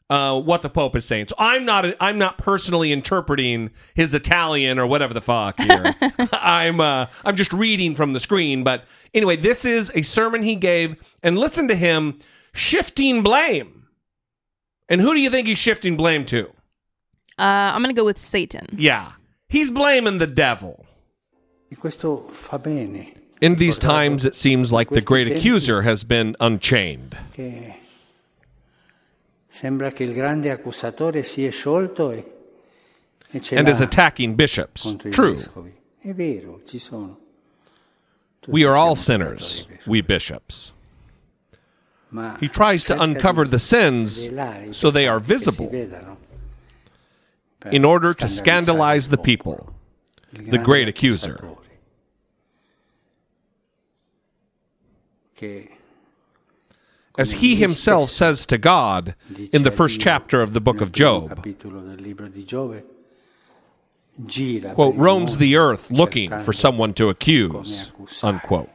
uh, 0.10 0.40
what 0.40 0.62
the 0.62 0.70
Pope 0.70 0.96
is 0.96 1.06
saying. 1.06 1.28
So 1.30 1.36
I'm 1.38 1.66
not 1.66 1.96
I'm 2.00 2.18
not 2.18 2.38
personally 2.38 2.92
interpreting 2.92 3.72
his 3.94 4.14
Italian 4.14 4.80
or 4.80 4.88
whatever 4.88 5.14
the 5.14 5.22
fuck 5.22 5.60
here. 5.60 5.96
I'm 6.34 6.80
uh, 6.80 7.08
I'm 7.24 7.36
just 7.36 7.54
reading 7.54 7.96
from 7.96 8.14
the 8.14 8.20
screen. 8.20 8.64
But 8.64 8.86
anyway, 9.14 9.36
this 9.36 9.66
is 9.66 9.92
a 9.96 10.02
sermon 10.02 10.44
he 10.44 10.56
gave, 10.56 10.96
and 11.24 11.38
listen 11.38 11.68
to 11.70 11.76
him 11.76 12.20
shifting 12.54 13.24
blame. 13.24 13.88
And 14.88 15.02
who 15.02 15.16
do 15.16 15.20
you 15.20 15.30
think 15.30 15.48
he's 15.48 15.58
shifting 15.58 15.98
blame 15.98 16.26
to? 16.28 16.48
Uh, 17.38 17.74
I'm 17.74 17.82
going 17.82 17.94
to 17.94 18.00
go 18.00 18.06
with 18.06 18.20
Satan. 18.20 18.68
Yeah, 18.78 19.14
he's 19.50 19.72
blaming 19.72 20.20
the 20.20 20.28
devil. 20.28 20.86
E 21.72 21.76
questo 21.76 22.18
fa 22.30 22.60
bene. 22.60 23.14
In 23.42 23.56
these 23.56 23.78
times, 23.78 24.24
it 24.24 24.34
seems 24.34 24.72
like 24.72 24.90
the 24.90 25.02
great 25.02 25.30
accuser 25.30 25.82
has 25.82 26.04
been 26.06 26.36
unchained. 26.40 27.18
Sembra 29.56 29.90
che 29.94 30.04
il 30.04 30.14
grande 30.14 30.52
accusatore 30.52 31.24
si 31.24 31.46
è 31.46 31.50
sciolto 31.50 32.12
e, 32.12 32.34
e 33.32 33.40
ce 33.40 33.56
and 33.56 33.70
is 33.70 33.80
attacking 33.80 34.36
bishops. 34.36 34.98
True. 35.12 35.38
È 35.98 36.14
vero, 36.14 36.62
ci 36.66 36.78
sono. 36.78 37.18
We 38.48 38.66
are 38.66 38.76
all 38.76 38.96
sinners, 38.96 39.66
we 39.86 40.04
bishops. 40.04 40.74
Ma 42.10 42.36
He 42.42 42.50
tries 42.50 42.84
to 42.84 43.02
uncover 43.02 43.48
the 43.48 43.58
sins 43.58 44.30
so 44.72 44.92
they 44.92 45.08
are 45.08 45.22
peccati 45.22 45.46
che 45.46 45.52
si 45.52 45.62
visible 45.62 46.18
in 47.72 47.86
order 47.86 48.14
to 48.14 48.28
scandalize 48.28 49.08
the 49.08 49.18
people. 49.18 49.74
the 50.34 50.58
great 50.58 50.90
accuser. 50.90 51.38
Che 55.34 55.75
As 57.18 57.34
he 57.34 57.56
himself 57.56 58.10
says 58.10 58.46
to 58.48 58.58
God 58.58 59.16
in 59.54 59.64
the 59.64 59.72
first 59.72 60.02
chapter 60.02 60.42
of 60.42 60.54
the 60.54 60.60
book 60.60 60.82
of 60.82 60.92
Job, 60.92 61.44
quote, 64.76 64.96
roams 64.96 65.38
the 65.38 65.56
earth 65.56 65.92
looking 65.92 66.30
for 66.42 66.54
someone 66.54 66.94
to 66.96 67.10
accuse, 67.10 67.92
unquote. 68.24 68.70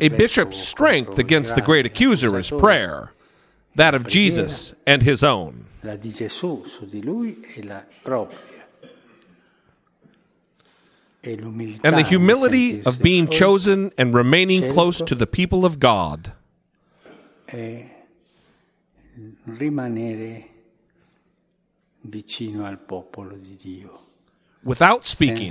A 0.00 0.08
bishop's 0.08 0.58
strength 0.58 1.18
against 1.18 1.54
the 1.54 1.60
great 1.62 1.86
accuser 1.86 2.36
is 2.38 2.50
prayer, 2.50 3.12
that 3.76 3.94
of 3.94 4.08
Jesus 4.08 4.74
and 4.86 5.02
his 5.02 5.22
own. 5.22 5.66
And 11.24 11.96
the 11.96 12.06
humility 12.08 12.80
of 12.84 13.02
being 13.02 13.26
chosen 13.26 13.92
and 13.98 14.14
remaining 14.14 14.72
close 14.72 15.02
to 15.02 15.14
the 15.14 15.26
people 15.26 15.64
of 15.64 15.78
God 15.78 16.32
è 17.48 18.04
rimanere 19.44 20.48
vicino 22.02 22.66
al 22.66 22.78
popolo 22.78 23.36
di 23.36 23.56
Dio. 23.56 24.06
Without 24.62 25.06
speaking 25.06 25.50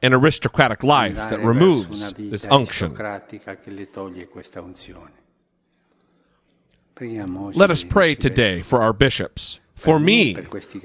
an 0.00 0.14
aristocratic 0.14 0.82
life 0.82 1.16
that 1.16 1.40
removes 1.40 2.12
this 2.14 2.46
unction. 2.50 2.92
aristocratica 2.92 3.56
che 3.56 3.70
le 3.70 3.90
toglie 3.90 4.28
questa 4.28 4.60
unzione. 4.60 5.12
Preghiamo 6.94 7.46
oggi 7.46 7.58
Let 7.58 7.70
us 7.70 7.84
pray 7.84 8.14
today 8.14 8.62
for 8.62 8.80
our 8.80 8.92
bishops, 8.92 9.60
for 9.74 9.98
me, 9.98 10.34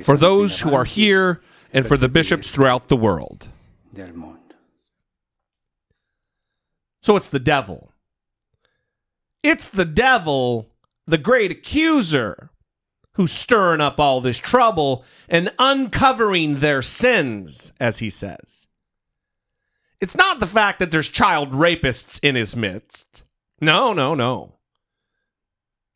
for 0.01 0.17
those 0.17 0.61
who 0.61 0.73
are 0.73 0.85
here, 0.85 1.41
and 1.71 1.85
for 1.85 1.97
the 1.97 2.09
bishops 2.09 2.49
throughout 2.51 2.87
the 2.87 2.97
world. 2.97 3.49
Del. 3.93 4.37
So 7.01 7.15
it's 7.15 7.29
the 7.29 7.39
devil. 7.39 7.91
It's 9.43 9.67
the 9.67 9.85
devil, 9.85 10.69
the 11.05 11.17
great 11.17 11.51
accuser, 11.51 12.49
who's 13.15 13.31
stirring 13.31 13.81
up 13.81 13.99
all 13.99 14.21
this 14.21 14.39
trouble 14.39 15.05
and 15.29 15.53
uncovering 15.59 16.59
their 16.59 16.81
sins, 16.81 17.73
as 17.79 17.99
he 17.99 18.09
says. 18.09 18.67
It's 19.99 20.17
not 20.17 20.39
the 20.39 20.47
fact 20.47 20.79
that 20.79 20.91
there's 20.91 21.09
child 21.09 21.51
rapists 21.51 22.19
in 22.23 22.35
his 22.35 22.55
midst. 22.55 23.23
No, 23.61 23.93
no, 23.93 24.15
no. 24.15 24.55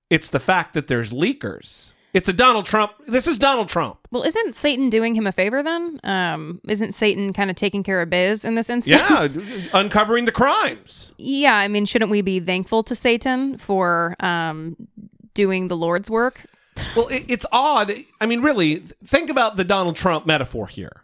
It's 0.10 0.30
the 0.30 0.39
fact 0.39 0.74
that 0.74 0.88
there's 0.88 1.12
leakers. 1.12 1.91
It's 2.18 2.28
a 2.28 2.34
Donald 2.34 2.65
Trump. 2.65 2.93
This 3.05 3.28
is 3.28 3.38
Donald 3.38 3.70
Trump. 3.70 3.99
Well, 4.09 4.24
isn't 4.24 4.55
Satan 4.55 4.89
doing 4.89 5.13
him 5.13 5.28
a 5.28 5.32
favor 5.32 5.61
then? 5.61 5.99
Um, 6.03 6.59
isn't 6.68 6.93
Satan 6.93 7.32
kind 7.32 7.51
of 7.51 7.55
taking 7.55 7.84
care 7.84 8.01
of 8.01 8.09
biz 8.09 8.43
in 8.43 8.55
this 8.55 8.72
instance? 8.72 9.36
Yeah, 9.36 9.70
uncovering 9.72 10.26
the 10.26 10.32
crimes. 10.32 11.11
Yeah, 11.20 11.53
I 11.53 11.68
mean, 11.68 11.86
shouldn't 11.86 12.09
we 12.09 12.24
be 12.24 12.39
thankful 12.39 12.82
to 12.82 12.95
Satan 12.95 13.59
for 13.59 14.15
um, 14.20 14.76
doing 15.36 15.68
the 15.68 15.78
Lord's 15.78 16.09
work? 16.09 16.41
Well, 16.95 17.07
it, 17.09 17.26
it's 17.28 17.45
odd. 17.51 17.93
I 18.20 18.26
mean, 18.26 18.41
really, 18.41 18.78
think 19.03 19.30
about 19.30 19.55
the 19.55 19.63
Donald 19.63 19.95
Trump 19.95 20.26
metaphor 20.26 20.65
here. 20.65 21.03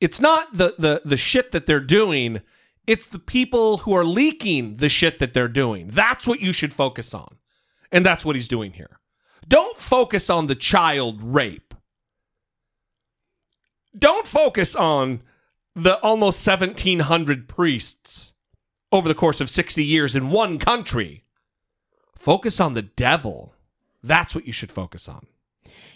It's 0.00 0.20
not 0.20 0.52
the, 0.52 0.74
the 0.76 1.02
the 1.04 1.16
shit 1.16 1.52
that 1.52 1.66
they're 1.66 1.78
doing. 1.78 2.42
It's 2.88 3.06
the 3.06 3.20
people 3.20 3.78
who 3.78 3.92
are 3.92 4.04
leaking 4.04 4.78
the 4.78 4.88
shit 4.88 5.20
that 5.20 5.34
they're 5.34 5.46
doing. 5.46 5.86
That's 5.92 6.26
what 6.26 6.40
you 6.40 6.52
should 6.52 6.74
focus 6.74 7.14
on. 7.14 7.36
And 7.92 8.04
that's 8.04 8.24
what 8.24 8.34
he's 8.34 8.48
doing 8.48 8.72
here. 8.72 8.98
Don't 9.46 9.76
focus 9.78 10.30
on 10.30 10.46
the 10.46 10.54
child 10.54 11.22
rape. 11.22 11.74
Don't 13.96 14.26
focus 14.26 14.74
on 14.74 15.22
the 15.74 15.98
almost 16.00 16.46
1,700 16.46 17.48
priests 17.48 18.32
over 18.90 19.08
the 19.08 19.14
course 19.14 19.40
of 19.40 19.50
60 19.50 19.84
years 19.84 20.14
in 20.14 20.30
one 20.30 20.58
country. 20.58 21.24
Focus 22.16 22.60
on 22.60 22.74
the 22.74 22.82
devil. 22.82 23.54
That's 24.02 24.34
what 24.34 24.46
you 24.46 24.52
should 24.52 24.70
focus 24.70 25.08
on. 25.08 25.26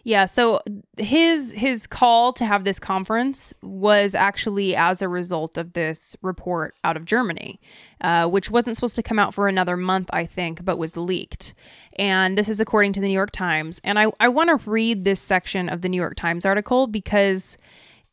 Yeah, 0.07 0.27
so 0.27 0.61
his 0.99 1.51
his 1.51 1.89
call 1.89 2.33
to 2.35 2.45
have 2.45 2.63
this 2.63 2.79
conference 2.79 3.53
was 3.61 4.15
actually 4.15 4.77
as 4.77 5.03
a 5.03 5.09
result 5.09 5.59
of 5.59 5.73
this 5.73 6.15
report 6.23 6.77
out 6.85 6.97
of 6.97 7.07
Germany, 7.07 7.61
uh, 8.03 8.29
which 8.29 8.49
wasn't 8.49 8.77
supposed 8.77 8.95
to 8.95 9.03
come 9.03 9.19
out 9.19 9.35
for 9.35 9.49
another 9.49 9.77
month, 9.77 10.09
I 10.13 10.25
think, 10.25 10.65
but 10.65 10.79
was 10.79 10.97
leaked. 10.97 11.55
And 11.99 12.39
this 12.39 12.49
is 12.49 12.61
according 12.61 12.93
to 12.93 13.01
the 13.01 13.09
New 13.09 13.15
York 13.15 13.33
Times. 13.33 13.81
And 13.83 13.99
I, 13.99 14.13
I 14.21 14.29
want 14.29 14.49
to 14.51 14.71
read 14.71 15.03
this 15.03 15.19
section 15.19 15.69
of 15.69 15.81
the 15.81 15.89
New 15.89 16.01
York 16.01 16.15
Times 16.15 16.47
article 16.47 16.87
because 16.87 17.59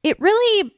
it 0.02 0.20
really 0.20 0.74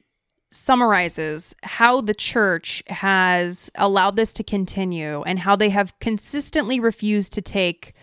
summarizes 0.52 1.56
how 1.64 2.02
the 2.02 2.14
church 2.14 2.84
has 2.88 3.72
allowed 3.76 4.18
this 4.18 4.34
to 4.34 4.44
continue 4.44 5.22
and 5.22 5.40
how 5.40 5.56
they 5.56 5.70
have 5.70 5.98
consistently 6.00 6.78
refused 6.78 7.32
to 7.32 7.42
take 7.42 7.94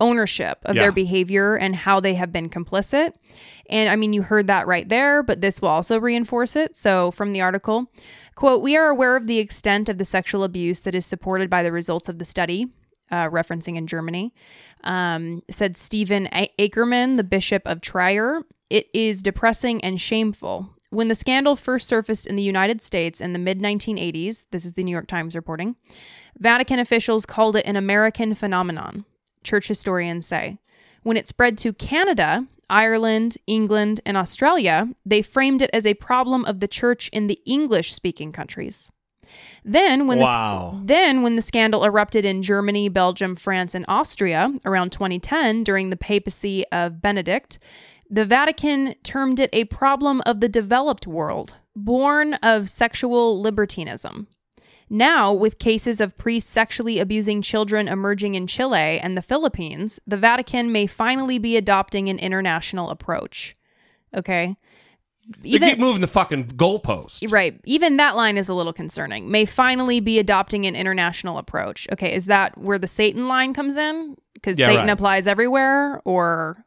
ownership 0.00 0.58
of 0.64 0.76
Yeah. 0.76 0.82
their 0.82 0.92
behavior 0.92 1.56
and 1.56 1.74
how 1.74 2.00
they 2.00 2.14
have 2.14 2.32
been 2.32 2.48
complicit. 2.48 3.12
And 3.68 3.88
I 3.90 3.96
mean, 3.96 4.12
you 4.12 4.22
heard 4.22 4.46
that 4.46 4.66
right 4.66 4.88
there, 4.88 5.22
but 5.22 5.40
this 5.40 5.60
will 5.60 5.68
also 5.68 5.98
reinforce 5.98 6.56
it. 6.56 6.76
So, 6.76 7.10
from 7.10 7.32
the 7.32 7.40
article, 7.40 7.90
quote, 8.34 8.62
we 8.62 8.76
are 8.76 8.88
aware 8.88 9.16
of 9.16 9.26
the 9.26 9.38
extent 9.38 9.88
of 9.88 9.98
the 9.98 10.04
sexual 10.04 10.44
abuse 10.44 10.80
that 10.82 10.94
is 10.94 11.04
supported 11.04 11.50
by 11.50 11.62
the 11.62 11.72
results 11.72 12.08
of 12.08 12.18
the 12.18 12.24
study, 12.24 12.68
uh, 13.10 13.28
referencing 13.28 13.76
in 13.76 13.86
Germany, 13.86 14.32
um, 14.84 15.42
said 15.50 15.76
Stephen 15.76 16.28
A- 16.32 16.52
Ackermann, 16.58 17.16
the 17.16 17.24
Bishop 17.24 17.62
of 17.66 17.80
Trier. 17.82 18.42
It 18.70 18.86
is 18.94 19.22
depressing 19.22 19.82
and 19.82 20.00
shameful. 20.00 20.70
When 20.90 21.08
the 21.08 21.14
scandal 21.14 21.56
first 21.56 21.86
surfaced 21.88 22.26
in 22.26 22.36
the 22.36 22.42
United 22.42 22.80
States 22.80 23.20
in 23.20 23.32
the 23.34 23.38
mid 23.38 23.60
1980s, 23.60 24.46
this 24.52 24.64
is 24.64 24.74
the 24.74 24.82
New 24.84 24.92
York 24.92 25.06
Times 25.06 25.34
reporting, 25.36 25.76
Vatican 26.38 26.78
officials 26.78 27.26
called 27.26 27.56
it 27.56 27.66
an 27.66 27.76
American 27.76 28.34
phenomenon, 28.34 29.04
church 29.48 29.68
historians 29.68 30.26
say. 30.26 30.58
When 31.02 31.16
it 31.16 31.28
spread 31.28 31.56
to 31.58 31.72
Canada, 31.72 32.46
Ireland, 32.68 33.38
England, 33.46 34.00
and 34.04 34.16
Australia, 34.16 34.88
they 35.06 35.22
framed 35.22 35.62
it 35.62 35.70
as 35.72 35.86
a 35.86 35.94
problem 35.94 36.44
of 36.44 36.60
the 36.60 36.68
church 36.68 37.08
in 37.12 37.26
the 37.26 37.40
English 37.46 37.94
speaking 37.94 38.30
countries. 38.32 38.90
Then 39.64 40.06
when 40.06 40.20
Wow. 40.20 40.78
the 40.80 40.86
then 40.86 41.22
when 41.22 41.36
the 41.36 41.42
scandal 41.42 41.84
erupted 41.84 42.24
in 42.24 42.42
Germany, 42.42 42.88
Belgium, 42.88 43.36
France, 43.36 43.74
and 43.74 43.84
Austria 43.88 44.52
around 44.64 44.90
2010 44.92 45.64
during 45.64 45.90
the 45.90 45.96
papacy 45.96 46.64
of 46.72 47.02
Benedict, 47.02 47.58
the 48.10 48.24
Vatican 48.24 48.94
termed 49.02 49.38
it 49.38 49.50
a 49.52 49.64
problem 49.64 50.22
of 50.24 50.40
the 50.40 50.48
developed 50.48 51.06
world, 51.06 51.56
born 51.76 52.34
of 52.34 52.70
sexual 52.70 53.40
libertinism. 53.40 54.28
Now, 54.90 55.32
with 55.32 55.58
cases 55.58 56.00
of 56.00 56.16
priests 56.16 56.50
sexually 56.50 56.98
abusing 56.98 57.42
children 57.42 57.88
emerging 57.88 58.34
in 58.34 58.46
Chile 58.46 58.98
and 59.00 59.16
the 59.16 59.22
Philippines, 59.22 60.00
the 60.06 60.16
Vatican 60.16 60.72
may 60.72 60.86
finally 60.86 61.38
be 61.38 61.56
adopting 61.56 62.08
an 62.08 62.18
international 62.18 62.90
approach. 62.90 63.54
Okay? 64.16 64.56
You 65.42 65.58
keep 65.58 65.78
moving 65.78 66.00
the 66.00 66.06
fucking 66.06 66.48
goalpost. 66.48 67.30
Right. 67.30 67.60
Even 67.64 67.98
that 67.98 68.16
line 68.16 68.38
is 68.38 68.48
a 68.48 68.54
little 68.54 68.72
concerning. 68.72 69.30
May 69.30 69.44
finally 69.44 70.00
be 70.00 70.18
adopting 70.18 70.64
an 70.64 70.74
international 70.74 71.36
approach. 71.36 71.86
Okay, 71.92 72.14
is 72.14 72.26
that 72.26 72.56
where 72.56 72.78
the 72.78 72.88
Satan 72.88 73.28
line 73.28 73.52
comes 73.52 73.76
in? 73.76 74.16
Because 74.32 74.58
Yeah, 74.58 74.68
Satan 74.68 74.86
right. 74.86 74.92
applies 74.92 75.26
everywhere, 75.26 76.00
or 76.06 76.64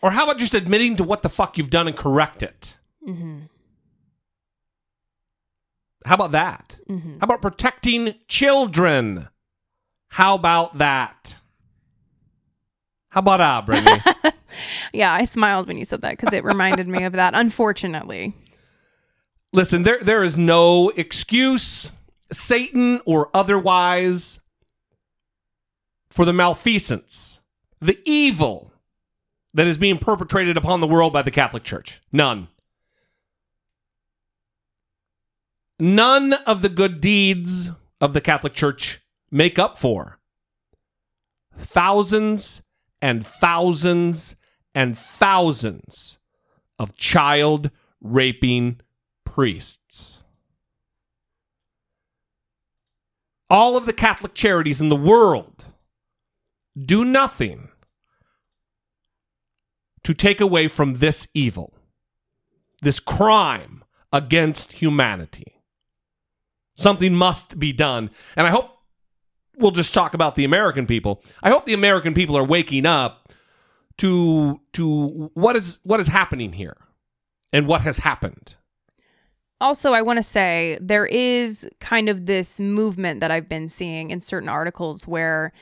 Or 0.00 0.12
how 0.12 0.24
about 0.24 0.38
just 0.38 0.54
admitting 0.54 0.94
to 0.96 1.02
what 1.02 1.24
the 1.24 1.28
fuck 1.28 1.58
you've 1.58 1.70
done 1.70 1.88
and 1.88 1.96
correct 1.96 2.42
it? 2.44 2.76
Mm-hmm. 3.06 3.38
How 6.04 6.14
about 6.14 6.32
that? 6.32 6.78
How 7.20 7.24
about 7.24 7.42
protecting 7.42 8.14
children? 8.28 9.28
How 10.08 10.34
about 10.34 10.78
that? 10.78 11.36
How 13.10 13.20
about 13.20 13.40
ah, 13.40 13.62
Brittany? 13.62 14.00
yeah, 14.92 15.12
I 15.12 15.24
smiled 15.24 15.66
when 15.66 15.76
you 15.76 15.84
said 15.84 16.02
that 16.02 16.16
because 16.16 16.32
it 16.32 16.44
reminded 16.44 16.88
me 16.88 17.04
of 17.04 17.14
that. 17.14 17.34
Unfortunately, 17.34 18.34
Listen, 19.52 19.82
there 19.82 19.98
there 20.00 20.22
is 20.22 20.36
no 20.36 20.90
excuse, 20.90 21.90
Satan 22.30 23.00
or 23.06 23.30
otherwise, 23.32 24.40
for 26.10 26.24
the 26.24 26.32
malfeasance, 26.32 27.40
the 27.80 27.98
evil 28.04 28.72
that 29.54 29.66
is 29.66 29.78
being 29.78 29.98
perpetrated 29.98 30.56
upon 30.56 30.80
the 30.80 30.86
world 30.86 31.12
by 31.12 31.22
the 31.22 31.30
Catholic 31.30 31.64
Church. 31.64 32.00
None. 32.12 32.48
None 35.78 36.32
of 36.32 36.62
the 36.62 36.68
good 36.68 37.00
deeds 37.00 37.70
of 38.00 38.12
the 38.12 38.20
Catholic 38.20 38.54
Church 38.54 39.00
make 39.30 39.58
up 39.58 39.78
for 39.78 40.18
thousands 41.56 42.62
and 43.00 43.24
thousands 43.24 44.36
and 44.74 44.98
thousands 44.98 46.18
of 46.78 46.96
child 46.96 47.70
raping 48.00 48.80
priests. 49.24 50.18
All 53.50 53.76
of 53.76 53.86
the 53.86 53.92
Catholic 53.92 54.34
charities 54.34 54.80
in 54.80 54.88
the 54.88 54.96
world 54.96 55.66
do 56.76 57.04
nothing 57.04 57.68
to 60.02 60.12
take 60.12 60.40
away 60.40 60.68
from 60.68 60.94
this 60.94 61.28
evil, 61.34 61.74
this 62.82 63.00
crime 63.00 63.84
against 64.12 64.72
humanity. 64.72 65.57
Something 66.78 67.12
must 67.12 67.58
be 67.58 67.72
done. 67.72 68.08
And 68.36 68.46
I 68.46 68.50
hope 68.50 68.70
we'll 69.56 69.72
just 69.72 69.92
talk 69.92 70.14
about 70.14 70.36
the 70.36 70.44
American 70.44 70.86
people. 70.86 71.22
I 71.42 71.50
hope 71.50 71.66
the 71.66 71.74
American 71.74 72.14
people 72.14 72.38
are 72.38 72.44
waking 72.44 72.86
up 72.86 73.32
to 73.96 74.60
to 74.74 75.30
what 75.34 75.56
is 75.56 75.80
what 75.82 75.98
is 75.98 76.06
happening 76.06 76.52
here 76.52 76.76
and 77.52 77.66
what 77.66 77.80
has 77.80 77.98
happened. 77.98 78.54
also, 79.60 79.92
I 79.92 80.02
want 80.02 80.18
to 80.18 80.22
say 80.22 80.78
there 80.80 81.06
is 81.06 81.68
kind 81.80 82.08
of 82.08 82.26
this 82.26 82.60
movement 82.60 83.18
that 83.18 83.32
I've 83.32 83.48
been 83.48 83.68
seeing 83.68 84.10
in 84.10 84.20
certain 84.20 84.48
articles 84.48 85.04
where 85.04 85.52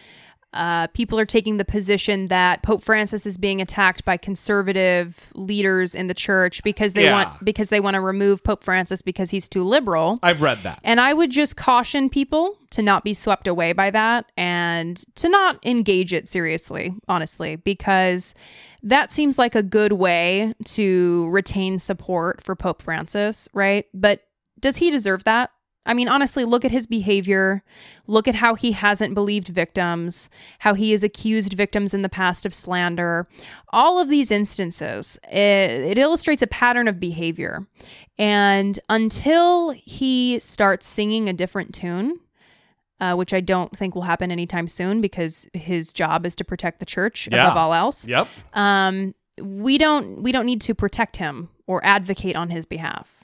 Uh, 0.57 0.86
people 0.88 1.18
are 1.18 1.26
taking 1.26 1.59
the 1.59 1.64
position 1.64 2.28
that 2.28 2.62
Pope 2.62 2.82
Francis 2.82 3.26
is 3.26 3.36
being 3.36 3.61
attacked 3.61 4.04
by 4.04 4.16
conservative 4.16 5.30
leaders 5.34 5.94
in 5.94 6.07
the 6.07 6.14
church 6.14 6.62
because 6.62 6.94
they 6.94 7.04
Yeah. 7.04 7.12
want 7.12 7.44
because 7.44 7.68
they 7.68 7.78
want 7.80 7.94
to 7.94 8.00
remove 8.00 8.42
Pope 8.42 8.64
Francis 8.64 9.02
because 9.02 9.30
he's 9.30 9.48
too 9.48 9.62
liberal. 9.62 10.18
I've 10.22 10.40
read 10.40 10.62
that. 10.62 10.80
And 10.82 11.00
I 11.00 11.12
would 11.12 11.30
just 11.30 11.57
caution 11.57 12.09
people 12.09 12.57
to 12.70 12.82
not 12.82 13.04
be 13.04 13.12
swept 13.14 13.46
away 13.46 13.72
by 13.74 13.90
that 13.90 14.32
and 14.36 14.96
to 15.16 15.28
not 15.28 15.59
engage 15.64 16.12
it 16.12 16.26
seriously, 16.26 16.94
honestly, 17.07 17.57
because 17.57 18.34
that 18.82 19.11
seems 19.11 19.38
like 19.38 19.54
a 19.54 19.62
good 19.62 19.92
way 19.92 20.54
to 20.64 21.28
retain 21.30 21.78
support 21.78 22.42
for 22.42 22.57
Pope 22.57 22.82
Francis, 22.82 23.48
right? 23.52 23.86
But 23.92 24.22
does 24.59 24.78
he 24.78 24.90
deserve 24.90 25.24
that? 25.24 25.50
I 25.87 25.95
mean, 25.95 26.09
honestly, 26.09 26.45
look 26.45 26.64
at 26.64 26.70
his 26.70 26.87
behavior. 26.87 27.62
Look 28.07 28.26
at 28.28 28.34
how 28.34 28.55
he 28.57 28.72
hasn't 28.72 29.14
believed 29.14 29.49
victims, 29.49 30.28
how 30.59 30.74
he 30.74 30.91
has 30.91 31.03
accused 31.05 31.55
victims 31.55 31.95
in 31.95 32.03
the 32.03 32.09
past 32.09 32.45
of 32.45 32.53
slander. 32.55 33.26
All 33.70 33.99
of 33.99 34.09
these 34.09 34.30
instances, 34.30 35.18
it, 35.30 35.70
it 35.70 35.99
illustrates 35.99 36.43
a 36.43 36.47
pattern 36.47 36.89
of 36.89 37.01
behavior. 37.01 37.66
And 38.18 38.78
until 38.89 39.70
he 39.70 40.39
starts 40.41 40.87
singing 40.87 41.28
a 41.28 41.32
different 41.32 41.74
tune, 41.74 42.20
uh, 43.01 43.14
which 43.14 43.32
I 43.34 43.41
don't 43.41 43.76
think 43.76 43.95
will 43.95 44.03
happen 44.03 44.30
anytime 44.32 44.68
soon 44.68 45.01
because 45.01 45.47
his 45.53 45.93
job 45.93 46.24
is 46.26 46.34
to 46.37 46.45
protect 46.45 46.80
the 46.80 46.87
church 46.87 47.28
Yeah. 47.30 47.45
above 47.45 47.57
all 47.57 47.74
else. 47.74 48.07
Yep. 48.09 48.26
Um, 48.55 49.14
we 49.39 49.76
don't 49.76 50.22
we 50.22 50.32
don't 50.32 50.47
need 50.47 50.62
to 50.62 50.74
protect 50.74 51.18
him 51.18 51.51
or 51.66 51.84
advocate 51.84 52.37
on 52.37 52.49
his 52.49 52.64
behalf. 52.64 53.22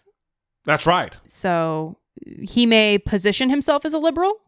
That's 0.65 0.87
right. 0.87 1.17
So 1.27 1.97
he 2.41 2.67
may 2.67 2.99
position 2.99 3.51
himself 3.51 3.85
as 3.85 3.93
a 3.93 3.99
liberal, 3.99 4.41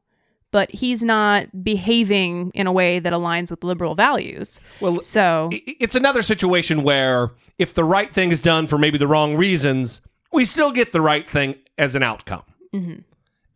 but 0.51 0.71
he's 0.71 1.03
not 1.03 1.65
behaving 1.65 2.51
in 2.55 2.67
a 2.67 2.73
way 2.73 2.99
that 3.01 3.13
aligns 3.13 3.51
with 3.51 3.65
liberal 3.65 3.95
values. 3.95 4.61
Well, 4.81 5.03
So 5.03 5.49
it's 5.53 5.95
another 5.97 6.23
situation 6.23 6.83
where 6.83 7.31
if 7.59 7.75
the 7.75 7.85
right 7.85 8.13
thing 8.13 8.31
is 8.31 8.41
done 8.41 8.67
for 8.67 8.79
maybe 8.79 8.99
the 8.99 9.09
wrong 9.09 9.37
reasons, 9.37 10.01
we 10.33 10.45
still 10.45 10.71
get 10.71 10.93
the 10.93 11.01
right 11.01 11.29
thing 11.29 11.57
as 11.79 11.95
an 11.95 12.03
outcome. 12.03 12.45
Mhm. 12.73 13.05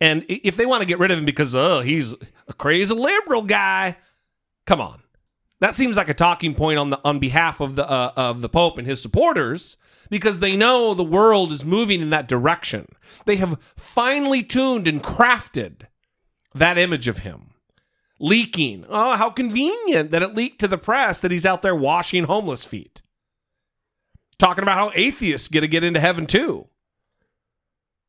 And 0.01 0.25
if 0.29 0.57
they 0.57 0.67
want 0.67 0.83
to 0.83 0.87
get 0.87 0.99
rid 0.99 1.11
of 1.11 1.19
him 1.19 1.25
because 1.25 1.55
oh 1.55 1.81
he's 1.81 2.15
a 2.47 2.53
crazy 2.53 2.95
liberal 2.95 3.43
guy, 3.43 3.97
come 4.67 4.81
on, 4.81 5.03
that 5.61 5.75
seems 5.75 5.97
like 5.97 6.09
a 6.09 6.15
talking 6.15 6.55
point 6.55 6.79
on 6.79 6.91
the 6.91 7.01
on 7.05 7.19
behalf 7.19 7.61
of 7.61 7.75
the 7.75 7.89
uh, 7.89 8.13
of 8.17 8.41
the 8.41 8.49
Pope 8.49 8.79
and 8.79 8.87
his 8.87 9.03
supporters 9.03 9.77
because 10.11 10.41
they 10.41 10.57
know 10.57 10.95
the 10.95 11.05
world 11.05 11.53
is 11.53 11.65
moving 11.65 12.01
in 12.01 12.11
that 12.11 12.29
direction. 12.29 12.87
They 13.25 13.37
have 13.37 13.61
finely 13.77 14.43
tuned 14.43 14.89
and 14.89 15.03
crafted 15.03 15.83
that 16.55 16.79
image 16.79 17.09
of 17.09 17.19
him 17.19 17.51
leaking. 18.19 18.85
Oh, 18.89 19.13
how 19.17 19.31
convenient 19.31 20.11
that 20.11 20.23
it 20.23 20.35
leaked 20.35 20.61
to 20.61 20.69
the 20.69 20.79
press 20.79 21.21
that 21.21 21.31
he's 21.31 21.47
out 21.47 21.63
there 21.63 21.75
washing 21.75 22.25
homeless 22.25 22.65
feet. 22.65 23.03
Talking 24.39 24.63
about 24.63 24.79
how 24.79 24.93
atheists 24.95 25.49
get 25.49 25.61
to 25.61 25.69
get 25.69 25.85
into 25.85 26.01
heaven 26.01 26.27
too. 26.27 26.69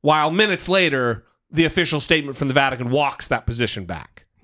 While 0.02 0.32
minutes 0.32 0.70
later, 0.70 1.26
the 1.52 1.66
official 1.66 2.00
statement 2.00 2.38
from 2.38 2.48
the 2.48 2.54
Vatican 2.54 2.90
walks 2.90 3.28
that 3.28 3.46
position 3.46 3.86
back. 3.86 4.26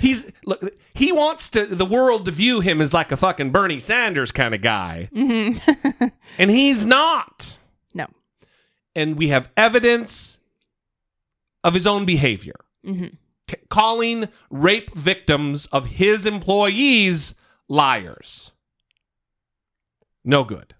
He's 0.00 0.30
look. 0.44 0.62
He 0.94 1.10
wants 1.12 1.48
to 1.50 1.64
the 1.66 1.84
world 1.86 2.24
to 2.26 2.30
view 2.30 2.60
him 2.60 2.80
as 2.80 2.92
like 2.92 3.10
a 3.12 3.16
fucking 3.16 3.50
Bernie 3.50 3.78
Sanders 3.78 4.30
kind 4.32 4.54
of 4.54 4.60
guy, 4.62 5.08
and 5.14 6.50
he's 6.50 6.84
not. 6.86 7.58
no. 7.94 8.06
And 8.94 9.16
we 9.16 9.28
have 9.28 9.50
evidence 9.56 10.38
of 11.64 11.74
his 11.74 11.86
own 11.86 12.04
behavior, 12.04 12.60
Mhm. 12.86 13.16
T- 13.48 13.56
calling 13.70 14.28
rape 14.50 14.94
victims 14.94 15.66
of 15.66 15.86
his 15.86 16.26
employees 16.26 17.34
liars. 17.68 18.52
No 20.24 20.44
good. 20.44 20.74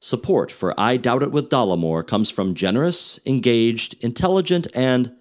Support 0.00 0.52
for 0.52 0.78
I 0.78 0.96
Doubt 0.96 1.22
It 1.22 1.32
with 1.32 1.48
Dollemore 1.50 2.06
comes 2.06 2.30
from 2.30 2.54
generous, 2.54 3.18
engaged, 3.26 3.96
intelligent, 4.02 4.66
and 4.74 5.12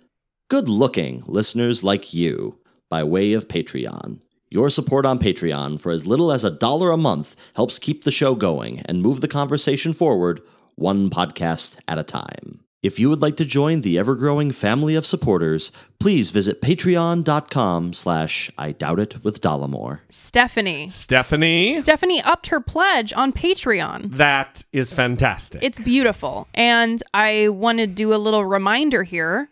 good 0.50 0.70
looking 0.70 1.24
listeners 1.26 1.84
like 1.84 2.14
you 2.14 2.60
by 2.90 3.04
way 3.04 3.34
of 3.34 3.48
Patreon. 3.48 4.22
Your 4.50 4.70
support 4.70 5.06
on 5.06 5.20
Patreon 5.20 5.80
for 5.82 5.92
as 5.92 6.08
little 6.08 6.32
as 6.32 6.44
a 6.46 6.52
dollar 6.52 6.92
a 6.92 6.98
month 6.98 7.52
helps 7.56 7.80
keep 7.80 8.04
the 8.04 8.12
show 8.12 8.34
going 8.34 8.80
and 8.86 9.02
move 9.02 9.22
the 9.22 9.28
conversation 9.28 9.92
forward 9.94 10.42
one 10.76 11.10
podcast 11.10 11.80
at 11.88 11.98
a 11.98 12.04
time. 12.04 12.62
If 12.84 13.00
you 13.00 13.10
would 13.10 13.22
like 13.22 13.36
to 13.38 13.44
join 13.46 13.82
the 13.82 13.98
ever-growing 13.98 14.52
family 14.52 14.96
of 14.96 15.06
supporters, 15.06 15.72
please 16.00 16.30
visit 16.30 16.62
patreon.com 16.62 17.94
slash 17.94 18.52
I 18.58 18.72
Doubt 18.72 19.00
It 19.00 19.24
with 19.24 19.42
Dollemore. 19.42 20.02
Stephanie. 20.10 20.88
Stephanie, 20.88 21.82
Stephanie 21.82 22.22
upped 22.22 22.48
her 22.48 22.62
pledge 22.62 23.12
on 23.14 23.34
Patreon. 23.34 24.16
that 24.16 24.64
is 24.72 24.94
fantastic. 24.94 25.64
It's 25.64 25.80
beautiful. 25.80 26.48
And 26.54 27.02
I 27.14 27.50
want 27.50 27.80
to 27.80 27.88
do 27.88 28.14
a 28.14 28.16
little 28.16 28.46
reminder 28.46 29.02
here. 29.04 29.50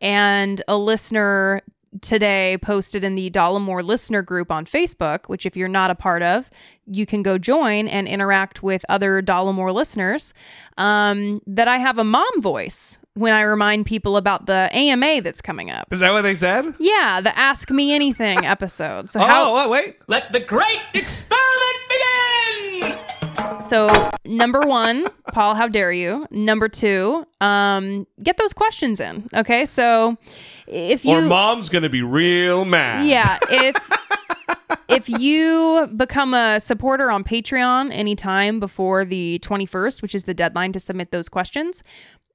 And 0.00 0.62
a 0.68 0.78
listener 0.78 1.60
today 2.00 2.58
posted 2.62 3.04
in 3.04 3.14
the 3.14 3.30
Dollemore 3.30 3.82
listener 3.82 4.22
group 4.22 4.50
on 4.50 4.66
Facebook, 4.66 5.26
which, 5.26 5.46
if 5.46 5.56
you're 5.56 5.68
not 5.68 5.90
a 5.90 5.94
part 5.94 6.22
of, 6.22 6.50
you 6.86 7.06
can 7.06 7.22
go 7.22 7.38
join 7.38 7.88
and 7.88 8.08
interact 8.08 8.62
with 8.62 8.84
other 8.88 9.22
Dollemore 9.22 9.72
listeners. 9.72 10.34
Um, 10.76 11.40
that 11.46 11.68
I 11.68 11.78
have 11.78 11.98
a 11.98 12.04
mom 12.04 12.40
voice 12.40 12.98
when 13.14 13.32
I 13.32 13.42
remind 13.42 13.86
people 13.86 14.16
about 14.16 14.46
the 14.46 14.70
AMA 14.72 15.22
that's 15.22 15.40
coming 15.40 15.70
up. 15.70 15.92
is 15.92 16.00
that 16.00 16.12
what 16.12 16.22
they 16.22 16.34
said? 16.34 16.72
Yeah, 16.78 17.20
the 17.20 17.36
Ask 17.36 17.70
Me 17.70 17.92
Anything 17.92 18.38
episode. 18.44 19.10
So 19.10 19.20
oh, 19.20 19.24
how 19.24 19.56
oh, 19.56 19.68
wait. 19.68 19.96
Let 20.06 20.32
the 20.32 20.40
great 20.40 20.82
experiment 20.94 21.38
begin! 21.88 22.98
So 23.60 24.10
number 24.24 24.60
one, 24.60 25.06
Paul, 25.32 25.54
how 25.54 25.68
dare 25.68 25.92
you? 25.92 26.26
Number 26.30 26.68
two, 26.68 27.26
um, 27.40 28.06
get 28.22 28.36
those 28.36 28.52
questions 28.52 29.00
in. 29.00 29.28
Okay, 29.34 29.66
so 29.66 30.16
if 30.68 31.04
you 31.04 31.16
or 31.16 31.22
mom's 31.22 31.68
gonna 31.68 31.88
be 31.88 32.02
real 32.02 32.64
mad. 32.64 33.06
yeah, 33.06 33.38
if 33.50 33.76
if 34.88 35.08
you 35.08 35.88
become 35.96 36.34
a 36.34 36.60
supporter 36.60 37.10
on 37.10 37.24
Patreon 37.24 37.92
anytime 37.92 38.60
before 38.60 39.04
the 39.04 39.38
21st, 39.40 40.02
which 40.02 40.14
is 40.14 40.24
the 40.24 40.34
deadline 40.34 40.72
to 40.72 40.80
submit 40.80 41.10
those 41.10 41.28
questions, 41.28 41.82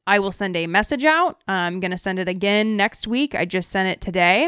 I 0.05 0.19
will 0.19 0.31
send 0.31 0.55
a 0.57 0.67
message 0.67 1.05
out. 1.05 1.41
I'm 1.47 1.79
going 1.79 1.91
to 1.91 1.97
send 1.97 2.19
it 2.19 2.27
again 2.27 2.75
next 2.75 3.07
week. 3.07 3.36
I 3.36 3.45
just 3.45 3.69
sent 3.69 3.88
it 3.88 4.01
today. 4.01 4.47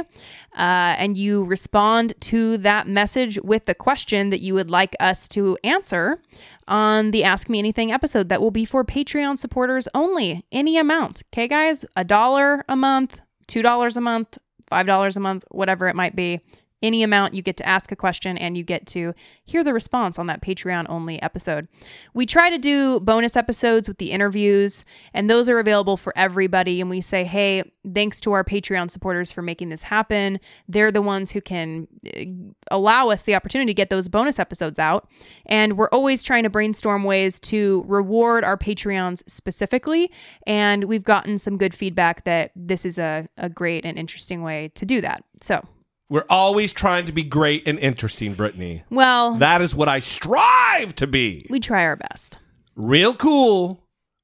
Uh, 0.54 0.96
and 0.98 1.16
you 1.16 1.46
respond 1.46 2.14
to 2.22 2.58
that 2.58 2.88
message 2.88 3.40
with 3.42 3.66
the 3.66 3.74
question 3.74 4.32
that 4.32 4.42
you 4.42 4.54
would 4.54 4.70
like 4.70 4.96
us 5.00 5.30
to 5.30 5.58
answer 5.64 6.22
on 6.68 7.12
the 7.12 7.24
Ask 7.24 7.48
Me 7.48 7.58
Anything 7.60 7.92
episode 7.92 8.28
that 8.30 8.42
will 8.42 8.52
be 8.52 8.66
for 8.66 8.84
Patreon 8.84 9.38
supporters 9.38 9.88
only. 9.94 10.46
Any 10.52 10.78
amount. 10.78 11.24
Okay, 11.32 11.48
guys? 11.48 11.86
A 11.96 12.04
dollar 12.04 12.66
a 12.68 12.76
month, 12.76 13.22
$2 13.48 13.98
a 13.98 14.02
month, 14.02 14.38
$5 14.72 15.16
a 15.16 15.20
month, 15.20 15.44
whatever 15.52 15.88
it 15.88 15.96
might 15.96 16.16
be. 16.16 16.42
Any 16.82 17.04
amount, 17.04 17.34
you 17.34 17.42
get 17.42 17.58
to 17.58 17.68
ask 17.68 17.92
a 17.92 17.96
question 17.96 18.38
and 18.38 18.58
you 18.58 18.64
get 18.64 18.86
to 18.88 19.14
hear 19.46 19.64
the 19.64 19.74
response 19.74 20.20
on 20.20 20.28
that 20.28 20.42
Patreon 20.42 20.86
only 20.90 21.22
episode. 21.22 21.68
We 22.14 22.26
try 22.26 22.50
to 22.50 22.58
do 22.58 23.00
bonus 23.00 23.36
episodes 23.36 23.88
with 23.88 23.98
the 23.98 24.12
interviews, 24.12 24.86
and 25.14 25.30
those 25.30 25.50
are 25.50 25.60
available 25.60 25.98
for 25.98 26.16
everybody. 26.18 26.82
And 26.82 26.90
we 26.90 27.02
say, 27.02 27.24
hey, 27.24 27.72
thanks 27.94 28.20
to 28.22 28.34
our 28.34 28.44
Patreon 28.44 28.92
supporters 28.92 29.32
for 29.32 29.42
making 29.42 29.70
this 29.70 29.84
happen. 29.84 30.40
They're 30.68 30.92
the 30.92 31.02
ones 31.02 31.32
who 31.32 31.42
can 31.42 31.88
uh, 32.06 32.76
allow 32.76 33.10
us 33.10 33.24
the 33.24 33.36
opportunity 33.36 33.70
to 33.70 33.76
get 33.76 33.90
those 33.90 34.10
bonus 34.10 34.38
episodes 34.38 34.78
out. 34.78 35.10
And 35.46 35.78
we're 35.78 35.90
always 35.90 36.24
trying 36.24 36.44
to 36.44 36.50
brainstorm 36.50 37.04
ways 37.04 37.40
to 37.42 37.84
reward 37.88 38.44
our 38.44 38.58
Patreons 38.58 39.24
specifically. 39.28 40.12
And 40.46 40.86
we've 40.86 41.04
gotten 41.04 41.40
some 41.40 41.58
good 41.58 41.74
feedback 41.74 42.26
that 42.26 42.52
this 42.56 42.86
is 42.86 42.98
a, 42.98 43.28
a 43.38 43.50
great 43.50 43.86
and 43.86 43.98
interesting 43.98 44.44
way 44.44 44.72
to 44.76 44.86
do 44.86 45.02
that. 45.02 45.24
So, 45.42 45.64
We're 46.10 46.26
always 46.30 46.72
trying 46.72 47.06
to 47.08 47.12
be 47.12 47.24
great 47.24 47.68
and 47.68 47.80
interesting, 47.80 48.36
Brittany. 48.36 48.84
well, 48.92 49.36
That 49.36 49.62
is 49.62 49.74
what 49.74 49.90
I 49.90 50.00
strive 50.00 50.94
to 50.96 51.08
be. 51.08 51.48
we 51.50 51.60
try 51.60 51.84
our 51.84 51.96
best. 51.96 52.38
Real 52.76 53.16
cool, 53.16 53.82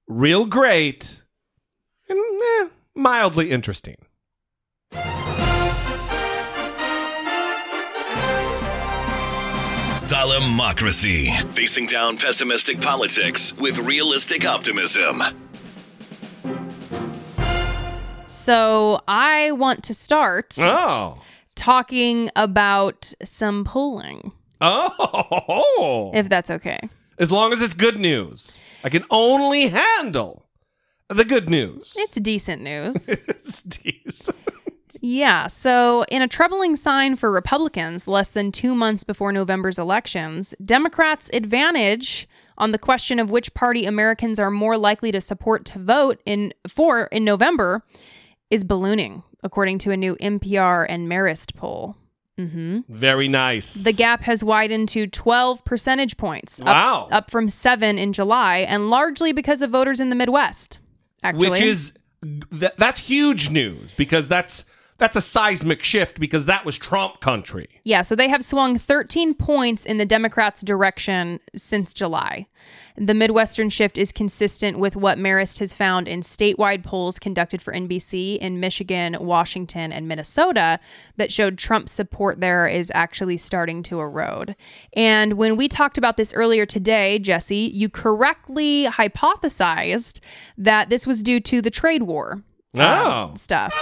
real 0.07 0.45
great, 0.45 1.23
and 2.07 2.19
eh, 2.19 2.67
mildly 2.93 3.49
interesting. 3.49 3.95
Democracy. 10.07 11.31
Facing 11.53 11.85
down 11.85 12.17
pessimistic 12.17 12.81
politics 12.81 13.55
with 13.57 13.79
realistic 13.79 14.45
optimism. 14.45 15.21
So, 18.27 19.01
I 19.07 19.51
want 19.51 19.83
to 19.85 19.93
start 19.93 20.55
Oh. 20.59 21.17
Talking 21.61 22.29
about 22.35 23.13
some 23.23 23.63
polling, 23.63 24.31
Oh. 24.59 26.11
if 26.15 26.27
that's 26.27 26.49
okay. 26.49 26.79
As 27.19 27.31
long 27.31 27.53
as 27.53 27.61
it's 27.61 27.75
good 27.75 27.97
news. 27.97 28.63
I 28.83 28.89
can 28.89 29.05
only 29.11 29.67
handle 29.67 30.45
the 31.07 31.23
good 31.23 31.49
news. 31.49 31.93
It's 31.97 32.15
decent 32.15 32.63
news. 32.63 33.09
It's 33.27 33.61
decent. 33.61 34.35
Yeah. 35.01 35.47
So, 35.47 36.03
in 36.09 36.21
a 36.21 36.27
troubling 36.27 36.75
sign 36.75 37.15
for 37.15 37.31
Republicans, 37.31 38.07
less 38.07 38.33
than 38.33 38.51
two 38.51 38.73
months 38.75 39.03
before 39.03 39.31
November's 39.31 39.77
elections, 39.79 40.53
Democrats' 40.63 41.29
advantage 41.33 42.27
on 42.57 42.71
the 42.71 42.77
question 42.77 43.17
of 43.19 43.29
which 43.31 43.53
party 43.53 43.85
Americans 43.85 44.39
are 44.39 44.51
more 44.51 44.77
likely 44.77 45.11
to 45.11 45.21
support 45.21 45.63
to 45.65 45.79
vote 45.79 46.21
in 46.25 46.53
for 46.67 47.03
in 47.05 47.23
November 47.23 47.83
is 48.49 48.63
ballooning, 48.63 49.23
according 49.43 49.77
to 49.79 49.91
a 49.91 49.97
new 49.97 50.15
NPR 50.17 50.85
and 50.87 51.07
Marist 51.09 51.55
poll. 51.55 51.95
hmm 52.37 52.79
Very 52.89 53.27
nice. 53.27 53.73
The 53.83 53.93
gap 53.93 54.21
has 54.23 54.43
widened 54.43 54.89
to 54.89 55.07
12 55.07 55.63
percentage 55.65 56.17
points. 56.17 56.59
up- 56.61 56.67
Wow. 56.67 57.07
Up, 57.11 57.29
from 57.31 57.49
seven 57.49 57.97
in 57.97 58.13
July, 58.13 58.59
and 58.59 58.89
largely 58.89 59.31
because 59.31 59.61
of 59.61 59.69
voters 59.71 59.99
in 59.99 60.09
the 60.09 60.15
Midwest. 60.15 60.79
Actually. 61.23 61.49
which 61.51 61.61
is 61.61 61.93
th- 62.59 62.71
that's 62.77 62.99
huge 63.01 63.49
news 63.51 63.93
because 63.95 64.27
that's 64.27 64.65
that's 65.01 65.17
a 65.17 65.21
seismic 65.21 65.83
shift 65.83 66.19
because 66.19 66.45
that 66.45 66.63
was 66.63 66.77
Trump 66.77 67.19
country. 67.19 67.67
Yeah, 67.83 68.03
so 68.03 68.15
they 68.15 68.29
have 68.29 68.45
swung 68.45 68.77
13 68.77 69.33
points 69.33 69.85
in 69.85 69.97
the 69.97 70.05
Democrats' 70.05 70.61
direction 70.61 71.39
since 71.55 71.93
July. 71.93 72.47
The 72.95 73.15
Midwestern 73.15 73.69
shift 73.71 73.97
is 73.97 74.11
consistent 74.11 74.77
with 74.77 74.95
what 74.95 75.17
Marist 75.17 75.57
has 75.59 75.73
found 75.73 76.07
in 76.07 76.21
statewide 76.21 76.83
polls 76.83 77.17
conducted 77.17 77.59
for 77.61 77.73
NBC 77.73 78.37
in 78.37 78.59
Michigan, 78.59 79.17
Washington, 79.19 79.91
and 79.91 80.07
Minnesota 80.07 80.79
that 81.17 81.33
showed 81.33 81.57
Trump's 81.57 81.91
support 81.91 82.39
there 82.39 82.67
is 82.67 82.91
actually 82.93 83.37
starting 83.37 83.81
to 83.83 83.99
erode. 83.99 84.55
And 84.93 85.33
when 85.33 85.57
we 85.57 85.67
talked 85.67 85.97
about 85.97 86.17
this 86.17 86.31
earlier 86.33 86.67
today, 86.67 87.17
Jesse, 87.17 87.71
you 87.73 87.89
correctly 87.89 88.85
hypothesized 88.85 90.19
that 90.57 90.89
this 90.89 91.07
was 91.07 91.23
due 91.23 91.39
to 91.39 91.61
the 91.61 91.71
trade 91.71 92.03
war 92.03 92.43
um, 92.75 92.81
Oh. 92.81 93.33
stuff. 93.35 93.73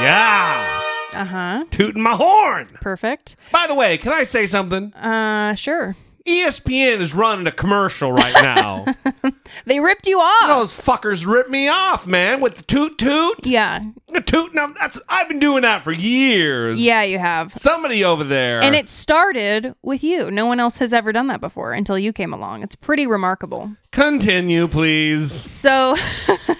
Yeah. 0.00 0.82
Uh 1.12 1.24
huh. 1.24 1.64
Tooting 1.70 2.02
my 2.02 2.14
horn. 2.14 2.66
Perfect. 2.80 3.36
By 3.52 3.66
the 3.66 3.74
way, 3.74 3.98
can 3.98 4.12
I 4.12 4.22
say 4.24 4.46
something? 4.46 4.94
Uh, 4.94 5.54
sure. 5.54 5.96
ESPN 6.28 7.00
is 7.00 7.14
running 7.14 7.46
a 7.46 7.52
commercial 7.52 8.12
right 8.12 8.34
now. 8.34 8.84
They 9.64 9.80
ripped 9.80 10.06
you 10.06 10.18
off. 10.18 10.48
Those 10.48 10.74
fuckers 10.74 11.26
ripped 11.26 11.50
me 11.50 11.68
off, 11.68 12.06
man, 12.06 12.40
with 12.40 12.56
the 12.56 12.62
toot 12.62 12.98
toot. 12.98 13.46
Yeah. 13.46 13.80
The 14.08 14.20
toot. 14.20 14.54
Now, 14.54 14.68
that's 14.78 14.98
I've 15.08 15.28
been 15.28 15.38
doing 15.38 15.62
that 15.62 15.82
for 15.82 15.92
years. 15.92 16.80
Yeah, 16.80 17.02
you 17.02 17.18
have. 17.18 17.54
Somebody 17.54 18.04
over 18.04 18.24
there. 18.24 18.62
And 18.62 18.74
it 18.74 18.88
started 18.88 19.74
with 19.82 20.02
you. 20.02 20.30
No 20.30 20.46
one 20.46 20.60
else 20.60 20.78
has 20.78 20.92
ever 20.92 21.12
done 21.12 21.26
that 21.28 21.40
before 21.40 21.72
until 21.72 21.98
you 21.98 22.12
came 22.12 22.32
along. 22.32 22.62
It's 22.62 22.76
pretty 22.76 23.06
remarkable. 23.06 23.72
Continue, 23.90 24.68
please. 24.68 25.32
So, 25.32 25.96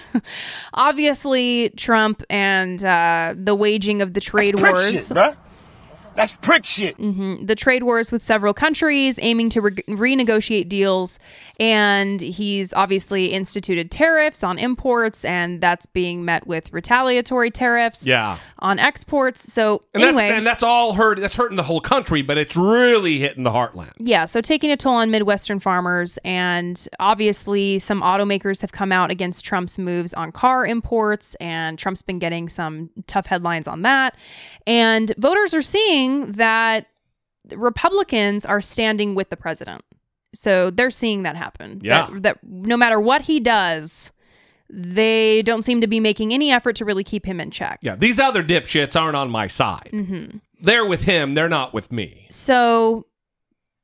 obviously, 0.74 1.70
Trump 1.70 2.22
and 2.30 2.84
uh, 2.84 3.34
the 3.36 3.54
waging 3.54 4.02
of 4.02 4.14
the 4.14 4.20
trade 4.20 4.54
wars. 4.60 5.12
That's 6.18 6.34
prick 6.42 6.66
shit. 6.66 6.98
Mhm. 6.98 7.46
The 7.46 7.54
trade 7.54 7.84
wars 7.84 8.10
with 8.10 8.24
several 8.24 8.52
countries 8.52 9.18
aiming 9.22 9.50
to 9.50 9.60
re- 9.60 9.70
renegotiate 9.88 10.68
deals. 10.68 11.18
And 11.60 12.20
he's 12.20 12.72
obviously 12.74 13.26
instituted 13.26 13.90
tariffs 13.92 14.42
on 14.42 14.58
imports, 14.58 15.24
and 15.24 15.60
that's 15.60 15.86
being 15.86 16.24
met 16.24 16.46
with 16.46 16.72
retaliatory 16.72 17.50
tariffs 17.52 18.04
Yeah. 18.06 18.38
on 18.58 18.80
exports. 18.80 19.52
So, 19.52 19.82
And 19.94 20.02
anyway. 20.02 20.28
that's 20.28 20.38
and 20.38 20.46
that's 20.46 20.62
all 20.64 20.94
hurt. 20.94 21.20
That's 21.20 21.36
hurting 21.36 21.56
the 21.56 21.62
whole 21.62 21.80
country, 21.80 22.22
but 22.22 22.36
it's 22.36 22.56
really 22.56 23.18
hitting 23.20 23.44
the 23.44 23.52
heartland. 23.52 23.92
Yeah, 23.98 24.24
so 24.24 24.40
taking 24.40 24.72
a 24.72 24.76
toll 24.76 24.94
on 24.94 25.12
Midwestern 25.12 25.60
farmers, 25.60 26.18
and 26.24 26.84
obviously 26.98 27.78
some 27.78 28.02
automakers 28.02 28.60
have 28.62 28.72
come 28.72 28.90
out 28.90 29.10
against 29.12 29.44
Trump's 29.44 29.78
moves 29.78 30.12
on 30.14 30.32
car 30.32 30.66
imports, 30.66 31.36
and 31.36 31.78
Trump's 31.78 32.02
been 32.02 32.18
getting 32.18 32.48
some 32.48 32.90
tough 33.06 33.26
headlines 33.26 33.68
on 33.68 33.82
that. 33.82 34.16
And 34.66 35.12
voters 35.16 35.54
are 35.54 35.62
seeing 35.62 36.07
that 36.32 36.86
Republicans 37.54 38.44
are 38.44 38.60
standing 38.60 39.14
with 39.14 39.30
the 39.30 39.36
president. 39.36 39.82
So 40.34 40.70
they're 40.70 40.90
seeing 40.90 41.22
that 41.22 41.36
happen. 41.36 41.80
Yeah. 41.82 42.08
That, 42.12 42.22
that 42.22 42.38
no 42.44 42.76
matter 42.76 43.00
what 43.00 43.22
he 43.22 43.40
does, 43.40 44.12
they 44.70 45.42
don't 45.42 45.62
seem 45.62 45.80
to 45.80 45.86
be 45.86 46.00
making 46.00 46.34
any 46.34 46.52
effort 46.52 46.76
to 46.76 46.84
really 46.84 47.04
keep 47.04 47.24
him 47.24 47.40
in 47.40 47.50
check. 47.50 47.78
Yeah, 47.82 47.96
these 47.96 48.18
other 48.20 48.44
dipshits 48.44 49.00
aren't 49.00 49.16
on 49.16 49.30
my 49.30 49.46
side. 49.48 49.88
hmm 49.90 50.26
They're 50.60 50.84
with 50.86 51.04
him. 51.04 51.34
They're 51.34 51.48
not 51.48 51.72
with 51.72 51.90
me. 51.90 52.26
So 52.30 53.06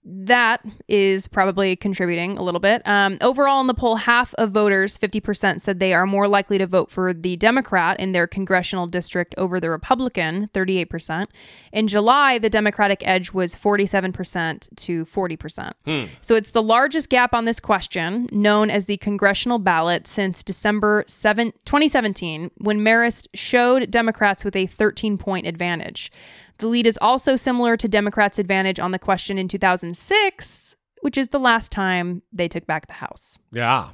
that 0.04 0.64
is 0.86 1.28
probably 1.28 1.76
contributing 1.76 2.36
a 2.36 2.42
little 2.42 2.60
bit. 2.60 2.82
Um, 2.86 3.16
overall, 3.22 3.60
in 3.60 3.66
the 3.66 3.74
poll, 3.74 3.96
half 3.96 4.34
of 4.34 4.50
voters, 4.50 4.98
50%, 4.98 5.60
said 5.60 5.80
they 5.80 5.94
are 5.94 6.06
more 6.06 6.28
likely 6.28 6.58
to 6.58 6.66
vote 6.66 6.90
for 6.90 7.14
the 7.14 7.36
Democrat 7.36 7.98
in 7.98 8.12
their 8.12 8.26
congressional 8.26 8.86
district 8.86 9.34
over 9.38 9.58
the 9.58 9.70
Republican, 9.70 10.50
38%. 10.52 11.28
In 11.72 11.88
July, 11.88 12.38
the 12.38 12.50
Democratic 12.50 13.06
edge 13.06 13.32
was 13.32 13.54
47% 13.54 14.76
to 14.76 15.06
40%. 15.06 15.72
Hmm. 15.86 16.04
So 16.20 16.34
it's 16.34 16.50
the 16.50 16.62
largest 16.62 17.08
gap 17.08 17.32
on 17.32 17.46
this 17.46 17.58
question, 17.58 18.28
known 18.30 18.68
as 18.70 18.86
the 18.86 18.98
congressional 18.98 19.58
ballot, 19.58 20.06
since 20.06 20.42
December 20.42 21.04
7, 21.06 21.52
2017, 21.64 22.50
when 22.58 22.80
Marist 22.80 23.26
showed 23.32 23.90
Democrats 23.90 24.44
with 24.44 24.54
a 24.54 24.66
13 24.66 25.16
point 25.16 25.46
advantage. 25.46 26.12
The 26.58 26.66
lead 26.66 26.86
is 26.86 26.98
also 27.00 27.36
similar 27.36 27.76
to 27.76 27.88
Democrats' 27.88 28.38
advantage 28.38 28.78
on 28.78 28.92
the 28.92 28.98
question 28.98 29.38
in 29.38 29.48
2006, 29.48 30.76
which 31.02 31.18
is 31.18 31.28
the 31.28 31.40
last 31.40 31.72
time 31.72 32.22
they 32.32 32.48
took 32.48 32.66
back 32.66 32.86
the 32.86 32.94
House. 32.94 33.38
Yeah. 33.52 33.90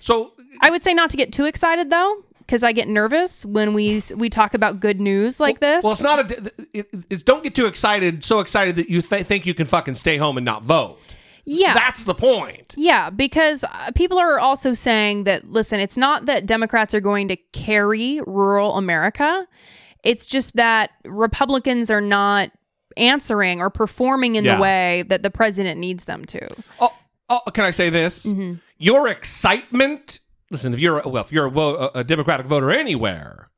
So 0.00 0.32
I 0.60 0.70
would 0.70 0.82
say 0.82 0.94
not 0.94 1.10
to 1.10 1.16
get 1.16 1.32
too 1.32 1.44
excited 1.44 1.90
though, 1.90 2.24
because 2.38 2.62
I 2.62 2.72
get 2.72 2.88
nervous 2.88 3.46
when 3.46 3.72
we 3.72 4.02
we 4.16 4.28
talk 4.28 4.52
about 4.52 4.80
good 4.80 5.00
news 5.00 5.38
like 5.38 5.60
this. 5.60 5.84
Well, 5.84 5.92
it's 5.92 6.02
not 6.02 6.30
a. 6.30 6.52
It, 6.72 6.88
it's 7.08 7.22
don't 7.22 7.42
get 7.42 7.54
too 7.54 7.66
excited. 7.66 8.24
So 8.24 8.40
excited 8.40 8.76
that 8.76 8.90
you 8.90 9.00
th- 9.00 9.26
think 9.26 9.46
you 9.46 9.54
can 9.54 9.66
fucking 9.66 9.94
stay 9.94 10.16
home 10.16 10.36
and 10.36 10.44
not 10.44 10.64
vote. 10.64 10.98
Yeah. 11.44 11.74
That's 11.74 12.04
the 12.04 12.14
point. 12.14 12.74
Yeah, 12.76 13.10
because 13.10 13.64
uh, 13.64 13.90
people 13.94 14.18
are 14.18 14.38
also 14.38 14.74
saying 14.74 15.24
that, 15.24 15.50
listen, 15.50 15.80
it's 15.80 15.96
not 15.96 16.26
that 16.26 16.46
Democrats 16.46 16.94
are 16.94 17.00
going 17.00 17.28
to 17.28 17.36
carry 17.52 18.20
rural 18.26 18.76
America. 18.76 19.46
It's 20.02 20.26
just 20.26 20.54
that 20.56 20.90
Republicans 21.04 21.90
are 21.90 22.00
not 22.00 22.50
answering 22.96 23.60
or 23.60 23.70
performing 23.70 24.34
in 24.36 24.44
Yeah. 24.44 24.56
the 24.56 24.62
way 24.62 25.04
that 25.08 25.22
the 25.22 25.30
president 25.30 25.78
needs 25.80 26.04
them 26.04 26.24
to. 26.26 26.46
Oh, 26.80 26.92
oh, 27.28 27.40
can 27.52 27.64
I 27.64 27.70
say 27.70 27.88
this? 27.90 28.26
Mm-hmm. 28.26 28.54
Your 28.78 29.08
excitement. 29.08 30.20
Listen, 30.50 30.74
if 30.74 30.80
you're 30.80 30.98
a- 30.98 31.08
well, 31.08 31.22
if 31.24 31.32
you're 31.32 31.46
a, 31.46 31.50
vo- 31.50 31.90
a 31.94 32.04
Democratic 32.04 32.46
voter 32.46 32.70
anywhere, 32.70 33.48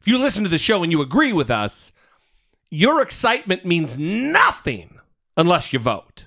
if 0.00 0.06
you 0.06 0.18
listen 0.18 0.44
to 0.44 0.50
the 0.50 0.58
show 0.58 0.82
and 0.82 0.92
you 0.92 1.00
agree 1.00 1.32
with 1.32 1.50
us, 1.50 1.92
your 2.70 3.00
excitement 3.00 3.64
means 3.64 3.98
nothing 3.98 4.98
unless 5.36 5.72
you 5.72 5.78
vote. 5.78 6.26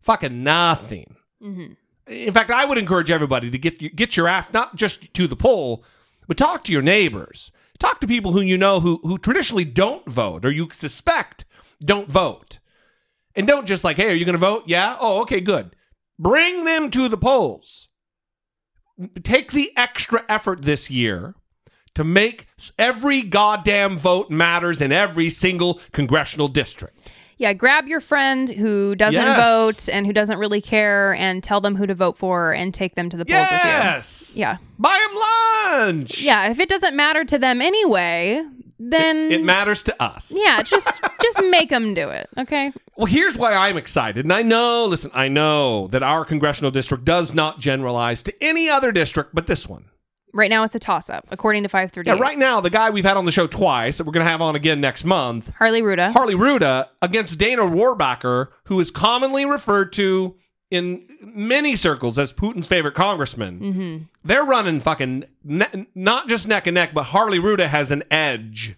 Fucking 0.00 0.42
nothing. 0.42 1.16
Mm-hmm. 1.42 1.72
In 2.06 2.32
fact, 2.32 2.50
I 2.50 2.64
would 2.64 2.78
encourage 2.78 3.10
everybody 3.10 3.50
to 3.50 3.58
get 3.58 3.94
get 3.96 4.16
your 4.16 4.28
ass 4.28 4.52
not 4.52 4.74
just 4.76 5.12
to 5.14 5.26
the 5.26 5.36
poll, 5.36 5.84
but 6.26 6.36
talk 6.36 6.64
to 6.64 6.72
your 6.72 6.82
neighbors. 6.82 7.52
Talk 7.82 7.98
to 7.98 8.06
people 8.06 8.30
who 8.30 8.40
you 8.40 8.56
know 8.56 8.78
who 8.78 9.00
who 9.02 9.18
traditionally 9.18 9.64
don't 9.64 10.08
vote 10.08 10.44
or 10.44 10.52
you 10.52 10.68
suspect 10.70 11.44
don't 11.84 12.08
vote. 12.08 12.60
And 13.34 13.44
don't 13.44 13.66
just 13.66 13.82
like, 13.82 13.96
"Hey, 13.96 14.08
are 14.08 14.14
you 14.14 14.24
going 14.24 14.34
to 14.34 14.38
vote?" 14.38 14.68
"Yeah." 14.68 14.96
"Oh, 15.00 15.22
okay, 15.22 15.40
good." 15.40 15.74
Bring 16.16 16.62
them 16.64 16.92
to 16.92 17.08
the 17.08 17.16
polls. 17.16 17.88
Take 19.24 19.50
the 19.50 19.72
extra 19.76 20.24
effort 20.28 20.62
this 20.62 20.92
year 20.92 21.34
to 21.96 22.04
make 22.04 22.46
every 22.78 23.20
goddamn 23.22 23.98
vote 23.98 24.30
matters 24.30 24.80
in 24.80 24.92
every 24.92 25.28
single 25.28 25.80
congressional 25.90 26.46
district. 26.46 27.12
Yeah, 27.42 27.52
grab 27.54 27.88
your 27.88 28.00
friend 28.00 28.48
who 28.48 28.94
doesn't 28.94 29.20
Yes. 29.20 29.36
vote 29.44 29.92
and 29.92 30.06
who 30.06 30.12
doesn't 30.12 30.38
really 30.38 30.60
care 30.60 31.14
and 31.14 31.42
tell 31.42 31.60
them 31.60 31.74
who 31.74 31.86
to 31.86 31.94
vote 31.94 32.16
for 32.16 32.52
and 32.52 32.72
take 32.72 32.94
them 32.94 33.08
to 33.10 33.16
the 33.16 33.24
polls 33.24 33.48
Yes. 33.50 33.50
with 33.50 33.62
you. 33.64 33.68
Yes. 33.68 34.32
Yeah. 34.36 34.56
Buy 34.78 34.96
them 35.04 35.88
lunch. 35.88 36.22
Yeah, 36.22 36.48
if 36.50 36.60
it 36.60 36.68
doesn't 36.68 36.94
matter 36.94 37.24
to 37.24 37.38
them 37.38 37.60
anyway, 37.60 38.42
then 38.78 39.32
It 39.32 39.42
matters 39.42 39.82
to 39.84 40.02
us. 40.02 40.32
yeah, 40.34 40.62
just 40.74 41.00
just 41.20 41.42
make 41.44 41.68
them 41.70 41.94
do 41.94 42.08
it, 42.10 42.28
okay? 42.38 42.72
Well, 42.96 43.06
here's 43.06 43.36
why 43.36 43.52
I'm 43.54 43.76
excited. 43.76 44.24
And 44.24 44.32
I 44.32 44.42
know, 44.42 44.84
listen, 44.84 45.10
I 45.14 45.26
know 45.28 45.88
that 45.88 46.02
our 46.04 46.24
congressional 46.24 46.70
district 46.70 47.04
does 47.04 47.34
not 47.34 47.58
generalize 47.58 48.22
to 48.24 48.32
any 48.40 48.68
other 48.68 48.92
district 48.92 49.34
but 49.34 49.46
this 49.48 49.68
one. 49.68 49.84
Right 50.34 50.48
now 50.50 50.64
it's 50.64 50.74
a 50.74 50.78
toss 50.78 51.10
up 51.10 51.26
according 51.30 51.62
to 51.64 51.68
538. 51.68 52.14
Yeah, 52.16 52.20
right 52.20 52.38
now, 52.38 52.60
the 52.60 52.70
guy 52.70 52.88
we've 52.90 53.04
had 53.04 53.16
on 53.18 53.24
the 53.26 53.32
show 53.32 53.46
twice 53.46 53.98
that 53.98 54.04
we're 54.04 54.12
going 54.12 54.24
to 54.24 54.30
have 54.30 54.40
on 54.40 54.56
again 54.56 54.80
next 54.80 55.04
month, 55.04 55.52
Harley 55.58 55.82
Rouda. 55.82 56.12
Harley 56.12 56.34
Rouda, 56.34 56.88
against 57.02 57.38
Dana 57.38 57.62
Rohrabacher, 57.62 58.48
who 58.64 58.80
is 58.80 58.90
commonly 58.90 59.44
referred 59.44 59.92
to 59.94 60.36
in 60.70 61.06
many 61.20 61.76
circles 61.76 62.18
as 62.18 62.32
Putin's 62.32 62.66
favorite 62.66 62.94
congressman. 62.94 63.60
Mhm. 63.60 64.08
They're 64.24 64.44
running 64.44 64.80
fucking 64.80 65.24
ne- 65.44 65.86
not 65.94 66.28
just 66.28 66.48
neck 66.48 66.66
and 66.66 66.74
neck, 66.76 66.94
but 66.94 67.04
Harley 67.04 67.38
Rouda 67.38 67.68
has 67.68 67.90
an 67.90 68.02
edge, 68.10 68.76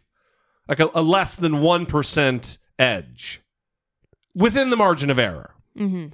like 0.68 0.80
a, 0.80 0.90
a 0.92 1.02
less 1.02 1.36
than 1.36 1.60
1% 1.60 2.58
edge 2.80 3.42
within 4.34 4.70
the 4.70 4.76
margin 4.76 5.08
of 5.08 5.20
error. 5.20 5.54
Mhm. 5.78 6.12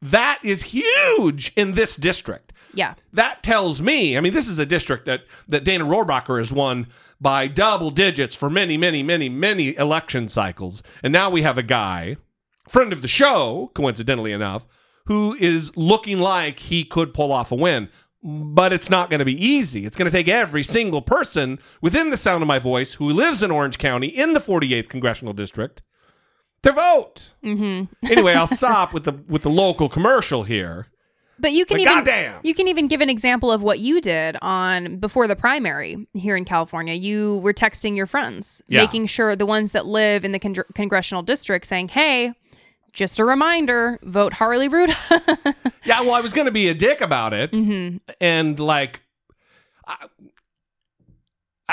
That 0.00 0.38
is 0.44 0.62
huge 0.64 1.52
in 1.56 1.72
this 1.72 1.96
district. 1.96 2.52
Yeah. 2.78 2.94
That 3.12 3.42
tells 3.42 3.82
me, 3.82 4.16
I 4.16 4.20
mean, 4.20 4.34
this 4.34 4.48
is 4.48 4.60
a 4.60 4.64
district 4.64 5.04
that, 5.06 5.22
that 5.48 5.64
Dana 5.64 5.84
Rohrabacher 5.84 6.38
has 6.38 6.52
won 6.52 6.86
by 7.20 7.48
double 7.48 7.90
digits 7.90 8.36
for 8.36 8.48
many, 8.48 8.76
many, 8.76 9.02
many, 9.02 9.28
many 9.28 9.76
election 9.76 10.28
cycles. 10.28 10.80
And 11.02 11.12
now 11.12 11.28
we 11.28 11.42
have 11.42 11.58
a 11.58 11.64
guy, 11.64 12.18
friend 12.68 12.92
of 12.92 13.02
the 13.02 13.08
show, 13.08 13.72
coincidentally 13.74 14.30
enough, 14.30 14.64
who 15.06 15.36
is 15.40 15.76
looking 15.76 16.20
like 16.20 16.60
he 16.60 16.84
could 16.84 17.12
pull 17.12 17.32
off 17.32 17.50
a 17.50 17.56
win. 17.56 17.88
But 18.22 18.72
it's 18.72 18.88
not 18.88 19.10
going 19.10 19.18
to 19.18 19.24
be 19.24 19.44
easy. 19.44 19.84
It's 19.84 19.96
going 19.96 20.08
to 20.08 20.16
take 20.16 20.28
every 20.28 20.62
single 20.62 21.02
person 21.02 21.58
within 21.82 22.10
the 22.10 22.16
sound 22.16 22.42
of 22.42 22.46
my 22.46 22.60
voice 22.60 22.94
who 22.94 23.08
lives 23.08 23.42
in 23.42 23.50
Orange 23.50 23.78
County 23.78 24.06
in 24.06 24.34
the 24.34 24.40
48th 24.40 24.88
congressional 24.88 25.34
district 25.34 25.82
to 26.62 26.70
vote. 26.70 27.32
Mm-hmm. 27.42 27.92
Anyway, 28.08 28.34
I'll 28.34 28.46
stop 28.46 28.94
with 28.94 29.02
the 29.02 29.14
with 29.28 29.42
the 29.42 29.50
local 29.50 29.88
commercial 29.88 30.44
here. 30.44 30.86
But 31.40 31.52
you 31.52 31.64
can 31.64 31.78
even 31.80 31.94
goddamn. 31.94 32.40
you 32.42 32.54
can 32.54 32.66
even 32.68 32.88
give 32.88 33.00
an 33.00 33.08
example 33.08 33.52
of 33.52 33.62
what 33.62 33.78
you 33.78 34.00
did 34.00 34.36
on 34.42 34.96
before 34.98 35.26
the 35.28 35.36
primary 35.36 36.06
here 36.14 36.36
in 36.36 36.44
California. 36.44 36.94
You 36.94 37.38
were 37.38 37.52
texting 37.52 37.96
your 37.96 38.06
friends, 38.06 38.60
Yeah. 38.68 38.80
making 38.80 39.06
sure 39.06 39.36
the 39.36 39.46
ones 39.46 39.72
that 39.72 39.86
live 39.86 40.24
in 40.24 40.32
the 40.32 40.38
con- 40.38 40.56
congressional 40.74 41.22
district 41.22 41.66
saying, 41.66 41.88
"Hey, 41.88 42.32
just 42.92 43.18
a 43.20 43.24
reminder, 43.24 43.98
vote 44.02 44.32
Harley 44.34 44.68
Rouda." 44.68 44.96
Yeah, 45.84 46.02
well, 46.02 46.12
I 46.12 46.20
was 46.20 46.34
going 46.34 46.44
to 46.46 46.52
be 46.52 46.68
a 46.68 46.74
dick 46.74 47.00
about 47.00 47.32
it, 47.32 47.52
Mm-hmm. 47.52 47.96
and 48.20 48.60
like, 48.60 49.00
I, 49.86 50.06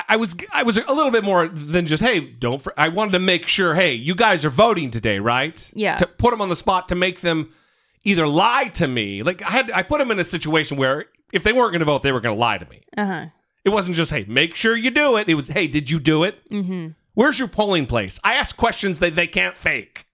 I 0.09 0.15
was, 0.15 0.35
I 0.53 0.63
was 0.63 0.77
a 0.77 0.93
little 0.93 1.11
bit 1.11 1.23
more 1.23 1.47
than 1.47 1.85
just, 1.85 2.01
hey, 2.03 2.19
don't. 2.21 2.61
For, 2.61 2.73
I 2.77 2.89
wanted 2.89 3.11
to 3.13 3.19
make 3.19 3.47
sure, 3.47 3.75
hey, 3.75 3.93
you 3.93 4.15
guys 4.15 4.45
are 4.45 4.49
voting 4.49 4.91
today, 4.91 5.19
right? 5.19 5.69
Yeah. 5.73 5.97
To 5.97 6.07
put 6.07 6.31
them 6.31 6.41
on 6.41 6.49
the 6.49 6.55
spot 6.55 6.87
to 6.89 6.95
make 6.95 7.21
them 7.21 7.51
either 8.05 8.27
lie 8.27 8.69
to 8.75 8.87
me, 8.87 9.21
like 9.23 9.41
I 9.43 9.49
had, 9.51 9.71
I 9.71 9.83
put 9.83 9.99
them 9.99 10.11
in 10.11 10.19
a 10.19 10.23
situation 10.23 10.77
where 10.77 11.05
if 11.33 11.43
they 11.43 11.51
weren't 11.51 11.71
going 11.73 11.79
to 11.79 11.85
vote, 11.85 12.03
they 12.03 12.11
were 12.13 12.21
going 12.21 12.35
to 12.35 12.39
lie 12.39 12.57
to 12.57 12.69
me. 12.69 12.81
uh 12.97 13.05
huh. 13.05 13.25
It 13.65 13.69
wasn't 13.69 13.95
just, 13.97 14.11
hey, 14.11 14.25
make 14.27 14.55
sure 14.55 14.75
you 14.75 14.91
do 14.91 15.17
it. 15.17 15.27
It 15.27 15.33
was, 15.33 15.47
hey, 15.47 15.65
did 15.67 15.89
you 15.89 15.99
do 15.99 16.23
it? 16.23 16.47
Mm-hmm. 16.51 16.89
Where's 17.15 17.39
your 17.39 17.47
polling 17.47 17.87
place? 17.87 18.19
I 18.23 18.35
ask 18.35 18.55
questions 18.55 18.99
that 18.99 19.15
they 19.15 19.25
can't 19.25 19.57
fake. 19.57 20.05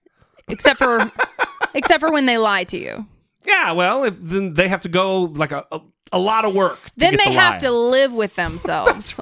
Except 0.48 0.78
for 0.78 1.12
except 1.74 2.00
for 2.00 2.10
when 2.10 2.24
they 2.26 2.38
lie 2.38 2.64
to 2.64 2.78
you. 2.78 3.06
Yeah, 3.46 3.72
well, 3.72 4.04
if 4.04 4.14
then 4.18 4.54
they 4.54 4.68
have 4.68 4.80
to 4.82 4.88
go 4.88 5.22
like 5.24 5.52
a, 5.52 5.66
a, 5.70 5.80
a 6.12 6.18
lot 6.18 6.44
of 6.46 6.54
work. 6.54 6.82
to 6.84 6.90
Then 6.96 7.16
they 7.18 7.24
the 7.26 7.32
have 7.32 7.54
lie. 7.54 7.58
to 7.58 7.70
live 7.72 8.12
with 8.14 8.34
themselves. 8.42 9.20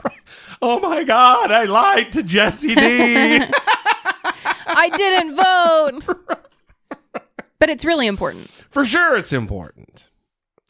Oh 0.63 0.79
my 0.79 1.03
God, 1.05 1.51
I 1.51 1.65
lied 1.65 2.13
to 2.13 2.23
Jesse 2.23 2.75
D. 2.75 2.81
I 4.67 4.91
didn't 4.97 5.35
vote. 5.35 6.17
But 7.59 7.69
it's 7.71 7.85
really 7.85 8.07
important. 8.07 8.51
For 8.71 8.85
sure, 8.85 9.17
it's 9.17 9.33
important. 9.33 10.07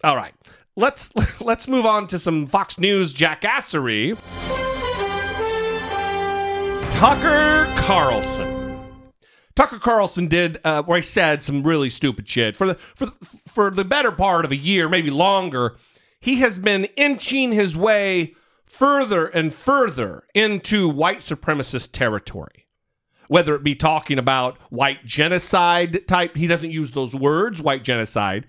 All 0.03 0.17
right, 0.17 0.33
let's 0.75 1.13
let's 1.41 1.69
move 1.69 1.85
on 1.85 2.07
to 2.09 2.19
some 2.19 2.47
Fox 2.47 2.79
News 2.79 3.15
jackassery. 3.15 4.19
Tucker 6.91 7.73
Carlson. 7.77 8.57
Tucker 9.55 9.79
Carlson 9.79 10.29
did, 10.29 10.59
uh, 10.65 10.83
where 10.85 10.99
he 10.99 11.03
said 11.03 11.43
some 11.43 11.63
really 11.63 11.91
stupid 11.91 12.27
shit 12.27 12.57
for 12.57 12.69
the 12.69 12.75
for 12.75 13.07
the, 13.07 13.13
for 13.47 13.71
the 13.71 13.85
better 13.85 14.11
part 14.11 14.45
of 14.47 14.53
a 14.53 14.57
year, 14.57 14.89
maybe 14.89 15.11
longer. 15.11 15.77
He 16.21 16.37
has 16.37 16.59
been 16.59 16.85
inching 16.97 17.53
his 17.53 17.77
way 17.77 18.35
further 18.67 19.27
and 19.27 19.53
further 19.53 20.25
into 20.35 20.89
white 20.89 21.19
supremacist 21.19 21.93
territory 21.93 22.67
whether 23.31 23.55
it 23.55 23.63
be 23.63 23.77
talking 23.77 24.19
about 24.19 24.59
white 24.71 25.07
genocide 25.07 26.05
type, 26.09 26.37
he 26.37 26.49
doesn't 26.49 26.73
use 26.73 26.91
those 26.91 27.15
words, 27.15 27.63
white 27.63 27.85
genocide, 27.85 28.45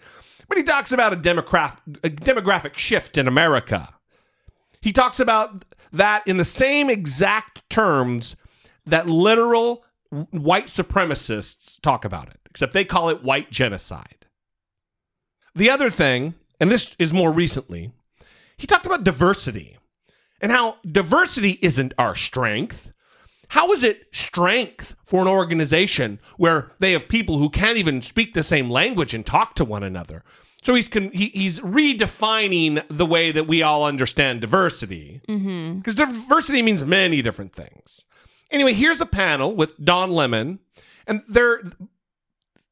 but 0.50 0.58
he 0.58 0.64
talks 0.64 0.92
about 0.92 1.14
a, 1.14 1.16
demographic, 1.16 1.78
a 2.04 2.10
demographic 2.10 2.76
shift 2.76 3.16
in 3.16 3.28
America. 3.28 3.94
He 4.82 4.92
talks 4.92 5.20
about 5.20 5.66
that 5.94 6.28
in 6.28 6.38
the 6.38 6.44
same 6.44 6.90
exact 6.90 7.70
terms 7.70 8.36
that 8.84 9.08
literal 9.08 9.86
white 10.32 10.66
supremacists 10.66 11.80
talk 11.82 12.04
about 12.04 12.30
it, 12.30 12.40
except 12.50 12.74
they 12.74 12.84
call 12.84 13.10
it 13.10 13.24
white 13.24 13.52
genocide. 13.52 14.26
The 15.54 15.70
other 15.70 15.92
thing, 15.92 16.34
and 16.60 16.72
this 16.72 16.96
is 16.98 17.14
more 17.14 17.32
recently, 17.32 17.92
he 18.58 18.66
talked 18.66 18.88
about 18.88 19.04
diversity 19.04 19.78
and 20.42 20.52
how 20.52 20.78
diversity 20.84 21.60
isn't 21.62 21.94
our 22.00 22.16
strength. 22.16 22.91
How 23.52 23.72
is 23.74 23.84
it 23.84 24.08
strength 24.14 24.96
for 25.04 25.22
an 25.22 25.28
organization 25.28 26.20
where 26.38 26.72
they 26.80 26.94
have 26.94 27.10
people 27.10 27.38
who 27.38 27.50
can't 27.50 27.78
even 27.78 28.02
speak 28.02 28.34
the 28.34 28.44
same 28.44 28.70
language 28.70 29.14
and 29.14 29.26
talk 29.26 29.56
to 29.56 29.66
one 29.66 29.84
another? 29.84 30.24
So 30.64 30.74
he's 30.74 30.88
con- 30.88 31.12
he, 31.12 31.26
he's 31.28 31.60
redefining 31.60 32.82
the 32.88 33.06
way 33.06 33.32
that 33.34 33.48
we 33.48 33.62
all 33.62 33.84
understand 33.86 34.40
diversity 34.40 35.20
Mm-hmm. 35.28 35.80
because 35.80 35.96
diversity 35.96 36.62
means 36.62 36.86
many 36.86 37.22
different 37.22 37.54
things. 37.54 38.06
Anyway, 38.52 38.72
here's 38.74 39.02
a 39.02 39.06
panel 39.06 39.54
with 39.54 39.78
Don 39.84 40.12
Lemon, 40.12 40.60
and 41.06 41.22
there 41.28 41.62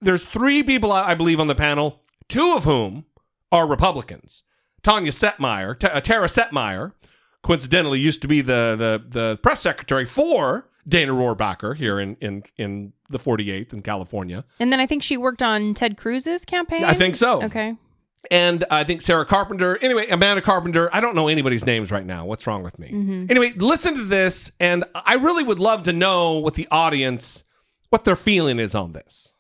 there's 0.02 0.24
three 0.24 0.64
people 0.64 0.94
I 0.94 1.12
I 1.12 1.14
believe 1.16 1.42
on 1.42 1.48
the 1.48 1.56
panel, 1.56 2.04
two 2.30 2.54
of 2.56 2.64
whom 2.64 3.04
are 3.52 3.68
Republicans. 3.68 4.44
Tanya 4.82 5.12
Setmayer, 5.12 5.78
T- 5.78 5.88
uh, 5.88 6.00
Tara 6.00 6.28
Setmayer, 6.28 6.94
coincidentally 7.44 8.00
used 8.00 8.22
to 8.22 8.30
be 8.30 8.40
the, 8.40 8.76
the 8.78 9.04
the 9.10 9.38
press 9.44 9.60
secretary 9.62 10.06
for 10.06 10.69
Dana 10.90 11.14
Rohrabacher 11.14 11.76
here 11.78 12.00
in 12.00 12.16
in 12.20 12.44
in 12.58 12.94
the 13.10 13.20
48th 13.20 13.72
in 13.74 13.82
California. 13.82 14.44
And 14.60 14.72
then 14.74 14.80
I 14.80 14.86
think 14.86 15.04
she 15.04 15.16
worked 15.18 15.42
on 15.42 15.74
Ted 15.74 15.98
Cruz's 15.98 16.44
campaign. 16.46 16.84
I 16.84 16.94
think 16.94 17.16
so. 17.16 17.42
Okay. 17.44 17.76
And 18.30 18.66
I 18.70 18.84
think 18.84 19.02
Sarah 19.02 19.26
Carpenter. 19.26 19.78
Anyway, 19.82 20.08
Amanda 20.10 20.42
Carpenter. 20.42 20.90
I 20.94 21.00
don't 21.00 21.16
know 21.16 21.30
anybody's 21.30 21.66
names 21.66 21.90
right 21.90 22.06
now. 22.06 22.26
What's 22.26 22.46
wrong 22.46 22.64
with 22.64 22.78
me? 22.78 22.90
Mhm. 22.92 23.32
Anyway, 23.32 23.54
listen 23.56 23.96
to 23.96 24.04
this, 24.04 24.52
and 24.60 24.84
I 24.94 25.14
really 25.14 25.44
would 25.44 25.60
love 25.60 25.84
to 25.84 25.94
know 25.94 26.34
what 26.34 26.56
the 26.56 26.68
audience, 26.70 27.46
what 27.90 28.04
their 28.04 28.18
feeling 28.18 28.60
is 28.60 28.76
on 28.76 28.92
this. 28.92 29.34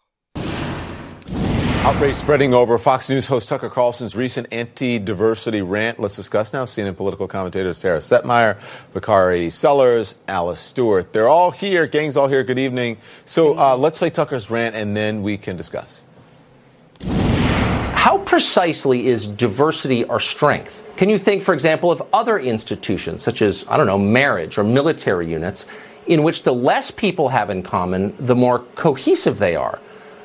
Outrage 1.89 2.17
spreading 2.17 2.53
over 2.53 2.77
Fox 2.77 3.09
News 3.09 3.25
host 3.25 3.49
Tucker 3.49 3.67
Carlson's 3.67 4.15
recent 4.15 4.45
anti-diversity 4.51 5.63
rant. 5.63 5.99
Let's 5.99 6.15
discuss 6.15 6.53
now. 6.53 6.65
CNN 6.65 6.95
political 6.95 7.27
commentators 7.27 7.79
Sarah 7.79 7.97
Setmayer, 7.97 8.59
Bakari 8.93 9.49
Sellers, 9.49 10.13
Alice 10.27 10.59
Stewart. 10.59 11.11
They're 11.11 11.27
all 11.27 11.49
here. 11.49 11.87
Gang's 11.87 12.15
all 12.15 12.27
here. 12.27 12.43
Good 12.43 12.59
evening. 12.59 12.97
So 13.25 13.57
uh, 13.57 13.75
let's 13.75 13.97
play 13.97 14.11
Tucker's 14.11 14.51
rant, 14.51 14.75
and 14.75 14.95
then 14.95 15.23
we 15.23 15.35
can 15.35 15.57
discuss. 15.57 16.03
How 17.01 18.19
precisely 18.19 19.07
is 19.07 19.25
diversity 19.25 20.05
our 20.05 20.19
strength? 20.19 20.87
Can 20.95 21.09
you 21.09 21.17
think, 21.17 21.41
for 21.41 21.55
example, 21.55 21.91
of 21.91 22.03
other 22.13 22.37
institutions, 22.37 23.23
such 23.23 23.41
as, 23.41 23.65
I 23.67 23.77
don't 23.77 23.87
know, 23.87 23.97
marriage 23.97 24.59
or 24.59 24.63
military 24.63 25.27
units, 25.27 25.65
in 26.05 26.21
which 26.21 26.43
the 26.43 26.53
less 26.53 26.91
people 26.91 27.29
have 27.29 27.49
in 27.49 27.63
common, 27.63 28.15
the 28.17 28.35
more 28.35 28.59
cohesive 28.75 29.39
they 29.39 29.55
are? 29.55 29.79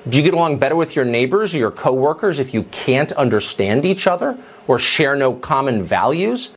Do 0.07 0.19
you 0.19 0.23
get 0.23 0.35
along 0.35 0.59
better 0.59 0.77
with 0.77 0.95
your 0.95 1.07
neighbors 1.07 1.55
or 1.55 1.59
your 1.59 1.71
coworkers 1.71 2.39
if 2.39 2.53
you 2.53 2.65
can't 2.65 3.11
understand 3.13 3.87
each 3.87 4.07
other 4.07 4.37
or 4.67 4.79
share 4.79 5.17
no 5.17 5.33
common 5.33 5.83
values? 5.83 6.51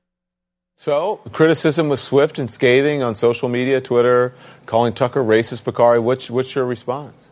So 0.75 1.21
criticism 1.31 1.87
was 1.87 2.01
swift 2.01 2.39
and 2.39 2.51
scathing 2.51 3.01
on 3.01 3.15
social 3.15 3.47
media, 3.47 3.79
Twitter, 3.79 4.33
calling 4.65 4.93
Tucker 4.93 5.23
racist. 5.23 5.63
Bakari, 5.63 5.97
what's, 5.97 6.29
what's 6.29 6.53
your 6.55 6.65
response? 6.65 7.29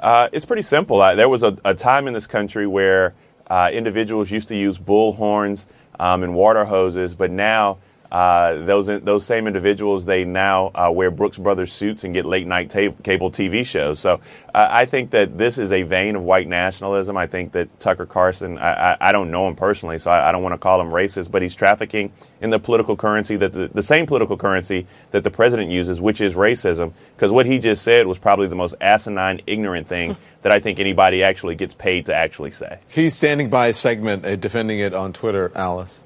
Uh, 0.00 0.28
it's 0.32 0.44
pretty 0.44 0.62
simple. 0.62 1.00
Uh, 1.00 1.14
there 1.14 1.28
was 1.28 1.44
a, 1.44 1.56
a 1.64 1.74
time 1.74 2.08
in 2.08 2.12
this 2.12 2.26
country 2.26 2.66
where 2.66 3.14
uh, 3.46 3.70
individuals 3.72 4.32
used 4.32 4.48
to 4.48 4.56
use 4.56 4.78
bullhorns 4.78 5.66
um, 6.00 6.24
and 6.24 6.34
water 6.34 6.64
hoses, 6.64 7.14
but 7.14 7.30
now 7.30 7.78
uh, 8.12 8.66
those 8.66 8.88
those 9.04 9.24
same 9.24 9.46
individuals 9.46 10.04
they 10.04 10.22
now 10.22 10.70
uh, 10.74 10.90
wear 10.94 11.10
Brooks 11.10 11.38
Brothers 11.38 11.72
suits 11.72 12.04
and 12.04 12.12
get 12.12 12.26
late 12.26 12.46
night 12.46 12.68
ta- 12.68 12.92
cable 13.02 13.30
TV 13.30 13.64
shows. 13.64 14.00
So 14.00 14.20
uh, 14.54 14.68
I 14.70 14.84
think 14.84 15.12
that 15.12 15.38
this 15.38 15.56
is 15.56 15.72
a 15.72 15.82
vein 15.82 16.14
of 16.14 16.22
white 16.22 16.46
nationalism. 16.46 17.16
I 17.16 17.26
think 17.26 17.52
that 17.52 17.80
Tucker 17.80 18.04
Carlson, 18.04 18.58
I, 18.58 18.92
I, 18.92 18.96
I 19.00 19.12
don't 19.12 19.30
know 19.30 19.48
him 19.48 19.56
personally, 19.56 19.98
so 19.98 20.10
I, 20.10 20.28
I 20.28 20.32
don't 20.32 20.42
want 20.42 20.52
to 20.52 20.58
call 20.58 20.78
him 20.78 20.88
racist, 20.88 21.30
but 21.30 21.40
he's 21.40 21.54
trafficking 21.54 22.12
in 22.42 22.50
the 22.50 22.58
political 22.58 22.96
currency 22.96 23.36
that 23.36 23.54
the, 23.54 23.68
the 23.68 23.82
same 23.82 24.04
political 24.04 24.36
currency 24.36 24.86
that 25.12 25.24
the 25.24 25.30
president 25.30 25.70
uses, 25.70 25.98
which 25.98 26.20
is 26.20 26.34
racism. 26.34 26.92
Because 27.16 27.32
what 27.32 27.46
he 27.46 27.58
just 27.58 27.82
said 27.82 28.06
was 28.06 28.18
probably 28.18 28.46
the 28.46 28.54
most 28.54 28.74
asinine, 28.82 29.40
ignorant 29.46 29.88
thing 29.88 30.18
that 30.42 30.52
I 30.52 30.60
think 30.60 30.78
anybody 30.78 31.22
actually 31.22 31.54
gets 31.54 31.72
paid 31.72 32.04
to 32.06 32.14
actually 32.14 32.50
say. 32.50 32.78
He's 32.90 33.14
standing 33.14 33.48
by 33.48 33.68
a 33.68 33.72
segment, 33.72 34.26
uh, 34.26 34.36
defending 34.36 34.80
it 34.80 34.92
on 34.92 35.14
Twitter, 35.14 35.50
Alice. 35.54 36.00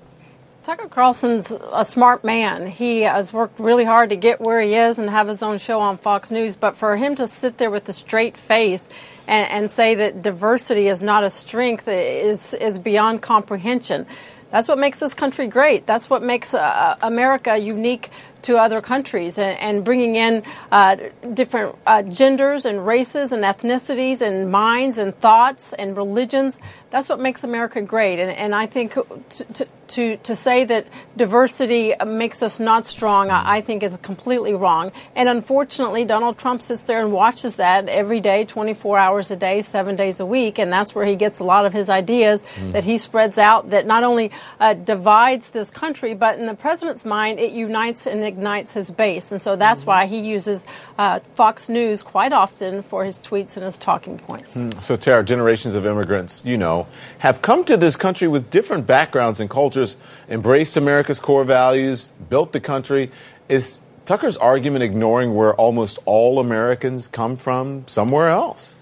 Tucker 0.66 0.88
Carlson's 0.88 1.52
a 1.72 1.84
smart 1.84 2.24
man. 2.24 2.66
He 2.66 3.02
has 3.02 3.32
worked 3.32 3.60
really 3.60 3.84
hard 3.84 4.10
to 4.10 4.16
get 4.16 4.40
where 4.40 4.60
he 4.60 4.74
is 4.74 4.98
and 4.98 5.08
have 5.08 5.28
his 5.28 5.40
own 5.40 5.58
show 5.58 5.78
on 5.78 5.96
Fox 5.96 6.32
News. 6.32 6.56
But 6.56 6.76
for 6.76 6.96
him 6.96 7.14
to 7.14 7.28
sit 7.28 7.58
there 7.58 7.70
with 7.70 7.88
a 7.88 7.92
straight 7.92 8.36
face 8.36 8.88
and, 9.28 9.48
and 9.48 9.70
say 9.70 9.94
that 9.94 10.22
diversity 10.22 10.88
is 10.88 11.00
not 11.00 11.22
a 11.22 11.30
strength 11.30 11.86
is 11.86 12.52
is 12.52 12.80
beyond 12.80 13.22
comprehension. 13.22 14.06
That's 14.50 14.66
what 14.66 14.78
makes 14.78 14.98
this 14.98 15.14
country 15.14 15.46
great. 15.46 15.86
That's 15.86 16.10
what 16.10 16.24
makes 16.24 16.52
uh, 16.52 16.96
America 17.00 17.56
unique 17.56 18.10
to 18.42 18.56
other 18.56 18.80
countries 18.80 19.38
and, 19.38 19.58
and 19.58 19.84
bringing 19.84 20.14
in 20.16 20.42
uh, 20.70 20.96
different 21.34 21.76
uh, 21.86 22.02
genders 22.02 22.64
and 22.64 22.86
races 22.86 23.32
and 23.32 23.42
ethnicities 23.44 24.20
and 24.20 24.50
minds 24.50 24.98
and 24.98 25.16
thoughts 25.18 25.72
and 25.72 25.96
religions. 25.96 26.58
That's 26.90 27.08
what 27.08 27.20
makes 27.20 27.42
America 27.44 27.82
great. 27.82 28.20
And, 28.20 28.30
and 28.30 28.54
I 28.54 28.66
think 28.66 28.94
to, 28.94 29.66
to, 29.88 30.16
to 30.16 30.36
say 30.36 30.64
that 30.64 30.86
diversity 31.16 31.94
makes 32.06 32.42
us 32.42 32.60
not 32.60 32.86
strong, 32.86 33.30
I, 33.30 33.56
I 33.56 33.60
think 33.60 33.82
is 33.82 33.96
completely 34.02 34.54
wrong. 34.54 34.92
And 35.14 35.28
unfortunately, 35.28 36.04
Donald 36.04 36.38
Trump 36.38 36.62
sits 36.62 36.82
there 36.82 37.00
and 37.02 37.12
watches 37.12 37.56
that 37.56 37.88
every 37.88 38.20
day, 38.20 38.44
24 38.44 38.98
hours 38.98 39.30
a 39.30 39.36
day, 39.36 39.62
seven 39.62 39.96
days 39.96 40.20
a 40.20 40.26
week. 40.26 40.58
And 40.58 40.72
that's 40.72 40.94
where 40.94 41.06
he 41.06 41.16
gets 41.16 41.38
a 41.40 41.44
lot 41.44 41.66
of 41.66 41.72
his 41.72 41.88
ideas 41.88 42.42
Mm. 42.56 42.72
that 42.72 42.84
he 42.84 42.98
spreads 42.98 43.38
out 43.38 43.70
that 43.70 43.86
not 43.86 44.04
only 44.04 44.30
uh, 44.60 44.74
divides 44.74 45.50
this 45.50 45.70
country, 45.70 46.14
but 46.14 46.38
in 46.38 46.46
the 46.46 46.54
president's 46.54 47.04
mind, 47.04 47.38
it 47.38 47.52
unites 47.52 48.06
and 48.06 48.22
ignites 48.24 48.72
his 48.74 48.90
base. 48.90 49.32
And 49.32 49.40
so 49.42 49.56
that's 49.56 49.84
why 49.86 50.06
he 50.06 50.20
uses 50.20 50.66
uh, 50.98 51.20
Fox 51.34 51.68
News 51.68 52.02
quite 52.02 52.32
often 52.32 52.82
for 52.82 53.04
his 53.04 53.18
tweets 53.18 53.56
and 53.56 53.64
his 53.64 53.76
talking 53.78 54.18
points. 54.18 54.54
Mm. 54.54 54.82
So, 54.82 54.96
Tara, 54.96 55.24
generations 55.24 55.74
of 55.74 55.86
immigrants, 55.86 56.42
you 56.44 56.56
know, 56.56 56.75
have 57.18 57.40
come 57.42 57.64
to 57.64 57.76
this 57.76 57.96
country 57.96 58.28
with 58.28 58.50
different 58.50 58.86
backgrounds 58.86 59.40
and 59.40 59.48
cultures, 59.48 59.96
embraced 60.28 60.76
America's 60.76 61.20
core 61.20 61.44
values, 61.44 62.12
built 62.28 62.52
the 62.52 62.60
country. 62.60 63.10
Is 63.48 63.80
Tucker's 64.04 64.36
argument 64.36 64.82
ignoring 64.82 65.34
where 65.34 65.54
almost 65.54 65.98
all 66.04 66.38
Americans 66.38 67.08
come 67.08 67.36
from 67.36 67.86
somewhere 67.86 68.30
else? 68.30 68.74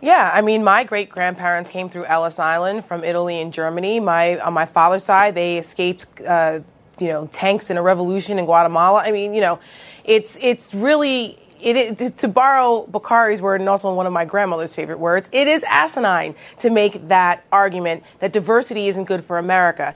Yeah, 0.00 0.30
I 0.34 0.42
mean, 0.42 0.62
my 0.62 0.84
great 0.84 1.08
grandparents 1.08 1.70
came 1.70 1.88
through 1.88 2.04
Ellis 2.04 2.38
Island 2.38 2.84
from 2.84 3.04
Italy 3.04 3.40
and 3.40 3.52
Germany. 3.52 4.00
My 4.00 4.38
on 4.38 4.52
my 4.52 4.66
father's 4.66 5.02
side, 5.02 5.34
they 5.34 5.56
escaped, 5.56 6.06
uh, 6.20 6.60
you 7.00 7.08
know, 7.08 7.26
tanks 7.32 7.70
in 7.70 7.78
a 7.78 7.82
revolution 7.82 8.38
in 8.38 8.44
Guatemala. 8.44 9.00
I 9.00 9.12
mean, 9.12 9.32
you 9.32 9.40
know, 9.40 9.58
it's 10.04 10.38
it's 10.42 10.74
really. 10.74 11.38
It, 11.64 12.18
to 12.18 12.28
borrow 12.28 12.86
Bakari's 12.86 13.40
word 13.40 13.60
and 13.60 13.68
also 13.68 13.92
one 13.94 14.06
of 14.06 14.12
my 14.12 14.24
grandmother's 14.24 14.74
favorite 14.74 14.98
words, 14.98 15.28
it 15.32 15.48
is 15.48 15.64
asinine 15.64 16.34
to 16.58 16.70
make 16.70 17.08
that 17.08 17.44
argument 17.50 18.02
that 18.20 18.32
diversity 18.32 18.86
isn't 18.88 19.04
good 19.04 19.24
for 19.24 19.38
America. 19.38 19.94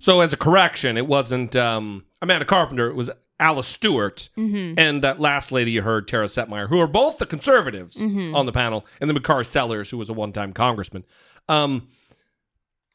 So, 0.00 0.20
as 0.20 0.32
a 0.32 0.36
correction, 0.36 0.96
it 0.96 1.06
wasn't 1.06 1.54
um, 1.56 2.04
Amanda 2.22 2.44
Carpenter. 2.44 2.88
It 2.88 2.94
was 2.94 3.10
Alice 3.38 3.66
Stewart 3.68 4.30
Mhm. 4.38 4.74
and 4.78 5.02
that 5.04 5.20
last 5.20 5.52
lady 5.52 5.70
you 5.70 5.82
heard, 5.82 6.08
Tara 6.08 6.26
Setmayer, 6.26 6.68
who 6.70 6.80
are 6.80 6.86
both 6.86 7.18
the 7.18 7.26
conservatives 7.26 7.98
Mhm. 7.98 8.34
on 8.34 8.46
the 8.46 8.52
panel, 8.52 8.86
and 9.00 9.10
then 9.10 9.14
Bakari 9.14 9.44
Sellers, 9.44 9.90
who 9.90 9.98
was 9.98 10.08
a 10.08 10.14
one-time 10.14 10.52
congressman. 10.54 11.04
Um, 11.48 11.88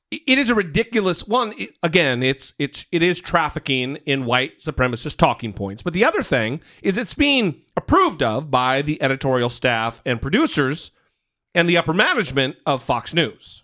it- 0.10 0.22
it 0.28 0.38
is 0.40 0.50
a 0.50 0.56
ridiculous 0.56 1.28
one. 1.28 1.54
it- 1.58 1.76
again, 1.84 2.24
it's 2.24 2.54
it's 2.60 2.86
it 2.92 3.02
is 3.04 3.20
trafficking 3.22 3.98
in 4.06 4.26
white 4.26 4.60
supremacist 4.60 5.18
talking 5.18 5.54
points. 5.54 5.84
But 5.84 5.94
the 5.94 6.04
other 6.06 6.24
thing 6.24 6.60
is, 6.82 6.98
it's 6.98 7.14
being 7.14 7.62
approved 7.92 8.24
of 8.24 8.50
by 8.50 8.82
the 8.82 9.02
editorial 9.04 9.50
staff 9.50 10.02
and 10.06 10.22
producers 10.22 10.92
and 11.54 11.68
the 11.68 11.76
upper 11.76 11.94
management 11.94 12.56
of 12.66 12.82
Fox 12.82 13.14
News. 13.14 13.64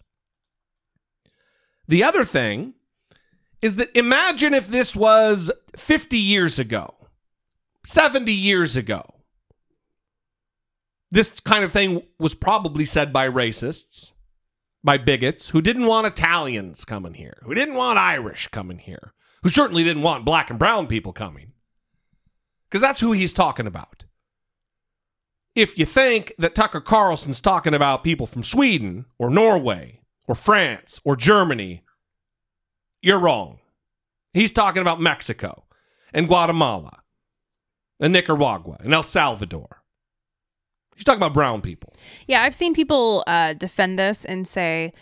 The 1.88 2.04
other 2.04 2.26
thing 2.26 2.74
is 3.62 3.78
that 3.78 3.96
imagine 3.96 4.54
if 4.54 4.68
this 4.68 4.98
was 4.98 5.50
50 5.78 6.18
years 6.18 6.60
ago, 6.60 6.94
70 7.86 8.30
years 8.34 8.76
ago. 8.76 9.14
This 11.10 11.40
kind 11.40 11.64
of 11.64 11.72
thing 11.72 12.04
was 12.20 12.36
probably 12.36 12.84
said 12.84 13.14
by 13.14 13.30
racists, 13.30 14.12
by 14.84 14.98
bigots 14.98 15.52
who 15.52 15.62
didn't 15.62 15.88
want 15.88 16.06
Italians 16.06 16.84
coming 16.84 17.14
here, 17.14 17.38
who 17.44 17.54
didn't 17.54 17.76
want 17.76 17.98
Irish 17.98 18.50
coming 18.50 18.80
here, 18.80 19.14
who 19.42 19.48
certainly 19.48 19.86
didn't 19.86 20.04
want 20.04 20.26
black 20.26 20.50
and 20.50 20.60
brown 20.60 20.86
people 20.86 21.14
coming. 21.14 21.54
Because 22.70 22.82
that's 22.82 23.00
who 23.00 23.14
he's 23.14 23.32
talking 23.32 23.66
about. 23.66 24.04
If 25.58 25.76
you 25.80 25.88
think 25.88 26.36
that 26.38 26.54
Tucker 26.54 26.80
Carlson's 26.80 27.42
talking 27.42 27.74
about 27.74 28.04
people 28.04 28.28
from 28.28 28.44
Sweden 28.44 29.06
or 29.18 29.32
Norway 29.32 30.02
or 30.28 30.36
France 30.36 31.02
or 31.04 31.16
Germany, 31.16 31.82
you're 33.02 33.18
wrong. 33.18 33.58
He's 34.36 34.52
talking 34.52 34.84
about 34.84 35.02
Mexico 35.02 35.64
and 36.14 36.28
Guatemala 36.28 37.02
and 38.00 38.14
Nicaragua 38.14 38.78
and 38.82 38.94
El 38.94 39.02
Salvador. 39.02 39.82
He's 40.96 41.04
talking 41.04 41.24
about 41.24 41.34
brown 41.34 41.64
people. 41.64 41.92
Yeah, 42.28 42.44
I've 42.44 42.54
seen 42.54 42.76
people 42.76 43.24
uh, 43.26 43.54
defend 43.54 43.98
this 43.98 44.26
and 44.26 44.48
say, 44.48 44.94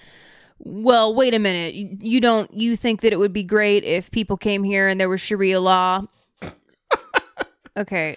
"Well, 0.60 1.14
wait 1.14 1.34
a 1.34 1.39
minute. 1.39 1.74
You, 1.74 1.97
you 1.99 2.22
don't 2.22 2.49
you 2.53 2.78
think 2.78 3.01
that 3.01 3.12
it 3.12 3.20
would 3.20 3.34
be 3.34 3.43
great 3.43 3.84
if 3.84 4.10
people 4.10 4.38
came 4.38 4.64
here 4.64 4.88
and 4.88 5.01
there 5.01 5.10
was 5.10 5.20
Sharia 5.20 5.60
law?" 5.60 6.06
okay, 7.78 8.16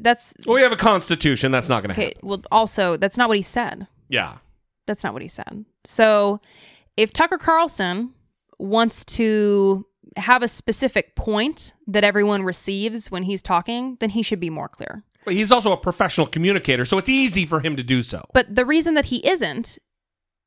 that's 0.00 0.34
Well, 0.46 0.54
we 0.56 0.62
have 0.62 0.72
a 0.72 0.76
constitution. 0.76 1.52
That's 1.52 1.68
not 1.68 1.82
going 1.82 1.94
to 1.94 2.00
okay. 2.00 2.14
happen. 2.14 2.28
Well, 2.28 2.42
also 2.50 2.96
that's 2.96 3.16
not 3.16 3.28
what 3.28 3.36
he 3.36 3.42
said. 3.42 3.86
Yeah. 4.08 4.38
That's 4.86 5.04
not 5.04 5.12
what 5.12 5.22
he 5.22 5.28
said. 5.28 5.64
So, 5.84 6.40
if 6.96 7.12
Tucker 7.12 7.38
Carlson 7.38 8.12
wants 8.58 9.04
to 9.04 9.86
have 10.16 10.42
a 10.42 10.48
specific 10.48 11.14
point 11.14 11.72
that 11.86 12.04
everyone 12.04 12.42
receives 12.42 13.10
when 13.10 13.22
he's 13.22 13.42
talking, 13.42 13.96
then 14.00 14.10
he 14.10 14.22
should 14.22 14.40
be 14.40 14.50
more 14.50 14.68
clear. 14.68 15.04
But 15.24 15.34
he's 15.34 15.52
also 15.52 15.72
a 15.72 15.76
professional 15.76 16.26
communicator, 16.26 16.84
so 16.84 16.98
it's 16.98 17.08
easy 17.08 17.46
for 17.46 17.60
him 17.60 17.76
to 17.76 17.82
do 17.82 18.02
so. 18.02 18.24
But 18.34 18.54
the 18.54 18.64
reason 18.64 18.94
that 18.94 19.06
he 19.06 19.26
isn't 19.26 19.78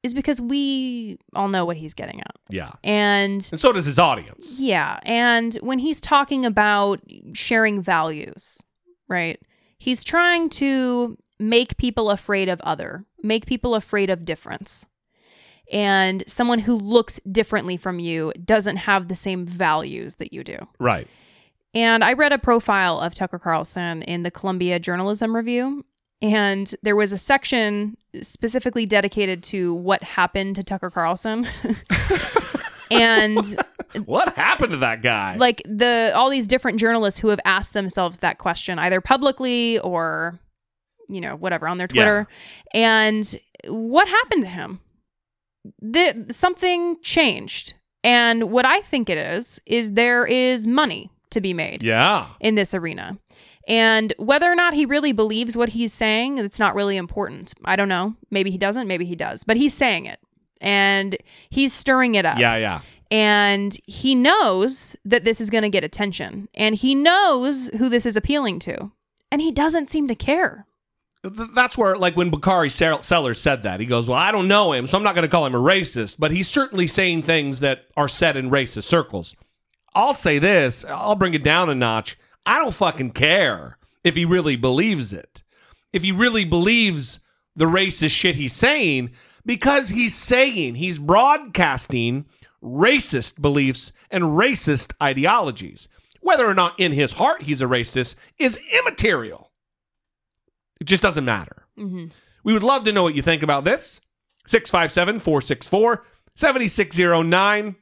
is 0.03 0.13
because 0.13 0.41
we 0.41 1.17
all 1.34 1.47
know 1.47 1.63
what 1.63 1.77
he's 1.77 1.93
getting 1.93 2.19
at. 2.19 2.36
Yeah. 2.49 2.71
And 2.84 3.47
And 3.51 3.59
so 3.59 3.71
does 3.71 3.86
his 3.86 3.97
audience. 3.97 4.59
yeah, 4.59 4.99
and 5.03 5.55
when 5.61 5.79
he's 5.79 6.01
talking 6.01 6.45
about 6.45 6.99
sharing 7.34 7.81
values, 7.81 8.59
right? 9.14 9.39
He's 9.78 10.03
trying 10.03 10.49
to 10.49 11.18
make 11.39 11.78
people 11.78 12.09
afraid 12.09 12.49
of 12.49 12.59
other, 12.61 13.05
make 13.22 13.45
people 13.45 13.76
afraid 13.76 14.09
of 14.09 14.26
difference. 14.26 14.86
And 15.72 16.24
someone 16.28 16.59
who 16.59 16.76
looks 16.76 17.20
differently 17.32 17.78
from 17.78 17.99
you 17.99 18.34
doesn't 18.43 18.78
have 18.78 19.07
the 19.07 19.16
same 19.16 19.45
values 19.45 20.16
that 20.16 20.34
you 20.34 20.43
do. 20.43 20.57
Right. 20.80 21.07
And 21.74 22.03
I 22.03 22.14
read 22.14 22.34
a 22.34 22.38
profile 22.38 22.99
of 22.99 23.14
Tucker 23.14 23.39
Carlson 23.39 24.01
in 24.03 24.24
the 24.24 24.32
Columbia 24.32 24.80
Journalism 24.80 25.36
Review. 25.36 25.86
And 26.22 26.74
there 26.82 26.95
was 26.95 27.11
a 27.11 27.18
section 27.18 27.97
specifically 28.22 28.86
dedicated 28.86 29.43
to 29.43 29.74
what 29.74 30.03
happened 30.03 30.55
to 30.55 30.64
Tucker 30.64 30.89
Carlson. 30.89 31.47
and 32.91 33.63
What 34.05 34.36
happened 34.36 34.71
to 34.71 34.77
that 34.77 35.01
guy? 35.01 35.36
like 35.38 35.61
the 35.65 36.11
all 36.15 36.29
these 36.29 36.47
different 36.47 36.79
journalists 36.79 37.19
who 37.19 37.27
have 37.29 37.39
asked 37.45 37.73
themselves 37.73 38.19
that 38.19 38.38
question 38.39 38.79
either 38.79 39.01
publicly 39.01 39.77
or 39.79 40.39
you 41.09 41.21
know 41.21 41.36
whatever 41.36 41.67
on 41.67 41.77
their 41.77 41.88
Twitter. 41.88 42.27
And 42.73 43.36
what 43.67 44.07
happened 44.07 44.43
to 44.43 44.49
him? 44.49 44.79
The 45.81 46.25
something 46.31 46.97
changed. 47.01 47.73
And 48.03 48.51
what 48.51 48.65
I 48.65 48.81
think 48.81 49.09
it 49.09 49.17
is 49.17 49.61
is 49.65 49.91
there 49.93 50.25
is 50.25 50.67
money 50.67 51.09
to 51.29 51.39
be 51.39 51.53
made 51.53 51.84
Yeah. 51.84 52.27
in 52.41 52.55
this 52.55 52.73
arena. 52.73 53.17
And 53.67 54.13
whether 54.17 54.51
or 54.51 54.55
not 54.55 54.73
he 54.73 54.86
really 54.86 55.13
believes 55.13 55.55
what 55.55 55.69
he's 55.69 55.93
saying, 55.93 56.38
it's 56.38 56.59
not 56.59 56.75
really 56.75 56.97
important. 56.97 57.53
I 57.63 57.77
don't 57.77 57.88
know. 57.88 58.15
Maybe 58.29 58.51
he 58.51 58.57
doesn't, 58.57 58.88
maybe 58.88 59.05
he 59.05 59.15
does. 59.15 59.45
But 59.45 59.55
he's 59.55 59.73
saying 59.73 60.05
it. 60.05 60.19
And 60.62 61.18
he's 61.49 61.74
stirring 61.74 62.16
it 62.16 62.26
up. 62.26 62.38
Yeah, 62.38 62.56
yeah. 62.56 62.82
And 63.12 63.78
he 63.86 64.16
knows 64.16 64.95
that 65.06 65.24
this 65.24 65.39
is 65.39 65.49
going 65.49 65.62
to 65.62 65.70
get 65.70 65.84
attention. 65.84 66.49
And 66.56 66.74
he 66.74 66.95
knows 66.95 67.70
who 67.78 67.89
this 67.89 68.06
is 68.06 68.16
appealing 68.16 68.60
to. 68.60 68.91
And 69.32 69.41
he 69.41 69.51
doesn't 69.51 69.89
seem 69.89 70.08
to 70.08 70.16
care. 70.16 70.66
That's 71.24 71.78
where, 71.78 71.95
like, 71.95 72.18
when 72.18 72.30
Bakari 72.30 72.70
Sellers 72.70 73.39
said 73.39 73.64
that, 73.64 73.80
he 73.80 73.86
goes, 73.86 74.10
Well, 74.10 74.18
I 74.18 74.32
don't 74.32 74.49
know 74.49 74.74
him, 74.74 74.88
so 74.88 74.97
I'm 74.97 75.04
not 75.04 75.16
going 75.16 75.24
to 75.24 75.30
call 75.30 75.45
him 75.45 75.56
a 75.56 75.60
racist, 75.60 76.18
but 76.20 76.32
he's 76.32 76.49
certainly 76.49 76.86
saying 76.86 77.22
things 77.22 77.62
that 77.62 77.86
are 77.95 78.10
said 78.10 78.36
in 78.36 78.49
racist 78.49 78.84
circles. 78.84 79.34
I'll 79.95 80.14
say 80.14 80.38
this, 80.39 80.84
I'll 80.86 81.16
bring 81.16 81.34
it 81.34 81.43
down 81.43 81.70
a 81.70 81.76
notch. 81.76 82.18
I 82.45 82.58
don't 82.58 82.74
fucking 82.74 83.12
care 83.12 83.78
if 84.04 84.16
he 84.16 84.26
really 84.26 84.56
believes 84.56 85.14
it. 85.14 85.43
If 85.93 86.01
he 86.01 86.12
really 86.12 86.45
believes 86.45 87.20
the 87.56 87.66
racist 87.66 88.12
shit 88.12 88.36
he's 88.36 88.54
saying, 88.54 89.12
because 89.46 89.89
he's 89.89 90.16
saying, 90.16 90.76
he's 90.76 91.00
broadcasting 91.00 92.26
racist 92.64 93.41
beliefs 93.41 93.91
and 94.10 94.24
racist 94.24 94.94
ideologies. 95.02 95.88
Whether 96.22 96.48
or 96.48 96.54
not 96.54 96.80
in 96.80 96.94
his 96.94 97.14
heart 97.14 97.44
he's 97.44 97.62
a 97.62 97.66
racist 97.66 98.16
is 98.39 98.60
immaterial. 98.80 99.52
It 100.80 100.86
just 100.86 101.04
doesn't 101.04 101.26
matter. 101.26 101.66
Mm-hmm. 101.78 102.08
We 102.44 102.54
would 102.54 102.64
love 102.64 102.86
to 102.86 102.91
know 102.91 103.04
what 103.04 103.16
you 103.16 103.22
think 103.22 103.44
about 103.44 103.64
this. 103.64 104.02
657 104.48 105.20
464 105.20 106.06
7609. 106.36 107.76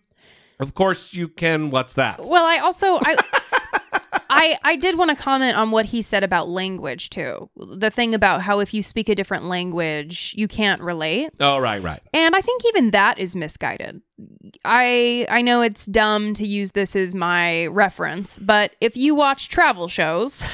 Of 0.60 0.76
course, 0.76 1.14
you 1.14 1.28
can. 1.28 1.72
What's 1.72 1.96
that? 1.96 2.20
Well, 2.24 2.46
I 2.46 2.60
also 2.60 3.00
I 3.04 3.16
I 4.30 4.58
I 4.64 4.76
did 4.78 4.98
want 4.98 5.10
to 5.10 5.16
comment 5.22 5.58
on 5.58 5.72
what 5.72 5.88
he 5.88 6.02
said 6.02 6.24
about 6.24 6.48
language 6.50 7.10
too. 7.10 7.50
The 7.58 7.90
thing 7.90 8.14
about 8.14 8.42
how 8.42 8.60
if 8.60 8.74
you 8.74 8.82
speak 8.82 9.10
a 9.10 9.16
different 9.16 9.46
language, 9.46 10.34
you 10.38 10.48
can't 10.48 10.82
relate. 10.82 11.32
Oh, 11.40 11.58
right, 11.60 11.82
right. 11.84 12.02
And 12.14 12.36
I 12.36 12.42
think 12.42 12.64
even 12.68 12.92
that 12.92 13.20
is 13.20 13.36
misguided. 13.36 14.02
I 14.64 15.26
I 15.30 15.42
know 15.42 15.62
it's 15.62 15.86
dumb 15.86 16.34
to 16.36 16.48
use 16.48 16.72
this 16.72 16.96
as 16.96 17.14
my 17.14 17.68
reference, 17.68 18.40
but 18.40 18.76
if 18.80 18.96
you 18.96 19.16
watch 19.16 19.50
travel 19.50 19.88
shows, 19.88 20.44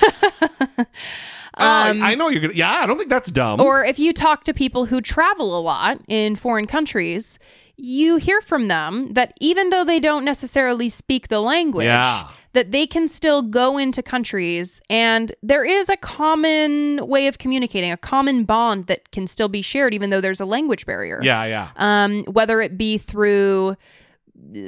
Uh, 1.59 1.95
I 2.03 2.13
know 2.13 2.29
you're 2.29 2.41
gonna. 2.41 2.53
Yeah, 2.53 2.71
I 2.71 2.85
don't 2.85 2.97
think 2.99 3.09
that's 3.09 3.31
dumb. 3.31 3.59
Um, 3.59 3.65
or 3.65 3.83
if 3.83 3.97
you 3.97 4.13
talk 4.13 4.43
to 4.43 4.53
people 4.53 4.85
who 4.85 5.01
travel 5.01 5.57
a 5.57 5.61
lot 5.61 5.99
in 6.07 6.35
foreign 6.35 6.67
countries, 6.67 7.39
you 7.77 8.17
hear 8.17 8.41
from 8.41 8.67
them 8.67 9.13
that 9.13 9.33
even 9.41 9.71
though 9.71 9.83
they 9.83 9.99
don't 9.99 10.23
necessarily 10.23 10.87
speak 10.87 11.29
the 11.29 11.39
language, 11.41 11.85
Yeah. 11.85 12.27
That 12.57 12.71
they 12.71 12.87
can 12.87 13.07
still 13.07 13.43
go 13.43 13.77
into 13.77 14.01
countries 14.01 14.81
and 14.89 15.31
there 15.43 15.63
is 15.63 15.89
a 15.89 15.97
common 15.97 17.07
way 17.07 17.27
of 17.27 17.37
communicating, 17.37 17.91
a 17.91 17.97
common 17.97 18.45
bond 18.45 18.87
that 18.87 19.11
can 19.11 19.27
still 19.27 19.47
be 19.47 19.61
shared 19.61 19.93
even 19.93 20.09
though 20.09 20.19
there's 20.19 20.41
a 20.41 20.45
language 20.45 20.87
barrier. 20.87 21.19
yeah, 21.21 21.45
yeah. 21.45 21.69
Um, 21.75 22.23
whether 22.23 22.59
it 22.59 22.75
be 22.75 22.97
through 22.97 23.77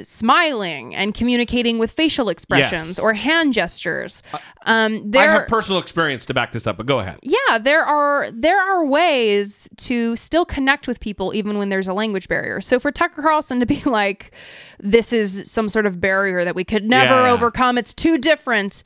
smiling 0.02 0.94
and 0.94 1.14
communicating 1.14 1.78
with 1.78 1.90
facial 1.90 2.28
expressions 2.28 2.88
Yes. 2.88 2.98
or 2.98 3.14
hand 3.14 3.54
gestures. 3.54 4.22
Um, 4.66 5.10
I 5.16 5.22
have 5.22 5.48
personal 5.48 5.80
experience 5.80 6.26
to 6.26 6.34
back 6.34 6.52
this 6.52 6.66
up, 6.66 6.76
but 6.76 6.86
go 6.86 6.98
ahead. 7.00 7.18
yeah 7.22 7.58
there 7.58 7.82
are 7.84 8.30
there 8.30 8.58
are 8.60 8.84
ways 8.84 9.68
to 9.76 10.14
still 10.16 10.44
connect 10.44 10.86
with 10.86 11.00
people 11.00 11.34
even 11.34 11.56
when 11.58 11.68
there's 11.68 11.88
a 11.88 11.94
language 11.94 12.28
barrier 12.28 12.60
so 12.60 12.78
for 12.78 12.92
tucker 12.92 13.22
carlson 13.22 13.58
to 13.60 13.66
be 13.66 13.80
like 13.86 14.32
this 14.78 15.12
is 15.12 15.50
some 15.50 15.68
sort 15.68 15.86
of 15.86 16.00
barrier 16.00 16.44
that 16.44 16.54
we 16.54 16.64
could 16.64 16.84
never 16.84 17.22
yeah. 17.22 17.30
overcome 17.30 17.78
it's 17.78 17.94
too 17.94 18.18
different 18.18 18.82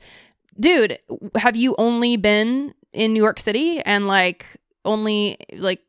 dude 0.59 0.97
have 1.35 1.55
you 1.55 1.75
only 1.77 2.17
been 2.17 2.73
in 2.93 3.13
new 3.13 3.21
york 3.21 3.39
city 3.39 3.79
and 3.81 4.07
like 4.07 4.45
only 4.85 5.37
like 5.53 5.81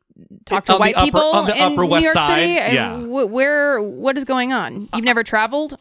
talk 0.45 0.65
to 0.65 0.73
On 0.73 0.77
the 0.77 0.79
white 0.79 0.95
upper- 0.95 1.05
people 1.05 1.21
on 1.21 1.45
the 1.47 1.55
in 1.55 1.61
Upper 1.61 1.81
new 1.83 1.87
West 1.87 2.03
york 2.05 2.13
Side, 2.13 2.39
city 2.39 2.57
and 2.59 2.73
yeah. 2.73 2.97
wh- 2.97 3.31
where 3.31 3.81
what 3.81 4.17
is 4.17 4.25
going 4.25 4.53
on 4.53 4.87
you've 4.93 5.05
never 5.05 5.23
traveled 5.23 5.77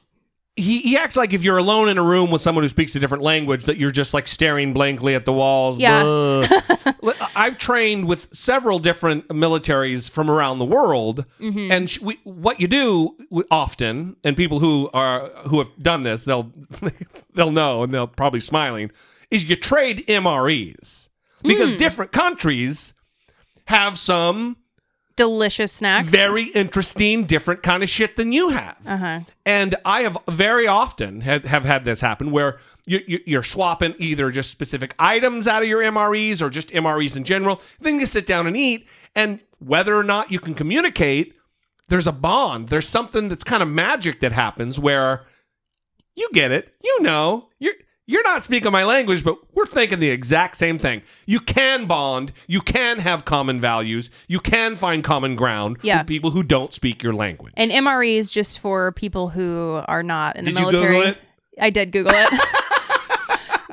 He, 0.57 0.81
he 0.81 0.97
acts 0.97 1.17
like 1.19 1.35
if 1.35 1.43
you're 1.43 1.59
alone 1.59 1.89
in 1.91 1.99
a 1.99 2.03
room 2.03 2.31
with 2.31 2.41
someone 2.43 2.65
who 2.65 2.69
speaks 2.71 2.95
a 2.97 2.99
different 2.99 3.23
language, 3.23 3.65
that 3.67 3.77
you're 3.77 3.91
just 3.91 4.15
like 4.15 4.27
staring 4.27 4.73
blankly 4.73 5.15
at 5.15 5.27
the 5.27 5.33
walls. 5.35 5.79
Yeah. 5.79 6.01
I've 7.37 7.59
trained 7.59 8.07
with 8.09 8.35
several 8.35 8.79
different 8.79 9.29
militaries 9.29 10.11
from 10.11 10.31
around 10.31 10.59
the 10.59 10.65
world, 10.65 11.27
Mhm. 11.41 11.71
and 11.71 11.91
sh- 11.91 12.01
we, 12.01 12.19
what 12.25 12.59
you 12.59 12.69
do 12.69 13.17
often, 13.51 14.17
and 14.25 14.35
people 14.35 14.59
who 14.61 14.89
are 14.95 15.29
who 15.49 15.59
have 15.59 15.71
done 15.81 16.05
this, 16.05 16.25
they'll 16.25 16.51
they'll 17.35 17.53
know, 17.53 17.83
and 17.83 17.93
they'll 17.93 18.07
probably 18.07 18.41
smiling, 18.41 18.91
is 19.31 19.45
you 19.45 19.57
trade 19.57 20.05
MREs 20.09 21.11
because 21.43 21.75
Mm. 21.75 21.79
different 21.79 22.13
countries 22.13 22.95
have 23.67 23.99
some 23.99 24.57
delicious 25.17 25.73
snacks 25.73 26.09
very 26.09 26.45
interesting, 26.49 27.25
different 27.25 27.63
kind 27.63 27.83
of 27.83 27.89
shit 27.89 28.17
than 28.17 28.33
you 28.33 28.51
have. 28.51 28.77
uh-huh 28.87 29.21
And 29.47 29.75
I 29.85 30.03
have 30.03 30.19
very 30.29 30.67
often 30.67 31.23
have, 31.23 31.45
have 31.45 31.65
had 31.65 31.85
this 31.85 32.01
happen 32.01 32.31
where 32.31 32.59
you, 32.87 33.01
you, 33.07 33.21
you're 33.27 33.43
swapping 33.43 33.95
either 33.99 34.31
just 34.31 34.51
specific 34.51 34.95
items 34.99 35.49
out 35.49 35.63
of 35.63 35.69
your 35.69 35.81
MREs 35.81 36.43
or 36.43 36.51
just 36.51 36.69
MREs 36.71 37.17
in 37.17 37.25
general. 37.25 37.61
Then 37.81 37.99
you 37.99 38.07
sit 38.07 38.27
down 38.27 38.47
and 38.47 38.57
eat, 38.57 38.89
and 39.15 39.41
whether 39.59 39.97
or 39.97 40.05
not 40.05 40.31
you 40.31 40.39
can 40.39 40.55
communicate, 40.55 41.35
there's 41.89 42.07
a 42.07 42.13
bond. 42.13 42.69
There's 42.69 42.87
something 42.87 43.29
that's 43.29 43.45
kind 43.45 43.63
of 43.63 43.69
magic 43.69 44.21
that 44.21 44.33
happens 44.33 44.79
where 44.79 45.25
you 46.15 46.29
get 46.33 46.51
it, 46.51 46.75
you 46.83 47.03
know, 47.03 47.49
you're 47.59 47.75
you're 48.07 48.23
not 48.23 48.43
speaking 48.45 48.71
my 48.73 48.85
language, 48.85 49.25
but 49.25 49.37
we're 49.55 49.67
thinking 49.67 49.99
the 50.01 50.11
exact 50.11 50.57
same 50.57 50.79
thing. 50.79 51.03
You 51.27 51.41
can 51.41 51.87
bond, 51.87 52.33
you 52.47 52.61
can 52.61 53.01
have 53.01 53.25
common 53.25 53.61
values, 53.61 54.11
you 54.29 54.39
can 54.41 54.77
find 54.77 55.03
common 55.03 55.35
ground 55.37 55.79
Yeah. 55.83 55.99
with 55.99 56.07
people 56.07 56.31
who 56.31 56.43
don't 56.43 56.73
speak 56.73 57.03
your 57.03 57.13
language. 57.13 57.53
And 57.57 57.71
MRE 57.73 58.17
is 58.17 58.31
just 58.31 58.61
for 58.61 58.93
people 58.93 59.29
who 59.31 59.81
are 59.89 60.03
not 60.03 60.37
in 60.37 60.45
the 60.45 60.53
Did 60.53 60.61
you 60.61 60.67
military. 60.67 60.95
Google 60.97 61.11
it? 61.11 61.19
I 61.61 61.71
did 61.71 61.91
Google 61.93 62.13
it. 62.15 62.41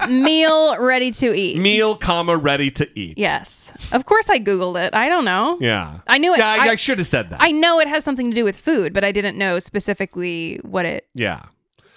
Meal 0.09 0.77
ready 0.79 1.11
to 1.11 1.33
eat. 1.33 1.57
Meal, 1.59 1.95
comma, 1.95 2.35
ready 2.35 2.69
to 2.71 2.99
eat. 2.99 3.17
Yes. 3.17 3.71
Of 3.93 4.05
course 4.05 4.29
I 4.29 4.37
Googled 4.39 4.81
it. 4.87 4.93
I 4.93 5.07
don't 5.07 5.23
know. 5.23 5.57
Yeah. 5.61 5.99
I 6.07 6.17
knew 6.17 6.33
it. 6.33 6.39
Yeah, 6.39 6.47
I, 6.49 6.69
I 6.69 6.75
should 6.75 6.97
have 6.97 7.07
said 7.07 7.29
that. 7.29 7.37
I 7.41 7.51
know 7.51 7.79
it 7.79 7.87
has 7.87 8.03
something 8.03 8.29
to 8.29 8.35
do 8.35 8.43
with 8.43 8.57
food, 8.57 8.91
but 8.91 9.03
I 9.05 9.11
didn't 9.13 9.37
know 9.37 9.59
specifically 9.59 10.59
what 10.63 10.85
it. 10.85 11.07
yeah. 11.13 11.43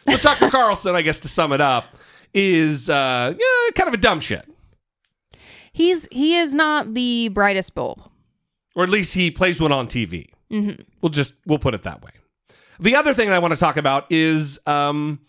So 0.08 0.16
Tucker 0.18 0.50
Carlson, 0.50 0.94
I 0.94 1.02
guess 1.02 1.18
to 1.20 1.28
sum 1.28 1.52
it 1.52 1.60
up, 1.60 1.96
is 2.36 2.88
uh 2.90 3.34
yeah, 3.36 3.70
kind 3.74 3.88
of 3.88 3.94
a 3.94 3.96
dumb 3.96 4.20
shit. 4.20 4.46
He's 5.72 6.06
he 6.12 6.36
is 6.36 6.54
not 6.54 6.94
the 6.94 7.28
brightest 7.28 7.74
bulb. 7.74 8.02
Or 8.74 8.84
at 8.84 8.90
least 8.90 9.14
he 9.14 9.30
plays 9.30 9.60
one 9.60 9.72
on 9.72 9.86
TV. 9.88 10.28
Mhm. 10.52 10.80
We'll 11.00 11.10
just 11.10 11.34
we'll 11.46 11.58
put 11.58 11.74
it 11.74 11.82
that 11.82 12.02
way. 12.02 12.10
The 12.78 12.94
other 12.94 13.14
thing 13.14 13.30
I 13.30 13.38
want 13.38 13.52
to 13.54 13.58
talk 13.60 13.76
about 13.76 14.06
is 14.10 14.60
um 14.66 15.20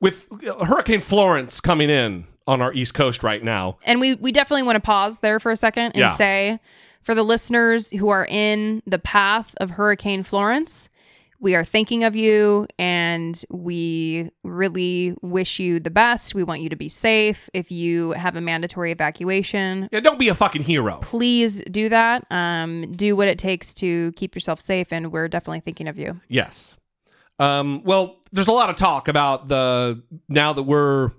with 0.00 0.26
Hurricane 0.64 1.00
Florence 1.00 1.60
coming 1.60 1.90
in 1.90 2.24
on 2.46 2.62
our 2.62 2.72
East 2.72 2.94
Coast 2.94 3.22
right 3.22 3.42
now. 3.42 3.76
And 3.84 4.00
we 4.00 4.14
we 4.14 4.32
definitely 4.32 4.62
want 4.62 4.76
to 4.76 4.80
pause 4.80 5.18
there 5.18 5.38
for 5.40 5.50
a 5.52 5.56
second 5.56 5.86
and 5.92 5.96
Yeah. 5.96 6.08
say 6.10 6.60
for 7.02 7.14
the 7.14 7.24
listeners 7.24 7.90
who 7.90 8.08
are 8.08 8.26
in 8.26 8.82
the 8.86 8.98
path 8.98 9.54
of 9.60 9.70
Hurricane 9.72 10.22
Florence, 10.22 10.88
we 11.40 11.54
are 11.54 11.64
thinking 11.64 12.02
of 12.04 12.16
you 12.16 12.66
and 12.78 13.44
we 13.48 14.30
really 14.42 15.14
wish 15.22 15.60
you 15.60 15.78
the 15.78 15.90
best. 15.90 16.34
We 16.34 16.42
want 16.42 16.62
you 16.62 16.68
to 16.68 16.76
be 16.76 16.88
safe. 16.88 17.48
If 17.54 17.70
you 17.70 18.10
have 18.12 18.34
a 18.36 18.40
mandatory 18.40 18.90
evacuation, 18.92 19.88
Yeah, 19.92 20.00
don't 20.00 20.18
be 20.18 20.28
a 20.28 20.34
fucking 20.34 20.62
hero. 20.64 20.98
please 21.00 21.60
do 21.70 21.88
that. 21.90 22.26
Um, 22.30 22.90
do 22.92 23.14
what 23.14 23.28
it 23.28 23.38
takes 23.38 23.72
to 23.74 24.12
keep 24.16 24.34
yourself 24.34 24.60
safe, 24.60 24.92
and 24.92 25.12
we're 25.12 25.28
definitely 25.28 25.60
thinking 25.60 25.86
of 25.88 25.96
you. 25.98 26.20
Yes. 26.28 26.76
Um, 27.38 27.82
well, 27.84 28.16
there's 28.32 28.48
a 28.48 28.52
lot 28.52 28.68
of 28.68 28.76
talk 28.76 29.06
about 29.08 29.48
the 29.48 30.02
now 30.28 30.52
that 30.52 30.64
we're. 30.64 31.12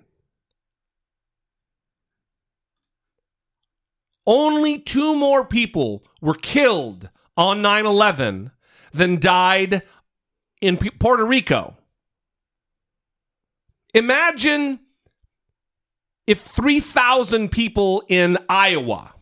Only 4.26 4.78
two 4.78 5.16
more 5.16 5.46
people 5.46 6.04
were 6.20 6.36
killed 6.36 7.10
on 7.38 7.62
9 7.62 7.86
11 7.86 8.52
than 8.92 9.20
died 9.20 9.84
in 10.62 10.76
P- 10.76 10.90
Puerto 10.90 11.26
Rico. 11.26 11.78
Imagine 13.94 14.82
if 16.26 16.42
3,000 16.42 17.50
people 17.50 18.04
in 18.10 18.38
Iowa 18.50 19.14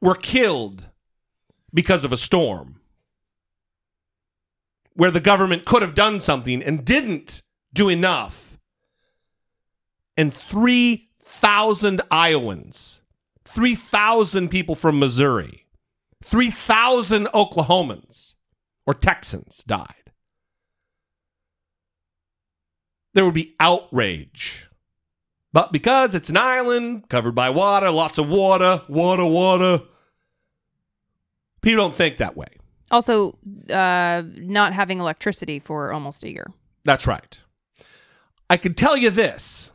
were 0.00 0.16
killed 0.16 0.89
because 1.72 2.04
of 2.04 2.12
a 2.12 2.16
storm, 2.16 2.80
where 4.94 5.10
the 5.10 5.20
government 5.20 5.64
could 5.64 5.82
have 5.82 5.94
done 5.94 6.20
something 6.20 6.62
and 6.62 6.84
didn't 6.84 7.42
do 7.72 7.88
enough, 7.88 8.58
and 10.16 10.34
3,000 10.34 12.02
Iowans, 12.10 13.00
3,000 13.44 14.48
people 14.48 14.74
from 14.74 14.98
Missouri, 14.98 15.66
3,000 16.22 17.26
Oklahomans 17.28 18.34
or 18.86 18.94
Texans 18.94 19.64
died. 19.64 19.94
There 23.14 23.24
would 23.24 23.34
be 23.34 23.54
outrage. 23.58 24.68
But 25.52 25.72
because 25.72 26.14
it's 26.14 26.28
an 26.28 26.36
island 26.36 27.08
covered 27.08 27.34
by 27.34 27.50
water, 27.50 27.90
lots 27.90 28.18
of 28.18 28.28
water, 28.28 28.82
water, 28.88 29.24
water, 29.24 29.82
people 31.60 31.82
don't 31.82 31.94
think 31.94 32.18
that 32.18 32.36
way. 32.36 32.48
Also, 32.90 33.38
uh, 33.70 34.22
not 34.36 34.72
having 34.72 34.98
electricity 34.98 35.58
for 35.58 35.92
almost 35.92 36.24
a 36.24 36.30
year. 36.30 36.46
That's 36.84 37.06
right. 37.06 37.38
I 38.48 38.56
can 38.56 38.74
tell 38.74 38.96
you 38.96 39.10
this 39.10 39.70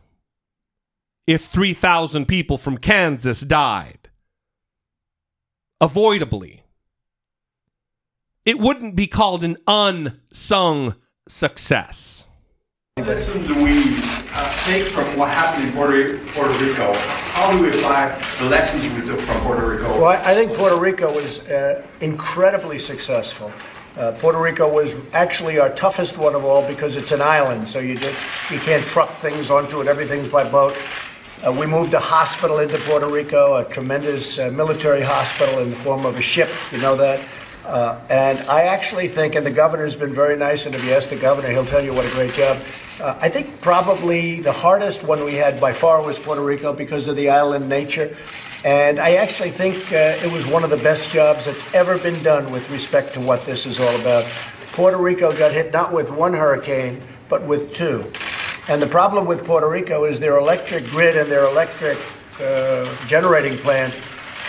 if 1.25 1.45
3,000 1.45 2.27
people 2.27 2.57
from 2.57 2.77
Kansas 2.77 3.41
died, 3.41 4.09
avoidably, 5.79 6.63
it 8.43 8.59
wouldn't 8.59 8.95
be 8.95 9.07
called 9.07 9.43
an 9.43 9.57
unsung 9.67 10.95
success. 11.27 12.24
What 12.97 13.07
lessons 13.09 13.45
do 13.45 13.55
we 13.61 13.97
uh, 14.31 14.51
take 14.63 14.83
from 14.85 15.03
what 15.17 15.29
happened 15.29 15.67
in 15.67 15.73
Puerto, 15.73 16.17
Puerto 16.27 16.57
Rico. 16.63 16.93
How 16.93 17.51
do 17.51 17.61
we 17.61 17.67
apply 17.67 18.17
the 18.39 18.47
lessons 18.47 18.83
we 18.93 19.05
took 19.05 19.19
from 19.19 19.41
Puerto 19.41 19.67
Rico? 19.67 19.99
Well, 19.99 20.05
I 20.05 20.31
I 20.31 20.33
think 20.33 20.53
Puerto 20.53 20.77
Rico 20.77 21.13
was 21.13 21.41
uh, 21.49 21.85
incredibly 21.99 22.79
successful. 22.79 23.51
Uh, 23.97 24.13
Puerto 24.13 24.39
Rico 24.39 24.73
was 24.73 24.95
actually 25.11 25.59
our 25.59 25.71
toughest 25.71 26.17
one 26.17 26.35
of 26.35 26.45
all 26.45 26.65
because 26.65 26.95
it's 26.95 27.11
an 27.11 27.21
island, 27.21 27.67
so 27.67 27.79
you 27.79 27.97
just 27.97 28.49
you 28.49 28.59
can't 28.59 28.85
truck 28.85 29.09
things 29.15 29.51
onto 29.51 29.81
it. 29.81 29.87
Everything's 29.87 30.29
by 30.29 30.49
boat. 30.49 30.73
Uh, 31.45 31.51
we 31.51 31.65
moved 31.65 31.93
a 31.95 31.99
hospital 31.99 32.59
into 32.59 32.77
Puerto 32.77 33.07
Rico, 33.07 33.57
a 33.57 33.65
tremendous 33.65 34.39
uh, 34.39 34.49
military 34.51 35.01
hospital 35.01 35.59
in 35.59 35.69
the 35.69 35.75
form 35.75 36.05
of 36.05 36.15
a 36.15 36.21
ship. 36.21 36.49
You 36.71 36.77
know 36.77 36.95
that. 36.95 37.19
Uh, 37.66 37.99
and 38.09 38.39
I 38.49 38.63
actually 38.63 39.07
think, 39.07 39.36
and 39.36 39.45
the 39.45 39.51
governor's 39.51 39.95
been 39.95 40.13
very 40.13 40.38
nice, 40.38 40.66
and 40.66 40.76
if 40.76 40.86
you 40.86 40.91
ask 40.93 41.09
the 41.09 41.16
governor, 41.16 41.49
he'll 41.49 41.66
tell 41.66 41.84
you 41.84 41.93
what 41.93 42.05
a 42.05 42.11
great 42.11 42.34
job. 42.34 42.57
Uh, 43.01 43.18
I 43.20 43.28
think 43.28 43.59
probably 43.61 44.39
the 44.39 44.51
hardest 44.51 45.03
one 45.03 45.24
we 45.26 45.34
had 45.36 45.59
by 45.59 45.74
far 45.74 46.01
was 46.01 46.20
Puerto 46.20 46.41
Rico 46.41 46.72
because 46.72 47.07
of 47.07 47.16
the 47.16 47.30
island 47.30 47.68
nature. 47.68 48.16
And 48.63 48.99
I 48.99 49.16
actually 49.16 49.51
think 49.51 49.76
uh, 49.91 50.18
it 50.24 50.32
was 50.32 50.47
one 50.47 50.63
of 50.63 50.70
the 50.70 50.78
best 50.78 51.09
jobs 51.09 51.45
that's 51.45 51.72
ever 51.74 51.97
been 51.97 52.22
done 52.24 52.51
with 52.51 52.70
respect 52.70 53.13
to 53.16 53.20
what 53.20 53.45
this 53.45 53.66
is 53.66 53.80
all 53.80 53.95
about. 53.99 54.26
Puerto 54.72 54.97
Rico 54.97 55.36
got 55.36 55.51
hit 55.51 55.74
not 55.74 55.91
with 55.91 56.11
one 56.11 56.34
hurricane, 56.34 57.01
but 57.30 57.43
with 57.43 57.74
two. 57.74 58.11
And 58.68 58.82
the 58.82 58.88
problem 58.88 59.26
with 59.26 59.45
Puerto 59.45 59.70
Rico 59.70 60.05
is 60.05 60.20
their 60.20 60.38
electric 60.38 60.86
grid 60.86 61.16
and 61.16 61.32
their 61.32 61.45
electric 61.45 61.97
uh, 62.39 62.93
generating 63.07 63.57
plant 63.57 63.93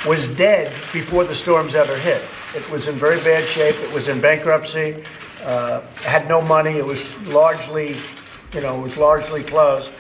was 0.06 0.28
dead 0.28 0.72
before 0.92 1.24
the 1.24 1.34
storms 1.34 1.74
ever 1.74 1.96
hit. 1.96 2.22
It 2.56 2.70
was 2.70 2.88
in 2.88 2.94
very 2.94 3.18
bad 3.18 3.46
shape. 3.46 3.76
It 3.80 3.92
was 3.92 4.08
in 4.08 4.18
bankruptcy. 4.18 5.04
Uh, 5.44 5.82
had 6.04 6.26
no 6.26 6.40
money. 6.40 6.78
It 6.78 6.86
was 6.86 7.14
largely, 7.26 7.96
you 8.54 8.62
know, 8.62 8.78
it 8.78 8.82
was 8.82 8.96
largely 8.96 9.42
closed. 9.42 9.92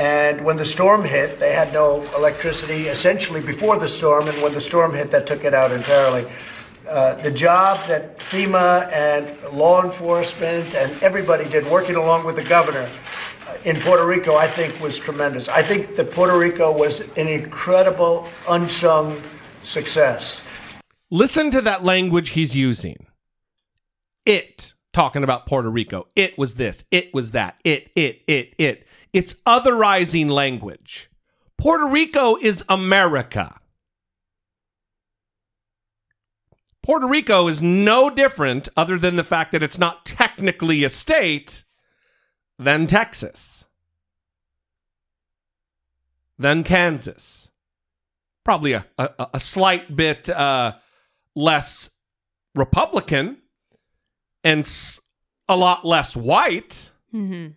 And 0.00 0.40
when 0.44 0.56
the 0.56 0.64
storm 0.64 1.04
hit, 1.04 1.38
they 1.38 1.52
had 1.52 1.72
no 1.72 2.02
electricity 2.16 2.88
essentially 2.88 3.40
before 3.40 3.78
the 3.78 3.86
storm, 3.86 4.26
and 4.26 4.36
when 4.42 4.54
the 4.54 4.60
storm 4.60 4.92
hit, 4.92 5.12
that 5.12 5.24
took 5.24 5.44
it 5.44 5.54
out 5.54 5.70
entirely. 5.70 6.26
Uh, 6.88 7.14
the 7.22 7.30
job 7.30 7.78
that 7.86 8.18
FEMA 8.18 8.90
and 8.92 9.32
law 9.52 9.84
enforcement 9.84 10.74
and 10.74 11.00
everybody 11.00 11.48
did, 11.48 11.64
working 11.70 11.94
along 11.94 12.26
with 12.26 12.34
the 12.34 12.44
governor 12.44 12.88
uh, 13.46 13.54
in 13.64 13.76
Puerto 13.76 14.04
Rico, 14.04 14.34
I 14.34 14.48
think 14.48 14.80
was 14.80 14.98
tremendous. 14.98 15.48
I 15.48 15.62
think 15.62 15.94
that 15.94 16.10
Puerto 16.10 16.36
Rico 16.36 16.76
was 16.76 17.02
an 17.16 17.28
incredible, 17.28 18.26
unsung 18.48 19.22
success. 19.62 20.42
Listen 21.10 21.50
to 21.50 21.60
that 21.62 21.84
language 21.84 22.30
he's 22.30 22.54
using. 22.54 23.06
It, 24.26 24.74
talking 24.92 25.24
about 25.24 25.46
Puerto 25.46 25.70
Rico. 25.70 26.08
It 26.14 26.36
was 26.36 26.56
this. 26.56 26.84
It 26.90 27.14
was 27.14 27.30
that. 27.32 27.58
It, 27.64 27.90
it, 27.96 28.22
it, 28.26 28.54
it. 28.58 28.86
It's 29.12 29.34
otherizing 29.46 30.28
language. 30.28 31.10
Puerto 31.56 31.86
Rico 31.86 32.36
is 32.36 32.64
America. 32.68 33.58
Puerto 36.82 37.06
Rico 37.06 37.48
is 37.48 37.60
no 37.60 38.08
different, 38.08 38.68
other 38.76 38.98
than 38.98 39.16
the 39.16 39.24
fact 39.24 39.52
that 39.52 39.62
it's 39.62 39.78
not 39.78 40.06
technically 40.06 40.84
a 40.84 40.90
state, 40.90 41.64
than 42.58 42.86
Texas, 42.86 43.66
than 46.38 46.64
Kansas. 46.64 47.50
Probably 48.44 48.72
a, 48.72 48.86
a, 48.96 49.28
a 49.34 49.40
slight 49.40 49.94
bit 49.94 50.30
uh, 50.30 50.74
less 51.38 51.90
Republican 52.54 53.38
and 54.42 54.60
s- 54.60 55.00
a 55.48 55.56
lot 55.56 55.84
less 55.84 56.16
white, 56.16 56.90
Mm-hmm. 57.14 57.52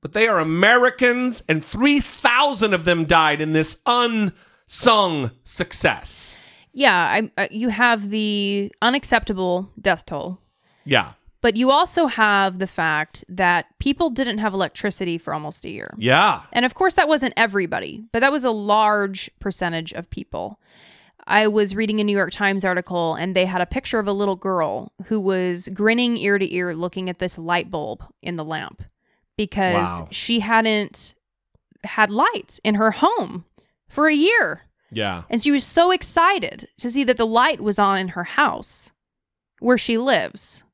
but 0.00 0.12
they 0.12 0.26
are 0.26 0.40
Americans, 0.40 1.42
and 1.48 1.64
3,000 1.64 2.74
of 2.74 2.84
them 2.84 3.04
died 3.04 3.40
in 3.40 3.52
this 3.52 3.80
unsung 3.86 5.30
success. 5.44 6.34
Yeah, 6.72 7.28
I, 7.36 7.48
you 7.50 7.68
have 7.70 8.10
the 8.10 8.72
unacceptable 8.82 9.70
death 9.80 10.04
toll, 10.06 10.38
Yeah. 10.84 11.12
but 11.40 11.56
you 11.56 11.70
also 11.70 12.06
have 12.06 12.58
the 12.58 12.66
fact 12.66 13.24
that 13.28 13.66
people 13.78 14.10
didn't 14.10 14.38
have 14.38 14.52
electricity 14.54 15.18
for 15.18 15.32
almost 15.34 15.64
a 15.64 15.70
year. 15.70 15.94
Yeah. 15.98 16.42
And 16.52 16.64
of 16.64 16.74
course, 16.74 16.94
that 16.94 17.08
wasn't 17.08 17.34
everybody, 17.36 18.04
but 18.12 18.20
that 18.20 18.32
was 18.32 18.44
a 18.44 18.50
large 18.50 19.30
percentage 19.40 19.92
of 19.92 20.08
people. 20.10 20.58
I 21.30 21.46
was 21.46 21.76
reading 21.76 22.00
a 22.00 22.04
New 22.04 22.16
York 22.16 22.32
Times 22.32 22.64
article 22.64 23.14
and 23.14 23.36
they 23.36 23.44
had 23.44 23.60
a 23.60 23.66
picture 23.66 23.98
of 23.98 24.08
a 24.08 24.12
little 24.12 24.34
girl 24.36 24.92
who 25.06 25.20
was 25.20 25.68
grinning 25.74 26.16
ear 26.16 26.38
to 26.38 26.54
ear 26.54 26.74
looking 26.74 27.10
at 27.10 27.18
this 27.18 27.36
light 27.36 27.70
bulb 27.70 28.02
in 28.22 28.36
the 28.36 28.44
lamp 28.44 28.82
because 29.36 29.74
Wow. 30.00 30.08
she 30.10 30.40
hadn't 30.40 31.14
had 31.84 32.10
light 32.10 32.58
in 32.64 32.76
her 32.76 32.90
home 32.92 33.44
for 33.88 34.08
a 34.08 34.14
year. 34.14 34.62
Yeah. 34.90 35.24
And 35.28 35.40
she 35.42 35.50
was 35.50 35.64
so 35.64 35.90
excited 35.90 36.66
to 36.78 36.90
see 36.90 37.04
that 37.04 37.18
the 37.18 37.26
light 37.26 37.60
was 37.60 37.78
on 37.78 37.98
in 37.98 38.08
her 38.08 38.24
house 38.24 38.90
where 39.60 39.78
she 39.78 39.98
lives. 39.98 40.64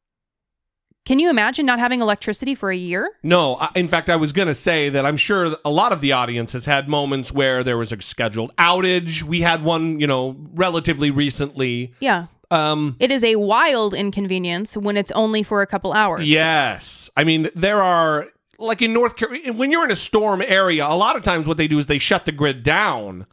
Can 1.05 1.19
you 1.19 1.29
imagine 1.29 1.67
not 1.67 1.79
having 1.79 2.01
electricity 2.01 2.55
for 2.55 2.71
a 2.71 2.77
year? 2.77 3.11
No, 3.23 3.57
I, 3.57 3.69
in 3.75 3.89
fact, 3.89 4.09
I 4.09 4.17
was 4.17 4.33
going 4.33 4.49
to 4.49 4.55
say 4.55 4.89
that 4.89 5.05
I'm 5.05 5.19
sure 5.19 5.57
a 5.63 5.71
lot 5.71 5.93
of 5.93 6.01
the 6.01 6.13
audience 6.13 6.53
has 6.53 6.65
had 6.65 6.89
moments 6.89 7.31
where 7.31 7.63
there 7.63 7.77
was 7.77 7.93
a 7.93 8.01
scheduled 8.01 8.57
outage. 8.57 9.23
We 9.23 9.43
had 9.43 9.63
one, 9.63 10.01
you 10.01 10.07
know, 10.07 10.35
relatively 10.55 11.11
recently. 11.11 11.93
Yeah. 12.01 12.27
Um, 12.51 12.97
It 13.01 13.11
is 13.11 13.23
a 13.23 13.37
wild 13.37 13.93
inconvenience 13.93 14.79
when 14.79 14.97
it's 14.97 15.11
only 15.11 15.43
for 15.43 15.61
a 15.61 15.67
couple 15.67 15.93
hours. 15.93 16.31
Yes. 16.31 17.11
I 17.17 17.25
mean, 17.25 17.51
there 17.55 17.83
are, 17.83 18.29
like 18.59 18.81
in 18.81 18.95
North 18.95 19.17
Carolina, 19.17 19.53
when 19.53 19.71
you're 19.71 19.85
in 19.85 19.91
a 19.91 19.97
storm 19.97 20.41
area, 20.41 20.87
a 20.87 20.97
lot 20.97 21.17
of 21.17 21.23
times 21.23 21.47
what 21.47 21.59
they 21.59 21.69
do 21.69 21.79
is 21.79 21.87
they 21.87 21.99
shut 21.99 22.25
the 22.25 22.33
grid 22.33 22.63
down 22.63 23.27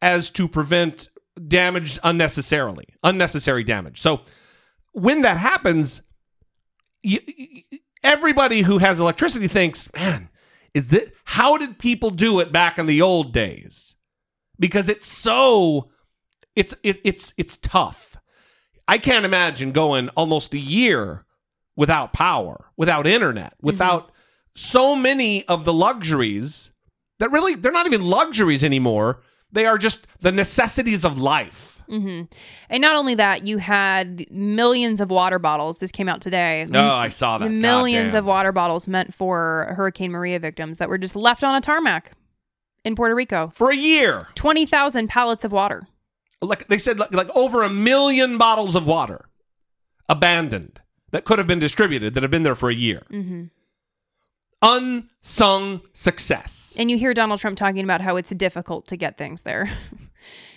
as 0.00 0.30
to 0.30 0.48
prevent 0.48 1.10
damage 1.46 1.98
unnecessarily, 2.02 2.86
unnecessary 3.02 3.64
damage. 3.64 4.00
So 4.00 4.22
when 4.92 5.20
that 5.22 5.36
happens, 5.36 6.02
you, 7.02 7.20
everybody 8.02 8.62
who 8.62 8.78
has 8.78 9.00
electricity 9.00 9.48
thinks, 9.48 9.92
man, 9.94 10.28
is 10.74 10.88
that 10.88 11.12
how 11.24 11.56
did 11.56 11.78
people 11.78 12.10
do 12.10 12.40
it 12.40 12.52
back 12.52 12.78
in 12.78 12.86
the 12.86 13.02
old 13.02 13.32
days? 13.32 13.96
Because 14.58 14.88
it's 14.88 15.06
so 15.06 15.90
it's 16.54 16.74
it, 16.82 17.00
it's 17.04 17.34
it's 17.36 17.56
tough. 17.56 18.16
I 18.88 18.98
can't 18.98 19.24
imagine 19.24 19.72
going 19.72 20.08
almost 20.10 20.54
a 20.54 20.58
year 20.58 21.24
without 21.76 22.12
power, 22.12 22.66
without 22.76 23.06
internet, 23.06 23.54
mm-hmm. 23.54 23.66
without 23.66 24.12
so 24.54 24.94
many 24.94 25.46
of 25.48 25.64
the 25.64 25.72
luxuries 25.72 26.72
that 27.18 27.30
really 27.30 27.54
they're 27.54 27.72
not 27.72 27.86
even 27.86 28.02
luxuries 28.02 28.64
anymore. 28.64 29.22
They 29.50 29.66
are 29.66 29.78
just 29.78 30.06
the 30.20 30.32
necessities 30.32 31.04
of 31.04 31.18
life. 31.18 31.71
Hmm 31.92 32.22
And 32.70 32.80
not 32.80 32.96
only 32.96 33.14
that, 33.16 33.46
you 33.46 33.58
had 33.58 34.24
millions 34.30 35.00
of 35.00 35.10
water 35.10 35.38
bottles. 35.38 35.78
This 35.78 35.92
came 35.92 36.08
out 36.08 36.20
today. 36.22 36.66
Oh, 36.72 36.80
I 36.80 37.10
saw 37.10 37.36
that. 37.38 37.50
Millions 37.50 38.14
of 38.14 38.24
water 38.24 38.50
bottles 38.50 38.88
meant 38.88 39.12
for 39.12 39.72
Hurricane 39.76 40.10
Maria 40.10 40.38
victims 40.38 40.78
that 40.78 40.88
were 40.88 40.98
just 40.98 41.14
left 41.14 41.44
on 41.44 41.54
a 41.54 41.60
tarmac 41.60 42.12
in 42.84 42.94
Puerto 42.96 43.14
Rico 43.14 43.52
for 43.54 43.70
a 43.70 43.76
year. 43.76 44.28
20,000 44.36 45.08
pallets 45.08 45.44
of 45.44 45.52
water. 45.52 45.86
like 46.40 46.66
they 46.68 46.78
said 46.78 46.98
like, 46.98 47.12
like 47.14 47.28
over 47.36 47.62
a 47.62 47.68
million 47.70 48.38
bottles 48.38 48.74
of 48.74 48.86
water 48.86 49.28
abandoned 50.08 50.80
that 51.10 51.24
could 51.24 51.38
have 51.38 51.46
been 51.46 51.60
distributed 51.60 52.14
that 52.14 52.22
have 52.22 52.30
been 52.32 52.42
there 52.42 52.54
for 52.56 52.70
a 52.70 52.74
year 52.74 53.02
Mm-hmm. 53.10 53.44
Unsung 54.64 55.80
success. 55.92 56.74
And 56.78 56.88
you 56.90 56.96
hear 56.96 57.12
Donald 57.14 57.40
Trump 57.40 57.56
talking 57.58 57.82
about 57.82 58.00
how 58.00 58.16
it's 58.16 58.30
difficult 58.30 58.86
to 58.88 58.96
get 58.96 59.18
things 59.18 59.42
there. 59.42 59.68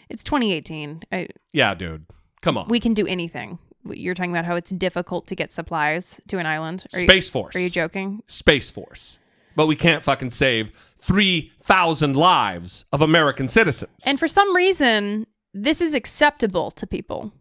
it's 0.10 0.24
2018. 0.24 1.02
I, 1.12 1.28
Yeah, 1.52 1.74
dude. 1.74 2.06
Come 2.42 2.58
on. 2.58 2.68
we 2.68 2.80
can 2.80 2.94
do 2.94 3.08
anything. 3.08 3.58
You're 3.88 4.14
talking 4.16 4.32
about 4.32 4.46
how 4.46 4.56
it's 4.56 4.72
difficult 4.72 5.28
to 5.28 5.36
get 5.36 5.52
supplies 5.52 6.20
to 6.28 6.38
an 6.40 6.46
island. 6.46 6.86
Are 6.94 7.00
you- 7.00 7.08
Space 7.08 7.30
Force. 7.30 7.56
Are 7.56 7.60
you 7.60 7.70
joking? 7.70 8.24
Space 8.28 8.72
Force. 8.72 9.20
But 9.56 9.68
we 9.68 9.76
can't 9.76 10.04
fucking 10.04 10.32
save 10.32 10.72
3,000 11.00 12.16
lives 12.16 12.86
of 12.92 13.02
American 13.02 13.48
citizens. 13.48 14.04
And 14.06 14.20
for 14.20 14.28
some 14.28 14.56
reason, 14.56 15.28
this 15.54 15.82
is 15.82 15.94
acceptable 15.94 16.72
to 16.72 16.86
people. 16.88 17.32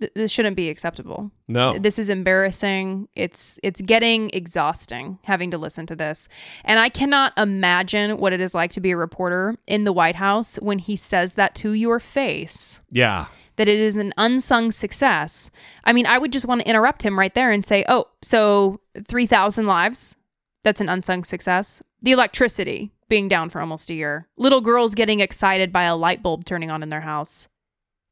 Th- 0.00 0.12
This 0.14 0.30
shouldn't 0.30 0.56
be 0.56 0.68
acceptable. 0.68 1.30
No. 1.48 1.78
This 1.78 1.98
is 1.98 2.08
embarrassing. 2.10 3.08
It's 3.14 3.58
it's 3.62 3.80
getting 3.80 4.30
exhausting 4.32 5.18
having 5.24 5.50
to 5.50 5.58
listen 5.58 5.86
to 5.86 5.96
this. 5.96 6.28
And 6.64 6.78
I 6.78 6.88
cannot 6.88 7.32
imagine 7.36 8.18
what 8.18 8.32
it 8.32 8.40
is 8.40 8.54
like 8.54 8.70
to 8.72 8.80
be 8.80 8.90
a 8.92 8.96
reporter 8.96 9.56
in 9.66 9.84
the 9.84 9.92
White 9.92 10.16
House 10.16 10.56
when 10.56 10.78
he 10.78 10.96
says 10.96 11.34
that 11.34 11.54
to 11.56 11.72
your 11.72 12.00
face. 12.00 12.80
Yeah. 12.90 13.26
That 13.56 13.66
it 13.68 13.80
is 13.80 13.96
an 13.96 14.14
unsung 14.16 14.70
success. 14.70 15.50
I 15.82 15.92
mean, 15.92 16.06
I 16.06 16.16
would 16.18 16.32
just 16.32 16.46
want 16.46 16.60
to 16.60 16.68
interrupt 16.68 17.02
him 17.02 17.18
right 17.18 17.34
there 17.34 17.50
and 17.50 17.66
say, 17.66 17.84
"Oh, 17.88 18.06
so 18.22 18.80
3,000 19.08 19.66
lives? 19.66 20.14
That's 20.62 20.80
an 20.80 20.88
unsung 20.88 21.24
success." 21.24 21.82
The 22.00 22.12
electricity 22.12 22.92
being 23.08 23.26
down 23.26 23.50
for 23.50 23.60
almost 23.60 23.90
a 23.90 23.94
year. 23.94 24.28
Little 24.36 24.60
girls 24.60 24.94
getting 24.94 25.18
excited 25.18 25.72
by 25.72 25.84
a 25.84 25.96
light 25.96 26.22
bulb 26.22 26.44
turning 26.44 26.70
on 26.70 26.82
in 26.84 26.88
their 26.90 27.00
house. 27.00 27.48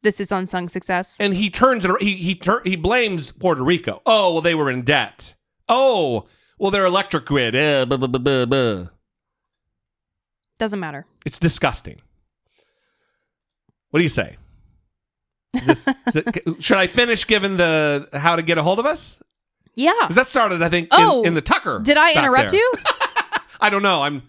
This 0.02 0.20
is 0.20 0.30
unsung 0.30 0.68
success. 0.68 1.16
And 1.18 1.34
he 1.34 1.50
turns 1.50 1.84
it. 1.84 1.90
He 2.00 2.16
he 2.16 2.34
tur- 2.34 2.62
he 2.64 2.76
blames 2.76 3.32
Puerto 3.32 3.62
Rico. 3.64 4.02
Oh 4.06 4.34
well, 4.34 4.42
they 4.42 4.54
were 4.54 4.70
in 4.70 4.82
debt. 4.82 5.34
Oh 5.68 6.26
well, 6.58 6.70
their 6.70 6.84
electric 6.86 7.26
grid. 7.26 7.54
Buh, 7.88 7.96
buh, 7.96 8.06
buh, 8.06 8.18
buh, 8.18 8.46
buh. 8.46 8.84
Doesn't 10.58 10.80
matter. 10.80 11.06
It's 11.24 11.38
disgusting. 11.38 12.00
What 13.90 13.98
do 13.98 14.02
you 14.02 14.08
say? 14.08 14.36
Is 15.54 15.66
this, 15.66 15.88
is 16.06 16.16
it, 16.16 16.62
should 16.62 16.76
I 16.76 16.86
finish 16.86 17.26
giving 17.26 17.56
the 17.56 18.08
how 18.12 18.36
to 18.36 18.42
get 18.42 18.58
a 18.58 18.62
hold 18.62 18.78
of 18.78 18.86
us? 18.86 19.18
Yeah. 19.74 19.92
Because 20.02 20.16
that 20.16 20.26
started, 20.28 20.62
I 20.62 20.68
think, 20.68 20.88
Oh, 20.92 21.20
in, 21.20 21.28
in 21.28 21.34
the 21.34 21.40
Tucker. 21.42 21.80
Did 21.82 21.96
I 21.98 22.12
interrupt 22.12 22.50
there. 22.52 22.60
you? 22.60 22.72
I 23.60 23.68
don't 23.70 23.82
know. 23.82 24.02
I'm. 24.02 24.22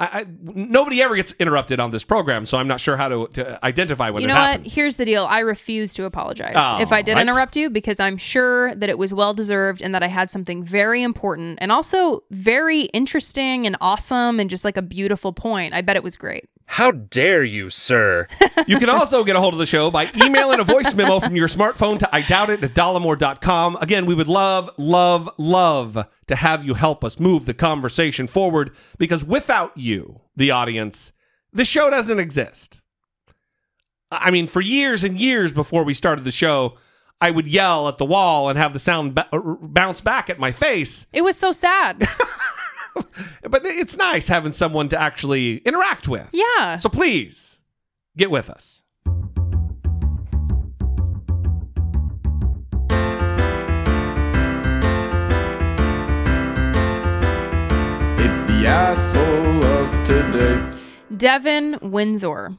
I, 0.00 0.20
I 0.20 0.26
nobody 0.42 1.02
ever 1.02 1.14
gets 1.14 1.32
interrupted 1.38 1.78
on 1.78 1.90
this 1.90 2.02
program, 2.04 2.46
so 2.46 2.58
I'm 2.58 2.66
not 2.66 2.80
sure 2.80 2.96
how 2.96 3.08
to, 3.08 3.28
to 3.34 3.64
identify 3.64 4.10
when 4.10 4.22
you 4.22 4.28
it 4.28 4.32
know 4.32 4.34
happens. 4.36 4.64
what? 4.66 4.72
Here's 4.74 4.96
the 4.96 5.04
deal. 5.04 5.26
I 5.26 5.40
refuse 5.40 5.94
to 5.94 6.04
apologize 6.04 6.54
Oh, 6.56 6.80
if 6.80 6.90
I 6.90 7.02
did 7.02 7.14
right. 7.14 7.20
interrupt 7.22 7.54
you 7.56 7.70
because 7.70 8.00
I'm 8.00 8.16
sure 8.16 8.74
that 8.74 8.88
it 8.88 8.98
was 8.98 9.12
well 9.14 9.34
deserved 9.34 9.82
and 9.82 9.94
that 9.94 10.02
I 10.02 10.08
had 10.08 10.30
something 10.30 10.64
very 10.64 11.02
important 11.02 11.58
and 11.60 11.70
also 11.70 12.24
very 12.30 12.82
interesting 12.86 13.66
and 13.66 13.76
awesome 13.80 14.40
and 14.40 14.48
just 14.50 14.64
like 14.64 14.76
a 14.76 14.82
beautiful 14.82 15.32
point. 15.32 15.74
I 15.74 15.82
bet 15.82 15.96
it 15.96 16.02
was 16.02 16.16
great. 16.16 16.48
How 16.66 16.92
dare 16.92 17.42
you, 17.44 17.68
sir? 17.70 18.26
You 18.66 18.78
can 18.78 18.88
also 18.90 19.24
get 19.24 19.34
a 19.36 19.40
hold 19.40 19.54
of 19.54 19.58
the 19.58 19.66
show 19.66 19.90
by 19.90 20.08
emailing 20.22 20.60
a 20.60 20.64
voice 20.64 20.94
memo 20.94 21.18
from 21.18 21.34
your 21.34 21.48
smartphone 21.48 21.98
to 22.00 22.14
I 22.14 22.20
doubt 22.20 22.50
it 22.50 22.62
at 22.62 22.74
dollemore.com. 22.74 23.76
Again, 23.80 24.06
we 24.06 24.14
would 24.14 24.28
love, 24.28 24.70
love, 24.76 25.28
love 25.38 26.06
to 26.30 26.36
have 26.36 26.64
you 26.64 26.74
help 26.74 27.04
us 27.04 27.20
move 27.20 27.44
the 27.44 27.54
conversation 27.54 28.26
forward 28.26 28.70
because 28.98 29.24
without 29.24 29.76
you, 29.76 30.22
the 30.34 30.50
audience, 30.50 31.12
the 31.52 31.64
show 31.64 31.90
doesn't 31.90 32.18
exist. 32.18 32.80
I 34.10 34.30
mean, 34.30 34.46
for 34.46 34.60
years 34.60 35.04
and 35.04 35.20
years 35.20 35.52
before 35.52 35.84
we 35.84 35.92
started 35.92 36.24
the 36.24 36.30
show, 36.30 36.76
I 37.20 37.30
would 37.30 37.46
yell 37.46 37.86
at 37.88 37.98
the 37.98 38.04
wall 38.04 38.48
and 38.48 38.58
have 38.58 38.72
the 38.72 38.78
sound 38.78 39.14
ba- 39.14 39.28
uh, 39.32 39.38
bounce 39.60 40.00
back 40.00 40.30
at 40.30 40.38
my 40.38 40.52
face. 40.52 41.06
It 41.12 41.22
was 41.22 41.36
so 41.36 41.52
sad. 41.52 42.08
But 43.48 43.64
it's 43.64 43.96
nice 43.96 44.28
having 44.28 44.52
someone 44.52 44.88
to 44.88 45.00
actually 45.00 45.58
interact 45.58 46.08
with. 46.08 46.28
Yeah. 46.32 46.76
So 46.76 46.88
please 46.88 47.60
get 48.16 48.30
with 48.30 48.50
us. 48.50 48.79
It's 58.30 58.46
the 58.46 58.64
asshole 58.64 59.64
of 59.64 60.04
today. 60.04 60.64
Devon 61.16 61.80
Windsor. 61.82 62.56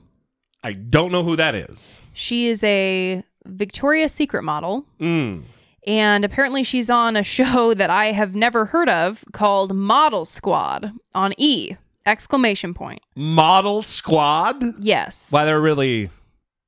I 0.61 0.73
don't 0.73 1.13
know 1.13 1.23
who 1.23 1.37
that 1.37 1.55
is. 1.55 2.01
She 2.11 2.47
is 2.47 2.61
a 2.65 3.23
Victoria's 3.45 4.11
Secret 4.11 4.43
model. 4.43 4.85
Mm. 4.99 5.43
And 5.87 6.25
apparently, 6.25 6.63
she's 6.63 6.89
on 6.89 7.15
a 7.15 7.23
show 7.37 7.73
that 7.73 7.89
I 7.89 8.07
have 8.07 8.35
never 8.35 8.65
heard 8.65 8.89
of 8.89 9.23
called 9.31 9.73
Model 9.73 10.25
Squad 10.25 10.91
on 11.15 11.33
E! 11.37 11.77
Exclamation 12.05 12.73
point. 12.73 12.99
Model 13.15 13.81
Squad? 13.81 14.61
Yes. 14.83 15.31
Why 15.31 15.45
they're 15.45 15.61
really 15.61 16.09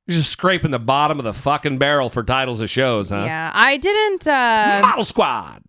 just 0.07 0.31
scraping 0.31 0.71
the 0.71 0.79
bottom 0.79 1.19
of 1.19 1.25
the 1.25 1.33
fucking 1.33 1.77
barrel 1.77 2.09
for 2.09 2.23
titles 2.23 2.61
of 2.61 2.69
shows, 2.69 3.09
huh? 3.09 3.25
Yeah, 3.25 3.51
I 3.53 3.75
didn't. 3.75 4.25
Uh, 4.29 4.79
Model 4.81 5.03
Squad. 5.03 5.61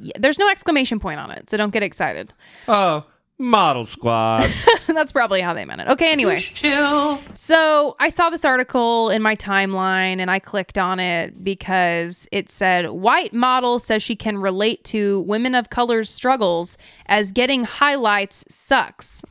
Yeah, 0.00 0.12
there's 0.18 0.38
no 0.38 0.48
exclamation 0.48 0.98
point 1.00 1.20
on 1.20 1.30
it, 1.30 1.50
so 1.50 1.56
don't 1.56 1.72
get 1.72 1.82
excited. 1.82 2.32
Oh, 2.68 3.04
Model 3.40 3.86
Squad. 3.86 4.50
That's 4.86 5.12
probably 5.12 5.40
how 5.40 5.54
they 5.54 5.64
meant 5.64 5.80
it. 5.80 5.88
Okay, 5.88 6.12
anyway. 6.12 6.40
Chill. 6.40 7.18
So 7.34 7.96
I 7.98 8.10
saw 8.10 8.28
this 8.28 8.44
article 8.44 9.08
in 9.08 9.22
my 9.22 9.34
timeline 9.34 10.20
and 10.20 10.30
I 10.30 10.38
clicked 10.40 10.76
on 10.76 11.00
it 11.00 11.42
because 11.42 12.28
it 12.32 12.50
said 12.50 12.90
white 12.90 13.32
model 13.32 13.78
says 13.78 14.02
she 14.02 14.14
can 14.14 14.36
relate 14.36 14.84
to 14.84 15.20
women 15.22 15.54
of 15.54 15.70
color's 15.70 16.10
struggles 16.10 16.76
as 17.06 17.32
getting 17.32 17.64
highlights 17.64 18.44
sucks. 18.50 19.24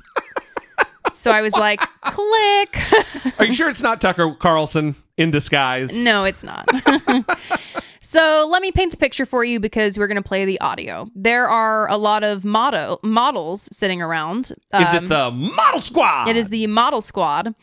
so 1.14 1.30
I 1.30 1.42
was 1.42 1.54
like, 1.54 1.80
click. 2.06 2.78
Are 3.38 3.46
you 3.46 3.54
sure 3.54 3.70
it's 3.70 3.84
not 3.84 4.02
Tucker 4.02 4.34
Carlson 4.40 4.96
in 5.18 5.30
disguise? 5.30 5.96
No, 5.96 6.24
it's 6.24 6.44
not. 6.44 6.68
so 8.10 8.48
let 8.50 8.62
me 8.62 8.72
paint 8.72 8.90
the 8.92 8.98
picture 8.98 9.26
for 9.26 9.44
you 9.44 9.60
because 9.60 10.00
we're 10.00 10.08
going 10.08 10.16
to 10.16 10.28
play 10.28 10.44
the 10.46 10.60
audio. 10.62 11.08
There 11.16 11.48
are 11.48 11.88
a 11.90 11.98
lot 11.98 12.24
of 12.24 12.44
model 12.44 13.00
models 13.04 13.70
sitting 13.72 14.02
around. 14.02 14.52
Is 14.74 14.94
it 14.94 15.04
Um, 15.04 15.08
the 15.10 15.32
Model 15.32 15.82
Squad? 15.82 16.28
It 16.28 16.36
is 16.36 16.50
the 16.50 16.66
model 16.68 17.02
squad. 17.02 17.54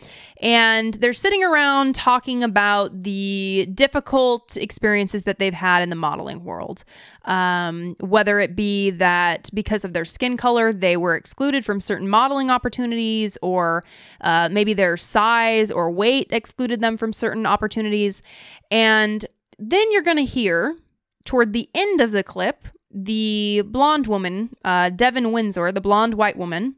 And 0.40 0.94
they're 0.94 1.14
sitting 1.14 1.42
around 1.42 1.94
talking 1.94 2.44
about 2.44 3.02
the 3.02 3.68
difficult 3.74 4.56
experiences 4.56 5.22
that 5.22 5.38
they've 5.38 5.54
had 5.54 5.82
in 5.82 5.88
the 5.88 5.96
modeling 5.96 6.44
world. 6.44 6.84
Um, 7.24 7.96
whether 8.00 8.38
it 8.38 8.54
be 8.54 8.90
that 8.90 9.50
because 9.52 9.84
of 9.84 9.94
their 9.94 10.04
skin 10.04 10.36
color, 10.36 10.72
they 10.72 10.96
were 10.96 11.16
excluded 11.16 11.64
from 11.64 11.80
certain 11.80 12.08
modeling 12.08 12.50
opportunities, 12.50 13.38
or 13.42 13.82
uh, 14.20 14.48
maybe 14.50 14.74
their 14.74 14.96
size 14.96 15.70
or 15.70 15.90
weight 15.90 16.28
excluded 16.30 16.80
them 16.80 16.96
from 16.96 17.12
certain 17.12 17.46
opportunities. 17.46 18.22
And 18.70 19.24
then 19.58 19.90
you're 19.92 20.02
going 20.02 20.16
to 20.16 20.24
hear 20.24 20.76
toward 21.24 21.52
the 21.52 21.68
end 21.74 22.00
of 22.00 22.12
the 22.12 22.22
clip 22.22 22.68
the 22.96 23.62
blonde 23.66 24.06
woman, 24.06 24.56
uh, 24.64 24.88
Devon 24.88 25.30
Windsor, 25.30 25.70
the 25.70 25.82
blonde 25.82 26.14
white 26.14 26.38
woman, 26.38 26.76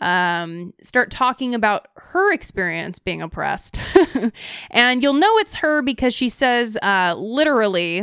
um, 0.00 0.74
start 0.82 1.10
talking 1.10 1.54
about 1.54 1.88
her 1.96 2.32
experience 2.32 2.98
being 2.98 3.22
oppressed. 3.22 3.80
and 4.70 5.02
you'll 5.02 5.14
know 5.14 5.38
it's 5.38 5.54
her 5.56 5.80
because 5.80 6.12
she 6.12 6.28
says 6.28 6.76
uh, 6.82 7.14
literally, 7.16 8.02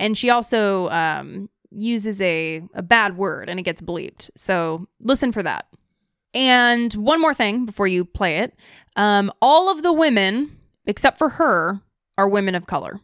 and 0.00 0.18
she 0.18 0.30
also 0.30 0.88
um, 0.88 1.48
uses 1.70 2.20
a, 2.20 2.62
a 2.74 2.82
bad 2.82 3.16
word 3.16 3.48
and 3.48 3.60
it 3.60 3.64
gets 3.64 3.80
bleeped. 3.80 4.30
So 4.34 4.88
listen 5.00 5.30
for 5.30 5.44
that. 5.44 5.66
And 6.34 6.92
one 6.94 7.20
more 7.20 7.34
thing 7.34 7.66
before 7.66 7.86
you 7.86 8.04
play 8.04 8.38
it 8.38 8.54
um, 8.96 9.32
all 9.40 9.70
of 9.70 9.82
the 9.82 9.92
women, 9.92 10.58
except 10.86 11.18
for 11.18 11.30
her, 11.30 11.80
are 12.18 12.28
women 12.28 12.56
of 12.56 12.66
color. 12.66 13.00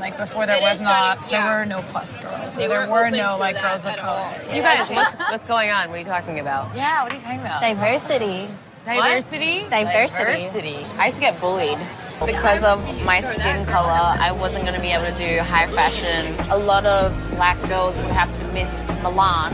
Like 0.00 0.16
before, 0.16 0.46
there 0.46 0.60
was 0.60 0.80
not, 0.80 1.28
there 1.28 1.44
were 1.44 1.64
no 1.64 1.82
plus 1.82 2.16
girls. 2.18 2.54
They 2.54 2.68
there 2.68 2.86
were 2.86 3.06
were 3.06 3.10
no 3.10 3.36
like 3.36 3.60
girls 3.60 3.80
of 3.80 3.86
at 3.86 3.98
color. 3.98 4.32
all. 4.32 4.54
You 4.54 4.62
guys, 4.62 4.88
what's, 4.90 5.12
what's 5.28 5.44
going 5.44 5.70
on? 5.70 5.88
What 5.88 5.96
are 5.96 5.98
you 5.98 6.04
talking 6.04 6.38
about? 6.38 6.72
Yeah, 6.76 7.02
what 7.02 7.12
are 7.12 7.16
you 7.16 7.20
talking 7.20 7.40
about? 7.40 7.62
Diversity. 7.62 8.46
Diversity. 8.84 9.66
Diversity. 9.68 10.86
I 11.00 11.06
used 11.06 11.16
to 11.16 11.20
get 11.20 11.40
bullied 11.40 11.78
because 12.24 12.62
of 12.62 12.78
my 13.02 13.20
skin 13.20 13.66
color. 13.66 13.90
I 13.90 14.30
wasn't 14.30 14.62
going 14.62 14.76
to 14.76 14.80
be 14.80 14.92
able 14.92 15.06
to 15.06 15.18
do 15.18 15.40
high 15.40 15.66
fashion. 15.66 16.32
A 16.52 16.56
lot 16.56 16.86
of 16.86 17.12
black 17.30 17.60
girls 17.68 17.96
would 17.96 18.06
have 18.06 18.32
to 18.38 18.44
miss 18.52 18.86
Milan 19.02 19.52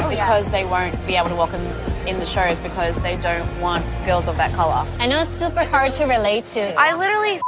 oh, 0.00 0.08
because 0.08 0.50
they 0.50 0.64
won't 0.64 0.94
be 1.06 1.14
able 1.16 1.28
to 1.28 1.36
walk 1.36 1.52
in, 1.52 1.60
in 2.08 2.18
the 2.18 2.26
shows 2.26 2.58
because 2.58 2.98
they 3.02 3.18
don't 3.18 3.60
want 3.60 3.84
girls 4.06 4.28
of 4.28 4.38
that 4.38 4.50
color. 4.54 4.88
I 4.98 5.06
know 5.06 5.20
it's 5.20 5.36
super 5.38 5.64
hard 5.64 5.92
to 5.92 6.06
relate 6.06 6.46
to. 6.56 6.74
I 6.80 6.96
literally 6.96 7.42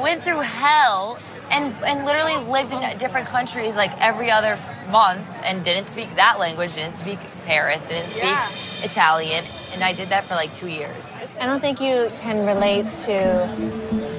went 0.00 0.22
through 0.22 0.42
hell 0.42 1.18
and 1.52 1.74
and 1.84 2.04
literally 2.06 2.36
lived 2.50 2.72
in 2.72 2.98
different 2.98 3.28
countries 3.28 3.76
like 3.76 3.92
every 4.00 4.30
other 4.30 4.58
month 4.90 5.26
and 5.44 5.62
didn't 5.64 5.88
speak 5.88 6.14
that 6.16 6.38
language, 6.38 6.74
didn't 6.74 6.94
speak 6.94 7.18
Paris, 7.44 7.88
didn't 7.88 8.10
speak 8.10 8.84
Italian, 8.84 9.44
and 9.72 9.84
I 9.84 9.92
did 9.92 10.08
that 10.08 10.24
for 10.24 10.34
like 10.34 10.52
two 10.54 10.68
years. 10.68 11.16
I 11.40 11.46
don't 11.46 11.60
think 11.60 11.80
you 11.80 12.10
can 12.20 12.46
relate 12.46 12.90
to 13.06 13.48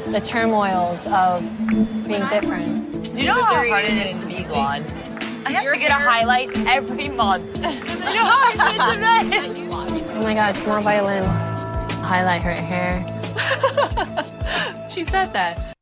the 0.10 0.22
turmoils 0.24 1.08
of 1.08 1.42
being 2.08 2.28
different. 2.30 3.14
Do 3.14 3.20
you 3.20 3.26
know 3.26 3.44
how 3.44 3.68
hard 3.68 3.86
it 3.86 4.08
is 4.08 4.22
to 4.22 4.28
be 4.28 4.44
blonde? 4.44 4.86
I 5.46 5.52
have 5.52 5.74
to 5.74 5.80
get 5.80 5.92
a 5.92 5.96
highlight 5.96 6.56
every 6.68 7.10
month. 7.10 7.46
you 7.56 7.62
know 7.62 7.70
how 7.70 8.52
I 8.52 8.54
Oh 10.16 10.24
my 10.24 10.34
god, 10.34 10.56
small 10.56 10.82
violin. 10.82 11.26
Highlight 12.04 12.42
her 12.44 12.54
hair. 12.54 13.06
she 14.90 15.04
said 15.04 15.34
that. 15.34 15.73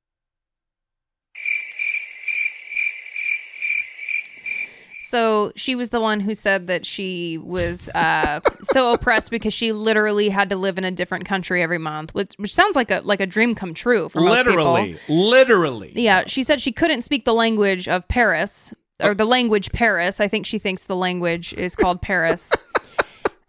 So 5.11 5.51
she 5.57 5.75
was 5.75 5.89
the 5.89 5.99
one 5.99 6.21
who 6.21 6.33
said 6.33 6.67
that 6.67 6.85
she 6.85 7.38
was 7.38 7.89
uh, 7.89 8.39
so 8.63 8.93
oppressed 8.93 9.29
because 9.29 9.53
she 9.53 9.73
literally 9.73 10.29
had 10.29 10.47
to 10.49 10.55
live 10.55 10.77
in 10.77 10.85
a 10.85 10.91
different 10.91 11.25
country 11.25 11.61
every 11.61 11.79
month, 11.79 12.13
which, 12.13 12.33
which 12.38 12.53
sounds 12.53 12.77
like 12.77 12.89
a 12.89 13.01
like 13.03 13.19
a 13.19 13.25
dream 13.25 13.53
come 13.53 13.73
true 13.73 14.07
for 14.07 14.21
most 14.21 14.38
literally, 14.38 14.93
people. 14.93 15.15
literally. 15.29 15.91
Yeah, 15.95 16.23
she 16.27 16.43
said 16.43 16.61
she 16.61 16.71
couldn't 16.71 17.01
speak 17.01 17.25
the 17.25 17.33
language 17.33 17.89
of 17.89 18.07
Paris 18.07 18.73
or 19.03 19.13
the 19.13 19.25
language 19.25 19.73
Paris. 19.73 20.21
I 20.21 20.29
think 20.29 20.45
she 20.45 20.57
thinks 20.57 20.85
the 20.85 20.95
language 20.95 21.53
is 21.55 21.75
called 21.75 22.01
Paris. 22.01 22.49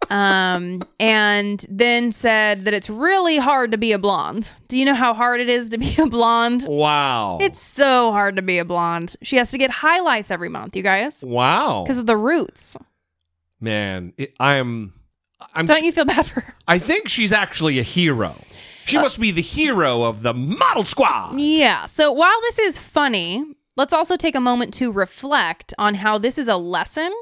um, 0.09 0.83
and 0.99 1.65
then 1.69 2.11
said 2.11 2.65
that 2.65 2.73
it's 2.73 2.89
really 2.89 3.37
hard 3.37 3.71
to 3.71 3.77
be 3.77 3.91
a 3.91 3.99
blonde. 3.99 4.51
Do 4.67 4.77
you 4.77 4.85
know 4.85 4.93
how 4.93 5.13
hard 5.13 5.39
it 5.39 5.49
is 5.49 5.69
to 5.69 5.77
be 5.77 5.95
a 5.99 6.07
blonde? 6.07 6.65
Wow. 6.67 7.37
It's 7.41 7.61
so 7.61 8.11
hard 8.11 8.35
to 8.35 8.41
be 8.41 8.57
a 8.57 8.65
blonde. 8.65 9.15
She 9.21 9.37
has 9.37 9.51
to 9.51 9.57
get 9.57 9.69
highlights 9.69 10.31
every 10.31 10.49
month, 10.49 10.75
you 10.75 10.83
guys, 10.83 11.23
wow. 11.25 11.83
because 11.83 11.97
of 11.97 12.05
the 12.05 12.17
roots. 12.17 12.77
Man, 13.59 14.13
it, 14.17 14.35
I'm. 14.39 14.93
I'm. 15.53 15.65
Don't 15.65 15.83
you 15.83 15.91
feel 15.91 16.05
bad 16.05 16.25
for 16.25 16.41
her? 16.41 16.55
I 16.67 16.79
think 16.79 17.07
she's 17.07 17.31
actually 17.31 17.79
a 17.79 17.83
hero. 17.83 18.35
She 18.85 18.97
must 18.97 19.19
be 19.19 19.31
the 19.31 19.41
hero 19.41 20.03
of 20.03 20.21
the 20.21 20.33
model 20.33 20.83
squad. 20.83 21.39
Yeah. 21.39 21.85
So 21.85 22.11
while 22.11 22.39
this 22.41 22.59
is 22.59 22.77
funny, 22.77 23.45
let's 23.77 23.93
also 23.93 24.15
take 24.17 24.35
a 24.35 24.41
moment 24.41 24.73
to 24.75 24.91
reflect 24.91 25.73
on 25.77 25.95
how 25.95 26.17
this 26.17 26.37
is 26.37 26.47
a 26.47 26.57
lesson 26.57 27.13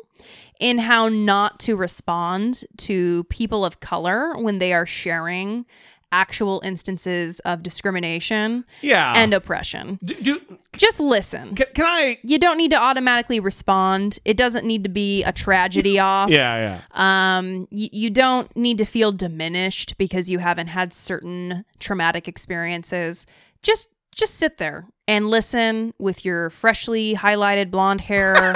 in 0.62 0.78
how 0.78 1.10
not 1.10 1.60
to 1.62 1.76
respond 1.76 2.64
to 2.78 3.24
people 3.26 3.66
of 3.66 3.80
color 3.82 4.34
when 4.38 4.60
they 4.60 4.72
are 4.72 4.86
sharing 4.86 5.66
actual 6.14 6.62
instances 6.66 7.40
of 7.42 7.64
discrimination 7.64 8.66
Yeah. 8.82 9.14
and 9.16 9.34
oppression. 9.34 9.98
do, 10.04 10.42
Just 10.74 11.00
listen. 11.00 11.56
Can, 11.56 11.68
can 11.74 11.86
I? 11.86 12.18
You 12.24 12.38
don't 12.38 12.58
need 12.58 12.72
to 12.72 12.78
automatically 12.78 13.40
respond. 13.40 14.20
It 14.26 14.36
doesn't 14.36 14.66
need 14.66 14.84
to 14.84 14.90
be 14.90 15.24
a 15.24 15.32
tragedy 15.32 16.00
off. 16.00 16.30
Yeah, 16.30 16.82
yeah. 16.94 17.38
Um, 17.38 17.62
y- 17.72 17.90
you 17.94 18.10
don't 18.10 18.54
need 18.58 18.78
to 18.80 18.86
feel 18.86 19.14
diminished 19.14 19.98
because 19.98 20.30
you 20.30 20.40
haven't 20.40 20.68
had 20.68 20.92
certain 20.92 21.64
traumatic 21.80 22.28
experiences. 22.28 23.26
Just 23.64 23.90
just 24.14 24.36
sit 24.36 24.58
there 24.58 24.86
and 25.08 25.30
listen 25.30 25.94
with 25.98 26.26
your 26.26 26.50
freshly 26.50 27.16
highlighted 27.16 27.72
blonde 27.72 28.02
hair 28.02 28.54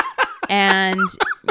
and 0.48 1.00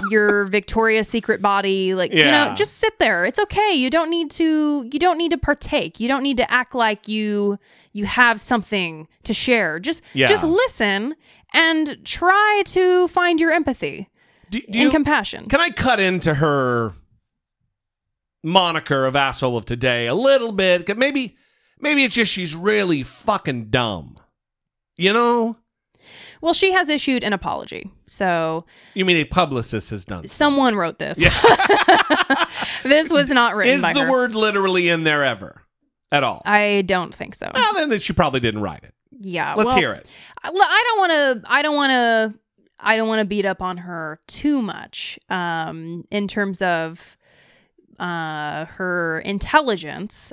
your 0.10 0.46
Victoria's 0.46 1.08
Secret 1.08 1.42
body 1.42 1.94
like 1.96 2.14
you 2.14 2.24
know 2.24 2.54
just 2.56 2.78
sit 2.78 2.98
there. 3.00 3.26
It's 3.26 3.40
okay. 3.40 3.74
You 3.74 3.90
don't 3.90 4.10
need 4.10 4.32
to 4.32 4.88
you 4.92 5.00
don't 5.00 5.18
need 5.18 5.32
to 5.32 5.38
partake. 5.38 6.00
You 6.00 6.08
don't 6.08 6.24
need 6.24 6.38
to 6.38 6.52
act 6.52 6.76
like 6.76 7.08
you 7.08 7.58
you 7.94 8.06
have 8.06 8.40
something 8.42 9.08
to 9.24 9.34
share. 9.34 9.80
Just 9.80 10.02
Yeah. 10.14 10.28
just 10.28 10.44
listen 10.44 11.16
and 11.54 11.98
try 12.04 12.64
to 12.68 13.08
find 13.08 13.40
your 13.40 13.52
empathy 13.52 14.10
do 14.50 14.62
and 14.68 14.76
you- 14.76 14.90
compassion. 14.90 15.48
Can 15.48 15.60
I 15.62 15.70
cut 15.70 16.00
into 16.00 16.36
her 16.36 16.94
moniker 18.44 19.06
of 19.06 19.16
asshole 19.16 19.58
of 19.58 19.66
today 19.66 20.08
a 20.08 20.14
little 20.16 20.52
bit? 20.52 20.98
Maybe, 20.98 21.36
maybe 21.80 22.04
it's 22.04 22.16
just 22.16 22.32
she's 22.32 22.56
really 22.56 23.04
fucking 23.04 23.70
dumb. 23.70 24.20
You 24.98 25.14
know? 25.14 25.58
Well, 26.46 26.54
she 26.54 26.74
has 26.74 26.90
issued 26.90 27.24
an 27.24 27.34
apology. 27.34 27.92
So 28.06 28.66
You 28.94 29.04
mean 29.04 29.18
a 29.18 29.24
publicist 29.26 29.90
has 29.90 30.06
done? 30.06 30.28
someone 30.28 30.76
wrote 30.76 31.00
this. 31.00 31.18
this 32.84 33.12
was 33.12 33.32
not 33.32 33.56
written 33.56 33.74
Is 33.74 33.82
the 33.82 34.06
her. 34.06 34.12
word 34.12 34.36
literally 34.36 34.88
in 34.90 35.06
there 35.06 35.26
ever 35.26 35.64
at 36.12 36.24
all? 36.24 36.44
I 36.46 36.84
don't 36.86 37.16
think 37.16 37.34
so. 37.34 37.50
well, 37.52 37.74
then 37.88 37.98
she 38.00 38.14
probably 38.14 38.42
didn't 38.42 38.62
write 38.62 38.84
it. 38.84 38.94
Yeah. 39.20 39.56
Let's 39.56 39.70
well, 39.70 39.78
hear 39.78 39.94
it. 39.94 40.06
I 40.44 40.50
I 40.50 40.84
don't 40.88 41.00
want 41.00 41.12
to. 41.44 41.52
I 41.52 41.62
don't 41.64 41.76
want 41.76 41.90
to. 41.90 42.40
I 42.80 42.96
don't 42.96 43.08
want 43.08 43.22
to 43.22 43.26
beat 43.26 43.46
up 43.46 43.64
on 43.64 43.78
her 43.78 44.20
too 44.28 44.62
much. 44.62 45.18
Um, 45.32 46.06
in 46.12 46.28
terms 46.28 46.62
of 46.62 47.18
uh 47.98 48.66
her 48.66 49.20
intelligence, 49.26 50.32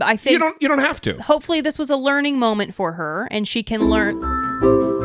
I 0.00 0.16
think 0.16 0.34
You 0.34 0.38
don't. 0.38 0.62
You 0.62 0.68
don't 0.68 0.78
have 0.78 1.00
to. 1.00 1.20
hopefully 1.20 1.60
this 1.60 1.76
was 1.76 1.90
a 1.90 1.96
learning 1.96 2.38
moment 2.38 2.72
for 2.72 2.92
her, 2.92 3.26
and 3.32 3.48
she 3.48 3.64
can 3.64 3.88
learn. 3.88 4.99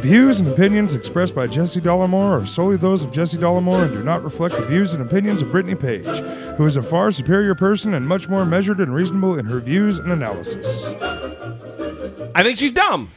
Views 0.00 0.40
and 0.40 0.48
opinions 0.48 0.94
expressed 0.94 1.34
by 1.34 1.46
Jesse 1.46 1.80
Dollemore 1.80 2.42
are 2.42 2.46
solely 2.46 2.78
those 2.78 3.02
of 3.02 3.12
Jesse 3.12 3.36
Dollemore 3.36 3.84
and 3.84 3.92
do 3.92 4.02
not 4.02 4.24
reflect 4.24 4.56
the 4.56 4.64
views 4.64 4.94
and 4.94 5.02
opinions 5.02 5.42
of 5.42 5.50
Brittany 5.52 5.74
Page, 5.74 6.06
who 6.56 6.64
is 6.64 6.76
a 6.76 6.82
far 6.82 7.12
superior 7.12 7.54
person 7.54 7.92
and 7.92 8.08
much 8.08 8.26
more 8.26 8.46
measured 8.46 8.80
and 8.80 8.94
reasonable 8.94 9.38
in 9.38 9.44
her 9.44 9.60
views 9.60 9.98
and 9.98 10.10
analysis. 10.10 10.86
I 12.34 12.42
think 12.42 12.56
she's 12.56 12.72
dumb. 12.72 13.10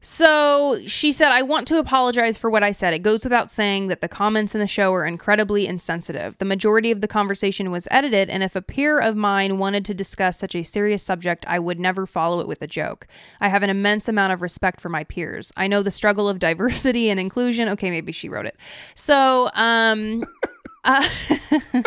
So 0.00 0.80
she 0.86 1.10
said, 1.10 1.32
I 1.32 1.42
want 1.42 1.66
to 1.68 1.78
apologize 1.78 2.38
for 2.38 2.48
what 2.50 2.62
I 2.62 2.70
said. 2.70 2.94
It 2.94 3.00
goes 3.00 3.24
without 3.24 3.50
saying 3.50 3.88
that 3.88 4.00
the 4.00 4.08
comments 4.08 4.54
in 4.54 4.60
the 4.60 4.68
show 4.68 4.92
are 4.94 5.04
incredibly 5.04 5.66
insensitive. 5.66 6.38
The 6.38 6.44
majority 6.44 6.92
of 6.92 7.00
the 7.00 7.08
conversation 7.08 7.72
was 7.72 7.88
edited, 7.90 8.30
and 8.30 8.44
if 8.44 8.54
a 8.54 8.62
peer 8.62 9.00
of 9.00 9.16
mine 9.16 9.58
wanted 9.58 9.84
to 9.86 9.94
discuss 9.94 10.38
such 10.38 10.54
a 10.54 10.62
serious 10.62 11.02
subject, 11.02 11.44
I 11.48 11.58
would 11.58 11.80
never 11.80 12.06
follow 12.06 12.40
it 12.40 12.46
with 12.46 12.62
a 12.62 12.68
joke. 12.68 13.08
I 13.40 13.48
have 13.48 13.64
an 13.64 13.70
immense 13.70 14.08
amount 14.08 14.32
of 14.32 14.40
respect 14.40 14.80
for 14.80 14.88
my 14.88 15.02
peers. 15.02 15.52
I 15.56 15.66
know 15.66 15.82
the 15.82 15.90
struggle 15.90 16.28
of 16.28 16.38
diversity 16.48 17.10
and 17.10 17.18
inclusion. 17.18 17.68
Okay, 17.70 17.90
maybe 17.90 18.12
she 18.12 18.28
wrote 18.28 18.46
it. 18.46 18.56
So, 18.94 19.50
um, 19.54 20.24
uh, 20.84 21.08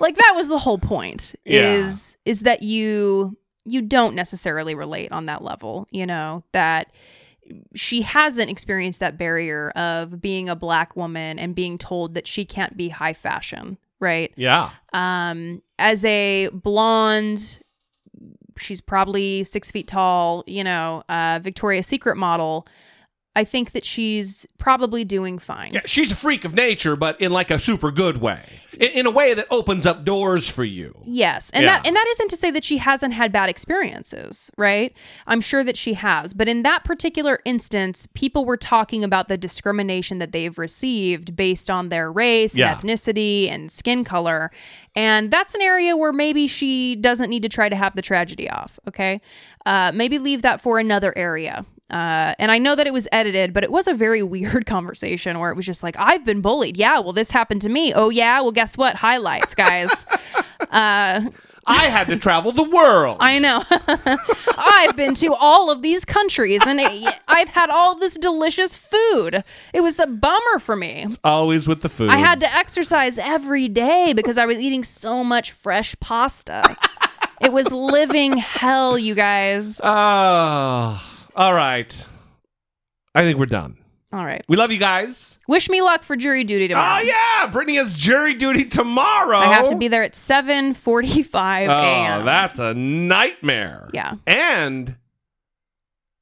like 0.00 0.16
that 0.16 0.32
was 0.34 0.48
the 0.48 0.58
whole 0.58 0.78
point 0.78 1.34
Yeah. 1.44 1.84
is 1.84 2.16
is 2.24 2.40
that 2.40 2.62
you 2.62 3.36
you 3.66 3.82
don't 3.82 4.14
necessarily 4.14 4.74
relate 4.74 5.10
on 5.12 5.26
that 5.26 5.42
level 5.42 5.86
you 5.90 6.06
know 6.06 6.44
that 6.52 6.92
she 7.74 8.02
hasn't 8.02 8.50
experienced 8.50 9.00
that 9.00 9.16
barrier 9.18 9.70
of 9.70 10.20
being 10.20 10.48
a 10.48 10.56
black 10.56 10.96
woman 10.96 11.38
and 11.38 11.54
being 11.54 11.78
told 11.78 12.14
that 12.14 12.26
she 12.26 12.44
can't 12.44 12.76
be 12.76 12.88
high 12.88 13.12
fashion 13.12 13.78
right 14.00 14.32
Yeah. 14.36 14.70
um 14.92 15.62
as 15.78 16.04
a 16.04 16.48
blonde 16.52 17.58
she's 18.58 18.80
probably 18.80 19.44
six 19.44 19.70
feet 19.70 19.86
tall 19.88 20.42
you 20.46 20.64
know 20.64 21.02
uh 21.08 21.38
victoria's 21.42 21.86
secret 21.86 22.16
model 22.16 22.66
i 23.36 23.44
think 23.44 23.70
that 23.72 23.84
she's 23.84 24.46
probably 24.58 25.04
doing 25.04 25.38
fine 25.38 25.72
Yeah, 25.74 25.82
she's 25.86 26.10
a 26.10 26.16
freak 26.16 26.44
of 26.44 26.54
nature, 26.54 26.96
but 26.96 27.20
in 27.20 27.30
like 27.32 27.50
a 27.52 27.58
super 27.60 27.90
good 27.92 28.16
way, 28.18 28.42
in, 28.72 28.90
in 29.00 29.06
a 29.06 29.10
way 29.12 29.32
that 29.34 29.46
opens 29.50 29.86
up 29.86 30.04
doors 30.04 30.50
for 30.50 30.64
you. 30.64 30.90
Yes. 31.04 31.50
And 31.50 31.62
Yeah. 31.64 31.76
that 31.78 31.86
and 31.86 31.94
that 31.94 32.06
isn't 32.14 32.30
to 32.30 32.36
say 32.36 32.50
that 32.50 32.64
she 32.64 32.78
hasn't 32.78 33.14
had 33.14 33.30
bad 33.30 33.48
experiences, 33.48 34.50
right? 34.56 34.92
I'm 35.26 35.40
sure 35.40 35.62
that 35.62 35.76
she 35.76 35.94
has. 35.94 36.34
But 36.34 36.48
in 36.48 36.62
that 36.64 36.82
particular 36.84 37.38
instance, 37.44 38.08
people 38.14 38.44
were 38.44 38.56
talking 38.56 39.04
about 39.04 39.28
the 39.28 39.36
discrimination 39.36 40.18
that 40.18 40.32
they've 40.32 40.58
received 40.58 41.36
based 41.36 41.70
on 41.70 41.88
their 41.90 42.10
race 42.10 42.56
Yeah. 42.56 42.72
and 42.72 42.80
ethnicity 42.80 43.48
and 43.48 43.70
skin 43.70 44.02
color. 44.02 44.50
And 44.96 45.30
that's 45.30 45.54
an 45.54 45.62
area 45.62 45.96
where 45.96 46.12
maybe 46.12 46.48
she 46.48 46.96
doesn't 46.96 47.30
need 47.30 47.42
to 47.42 47.48
try 47.48 47.68
to 47.68 47.76
have 47.76 47.94
the 47.94 48.02
tragedy 48.02 48.48
off, 48.50 48.80
okay? 48.88 49.20
Uh, 49.64 49.92
maybe 49.94 50.18
leave 50.18 50.42
that 50.42 50.60
for 50.60 50.78
another 50.78 51.12
area. 51.16 51.64
Uh, 51.90 52.34
and 52.38 52.50
I 52.50 52.58
know 52.58 52.74
that 52.74 52.86
it 52.86 52.92
was 52.92 53.06
edited, 53.12 53.52
but 53.52 53.62
it 53.62 53.70
was 53.70 53.86
a 53.86 53.94
very 53.94 54.22
weird 54.22 54.66
conversation 54.66 55.38
where 55.38 55.50
it 55.50 55.56
was 55.56 55.66
just 55.66 55.82
like, 55.82 55.96
I've 55.98 56.24
been 56.24 56.40
bullied. 56.40 56.76
Yeah, 56.76 57.00
well, 57.00 57.12
this 57.12 57.30
happened 57.30 57.62
to 57.62 57.68
me. 57.68 57.92
Oh, 57.94 58.10
yeah. 58.10 58.40
Well, 58.40 58.52
guess 58.52 58.76
what? 58.76 58.96
Highlights, 58.96 59.54
guys. 59.54 60.04
uh, 60.70 61.30
I 61.68 61.86
had 61.86 62.06
to 62.08 62.18
travel 62.18 62.52
the 62.52 62.62
world. 62.62 63.16
I 63.18 63.38
know. 63.38 63.64
I've 64.56 64.94
been 64.94 65.14
to 65.14 65.34
all 65.34 65.68
of 65.70 65.82
these 65.82 66.04
countries 66.04 66.64
and 66.64 66.80
I've 67.26 67.48
had 67.48 67.70
all 67.70 67.96
this 67.96 68.16
delicious 68.16 68.76
food. 68.76 69.42
It 69.72 69.80
was 69.80 69.98
a 69.98 70.06
bummer 70.06 70.60
for 70.60 70.76
me. 70.76 71.06
Always 71.24 71.66
with 71.66 71.82
the 71.82 71.88
food. 71.88 72.10
I 72.10 72.18
had 72.18 72.38
to 72.40 72.54
exercise 72.54 73.18
every 73.18 73.68
day 73.68 74.12
because 74.12 74.38
I 74.38 74.46
was 74.46 74.58
eating 74.60 74.84
so 74.84 75.24
much 75.24 75.50
fresh 75.50 75.96
pasta. 75.98 76.76
it 77.40 77.52
was 77.52 77.72
living 77.72 78.36
hell, 78.36 78.96
you 78.96 79.16
guys. 79.16 79.80
Oh, 79.82 81.02
all 81.36 81.54
right. 81.54 82.06
I 83.14 83.22
think 83.22 83.38
we're 83.38 83.46
done. 83.46 83.78
All 84.12 84.24
right. 84.24 84.44
We 84.48 84.56
love 84.56 84.70
you 84.72 84.78
guys. 84.78 85.36
Wish 85.48 85.68
me 85.68 85.82
luck 85.82 86.02
for 86.02 86.16
jury 86.16 86.44
duty 86.44 86.68
tomorrow. 86.68 87.00
Oh 87.00 87.02
yeah, 87.02 87.46
Brittany 87.48 87.76
has 87.76 87.92
jury 87.92 88.34
duty 88.34 88.64
tomorrow. 88.64 89.38
I 89.38 89.52
have 89.52 89.68
to 89.70 89.76
be 89.76 89.88
there 89.88 90.02
at 90.02 90.12
7:45 90.12 91.68
Oh, 91.68 91.72
a.m. 91.72 92.24
that's 92.24 92.58
a 92.58 92.72
nightmare. 92.74 93.90
Yeah. 93.92 94.14
And 94.26 94.96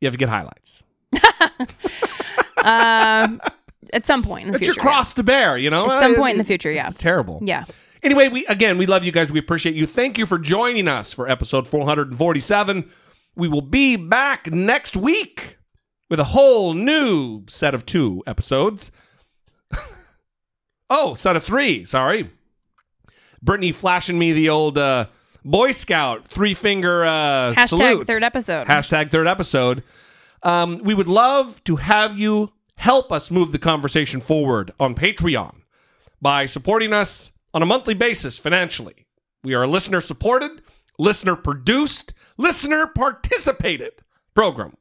you 0.01 0.07
have 0.07 0.13
to 0.15 0.19
get 0.19 0.29
highlights. 0.29 0.83
um, 2.65 3.41
at 3.93 4.05
some 4.07 4.23
point 4.23 4.47
in 4.47 4.53
the 4.53 4.59
It's 4.59 4.67
future. 4.67 4.79
your 4.81 4.83
cross 4.83 5.13
to 5.15 5.23
bear, 5.23 5.57
you 5.57 5.71
know. 5.71 5.91
At 5.91 6.01
some 6.01 6.15
Uh, 6.15 6.17
point 6.17 6.33
in 6.33 6.39
the 6.39 6.45
future, 6.45 6.71
yeah. 6.73 6.89
It's 6.89 6.97
terrible. 6.99 7.41
Yeah. 7.43 7.65
Anyway, 8.03 8.29
we 8.29 8.45
again 8.47 8.77
we 8.79 8.87
love 8.87 9.05
you 9.05 9.13
guys. 9.13 9.33
We 9.33 9.39
appreciate 9.39 9.75
you. 9.75 9.87
Thank 9.87 10.19
you 10.19 10.27
for 10.27 10.39
joining 10.39 10.89
us 10.89 11.13
for 11.13 11.29
episode 11.29 11.67
447. 11.69 12.91
We 13.37 13.49
will 13.49 13.63
be 13.63 13.97
back 13.97 14.47
next 14.51 14.97
week 14.97 15.59
with 16.09 16.21
a 16.21 16.25
whole 16.25 16.75
new 16.75 17.45
set 17.49 17.75
of 17.75 17.85
two 17.87 18.23
episodes. 18.27 18.91
Oh, 20.91 21.15
set 21.15 21.35
of 21.35 21.43
three. 21.43 21.85
Sorry. 21.87 22.31
Brittany 23.43 23.73
flashing 23.73 24.19
me 24.19 24.33
the 24.33 24.51
old 24.51 24.77
uh, 24.79 25.07
Boy 25.45 25.73
Scout 25.73 26.29
three 26.29 26.55
finger 26.55 27.05
uh, 27.05 27.55
Hashtag 27.55 27.69
salute. 27.69 28.07
third 28.07 28.23
episode. 28.23 28.67
Hashtag 28.67 29.11
third 29.11 29.27
episode. 29.27 29.83
Um, 30.43 30.79
we 30.85 30.95
would 30.95 31.09
love 31.09 31.65
to 31.65 31.77
have 31.77 32.19
you 32.19 32.53
help 32.77 33.11
us 33.11 33.31
move 33.31 33.51
the 33.53 33.59
conversation 33.59 34.21
forward 34.21 34.73
on 34.79 34.95
Patreon 34.95 35.57
by 36.21 36.45
supporting 36.47 36.93
us 36.93 37.33
on 37.55 37.63
a 37.63 37.67
monthly 37.67 37.95
basis 37.95 38.39
financially. 38.39 39.07
We 39.43 39.55
are 39.55 39.67
listener 39.67 40.01
supported, 40.03 40.63
listener 40.99 41.35
produced, 41.35 42.13
listener 42.37 42.87
participated 42.87 44.03
program. 44.35 44.77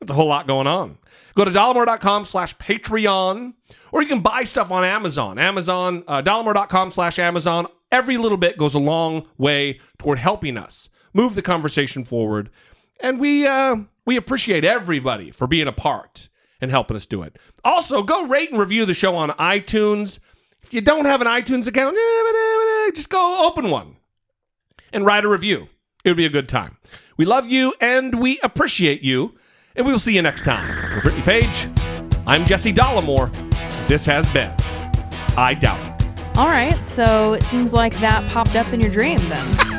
That's 0.00 0.10
a 0.10 0.14
whole 0.14 0.28
lot 0.28 0.46
going 0.46 0.66
on. 0.66 0.98
Go 1.34 1.44
to 1.44 1.50
dollemore.com 1.50 2.24
slash 2.24 2.56
Patreon, 2.56 3.54
or 3.92 4.02
you 4.02 4.08
can 4.08 4.20
buy 4.20 4.44
stuff 4.44 4.70
on 4.70 4.84
Amazon. 4.84 5.38
Amazon, 5.38 6.04
uh, 6.06 6.22
dollemore.com 6.22 6.90
slash 6.90 7.18
Amazon. 7.18 7.66
Every 7.90 8.16
little 8.16 8.38
bit 8.38 8.58
goes 8.58 8.74
a 8.74 8.78
long 8.78 9.26
way 9.38 9.80
toward 9.98 10.18
helping 10.18 10.56
us 10.56 10.88
move 11.12 11.34
the 11.34 11.42
conversation 11.42 12.04
forward. 12.04 12.50
And 13.00 13.18
we, 13.18 13.46
uh, 13.46 13.76
we 14.04 14.16
appreciate 14.16 14.64
everybody 14.64 15.30
for 15.30 15.46
being 15.46 15.68
a 15.68 15.72
part 15.72 16.28
and 16.60 16.70
helping 16.70 16.96
us 16.96 17.06
do 17.06 17.22
it. 17.22 17.38
Also, 17.64 18.02
go 18.02 18.26
rate 18.26 18.50
and 18.50 18.58
review 18.58 18.84
the 18.84 18.94
show 18.94 19.14
on 19.14 19.30
iTunes. 19.30 20.18
If 20.62 20.72
you 20.72 20.80
don't 20.80 21.06
have 21.06 21.20
an 21.20 21.26
iTunes 21.26 21.66
account, 21.66 21.96
eh, 21.96 22.90
just 22.94 23.10
go 23.10 23.46
open 23.46 23.70
one 23.70 23.96
and 24.92 25.06
write 25.06 25.24
a 25.24 25.28
review. 25.28 25.68
It 26.04 26.10
would 26.10 26.16
be 26.16 26.26
a 26.26 26.30
good 26.30 26.48
time. 26.48 26.76
We 27.16 27.24
love 27.24 27.48
you 27.48 27.74
and 27.80 28.20
we 28.20 28.38
appreciate 28.40 29.02
you. 29.02 29.34
And 29.74 29.86
we 29.86 29.92
will 29.92 30.00
see 30.00 30.14
you 30.14 30.22
next 30.22 30.42
time. 30.42 30.92
For 30.94 31.02
Brittany 31.02 31.22
Page, 31.22 31.68
I'm 32.26 32.44
Jesse 32.44 32.72
Dollemore. 32.72 33.32
This 33.86 34.04
has 34.06 34.28
been 34.30 34.54
I 35.36 35.54
Doubt 35.54 36.02
It. 36.02 36.36
All 36.36 36.48
right, 36.48 36.84
so 36.84 37.32
it 37.32 37.42
seems 37.44 37.72
like 37.72 37.98
that 38.00 38.28
popped 38.30 38.54
up 38.56 38.72
in 38.72 38.80
your 38.80 38.90
dream 38.90 39.18
then. 39.28 39.74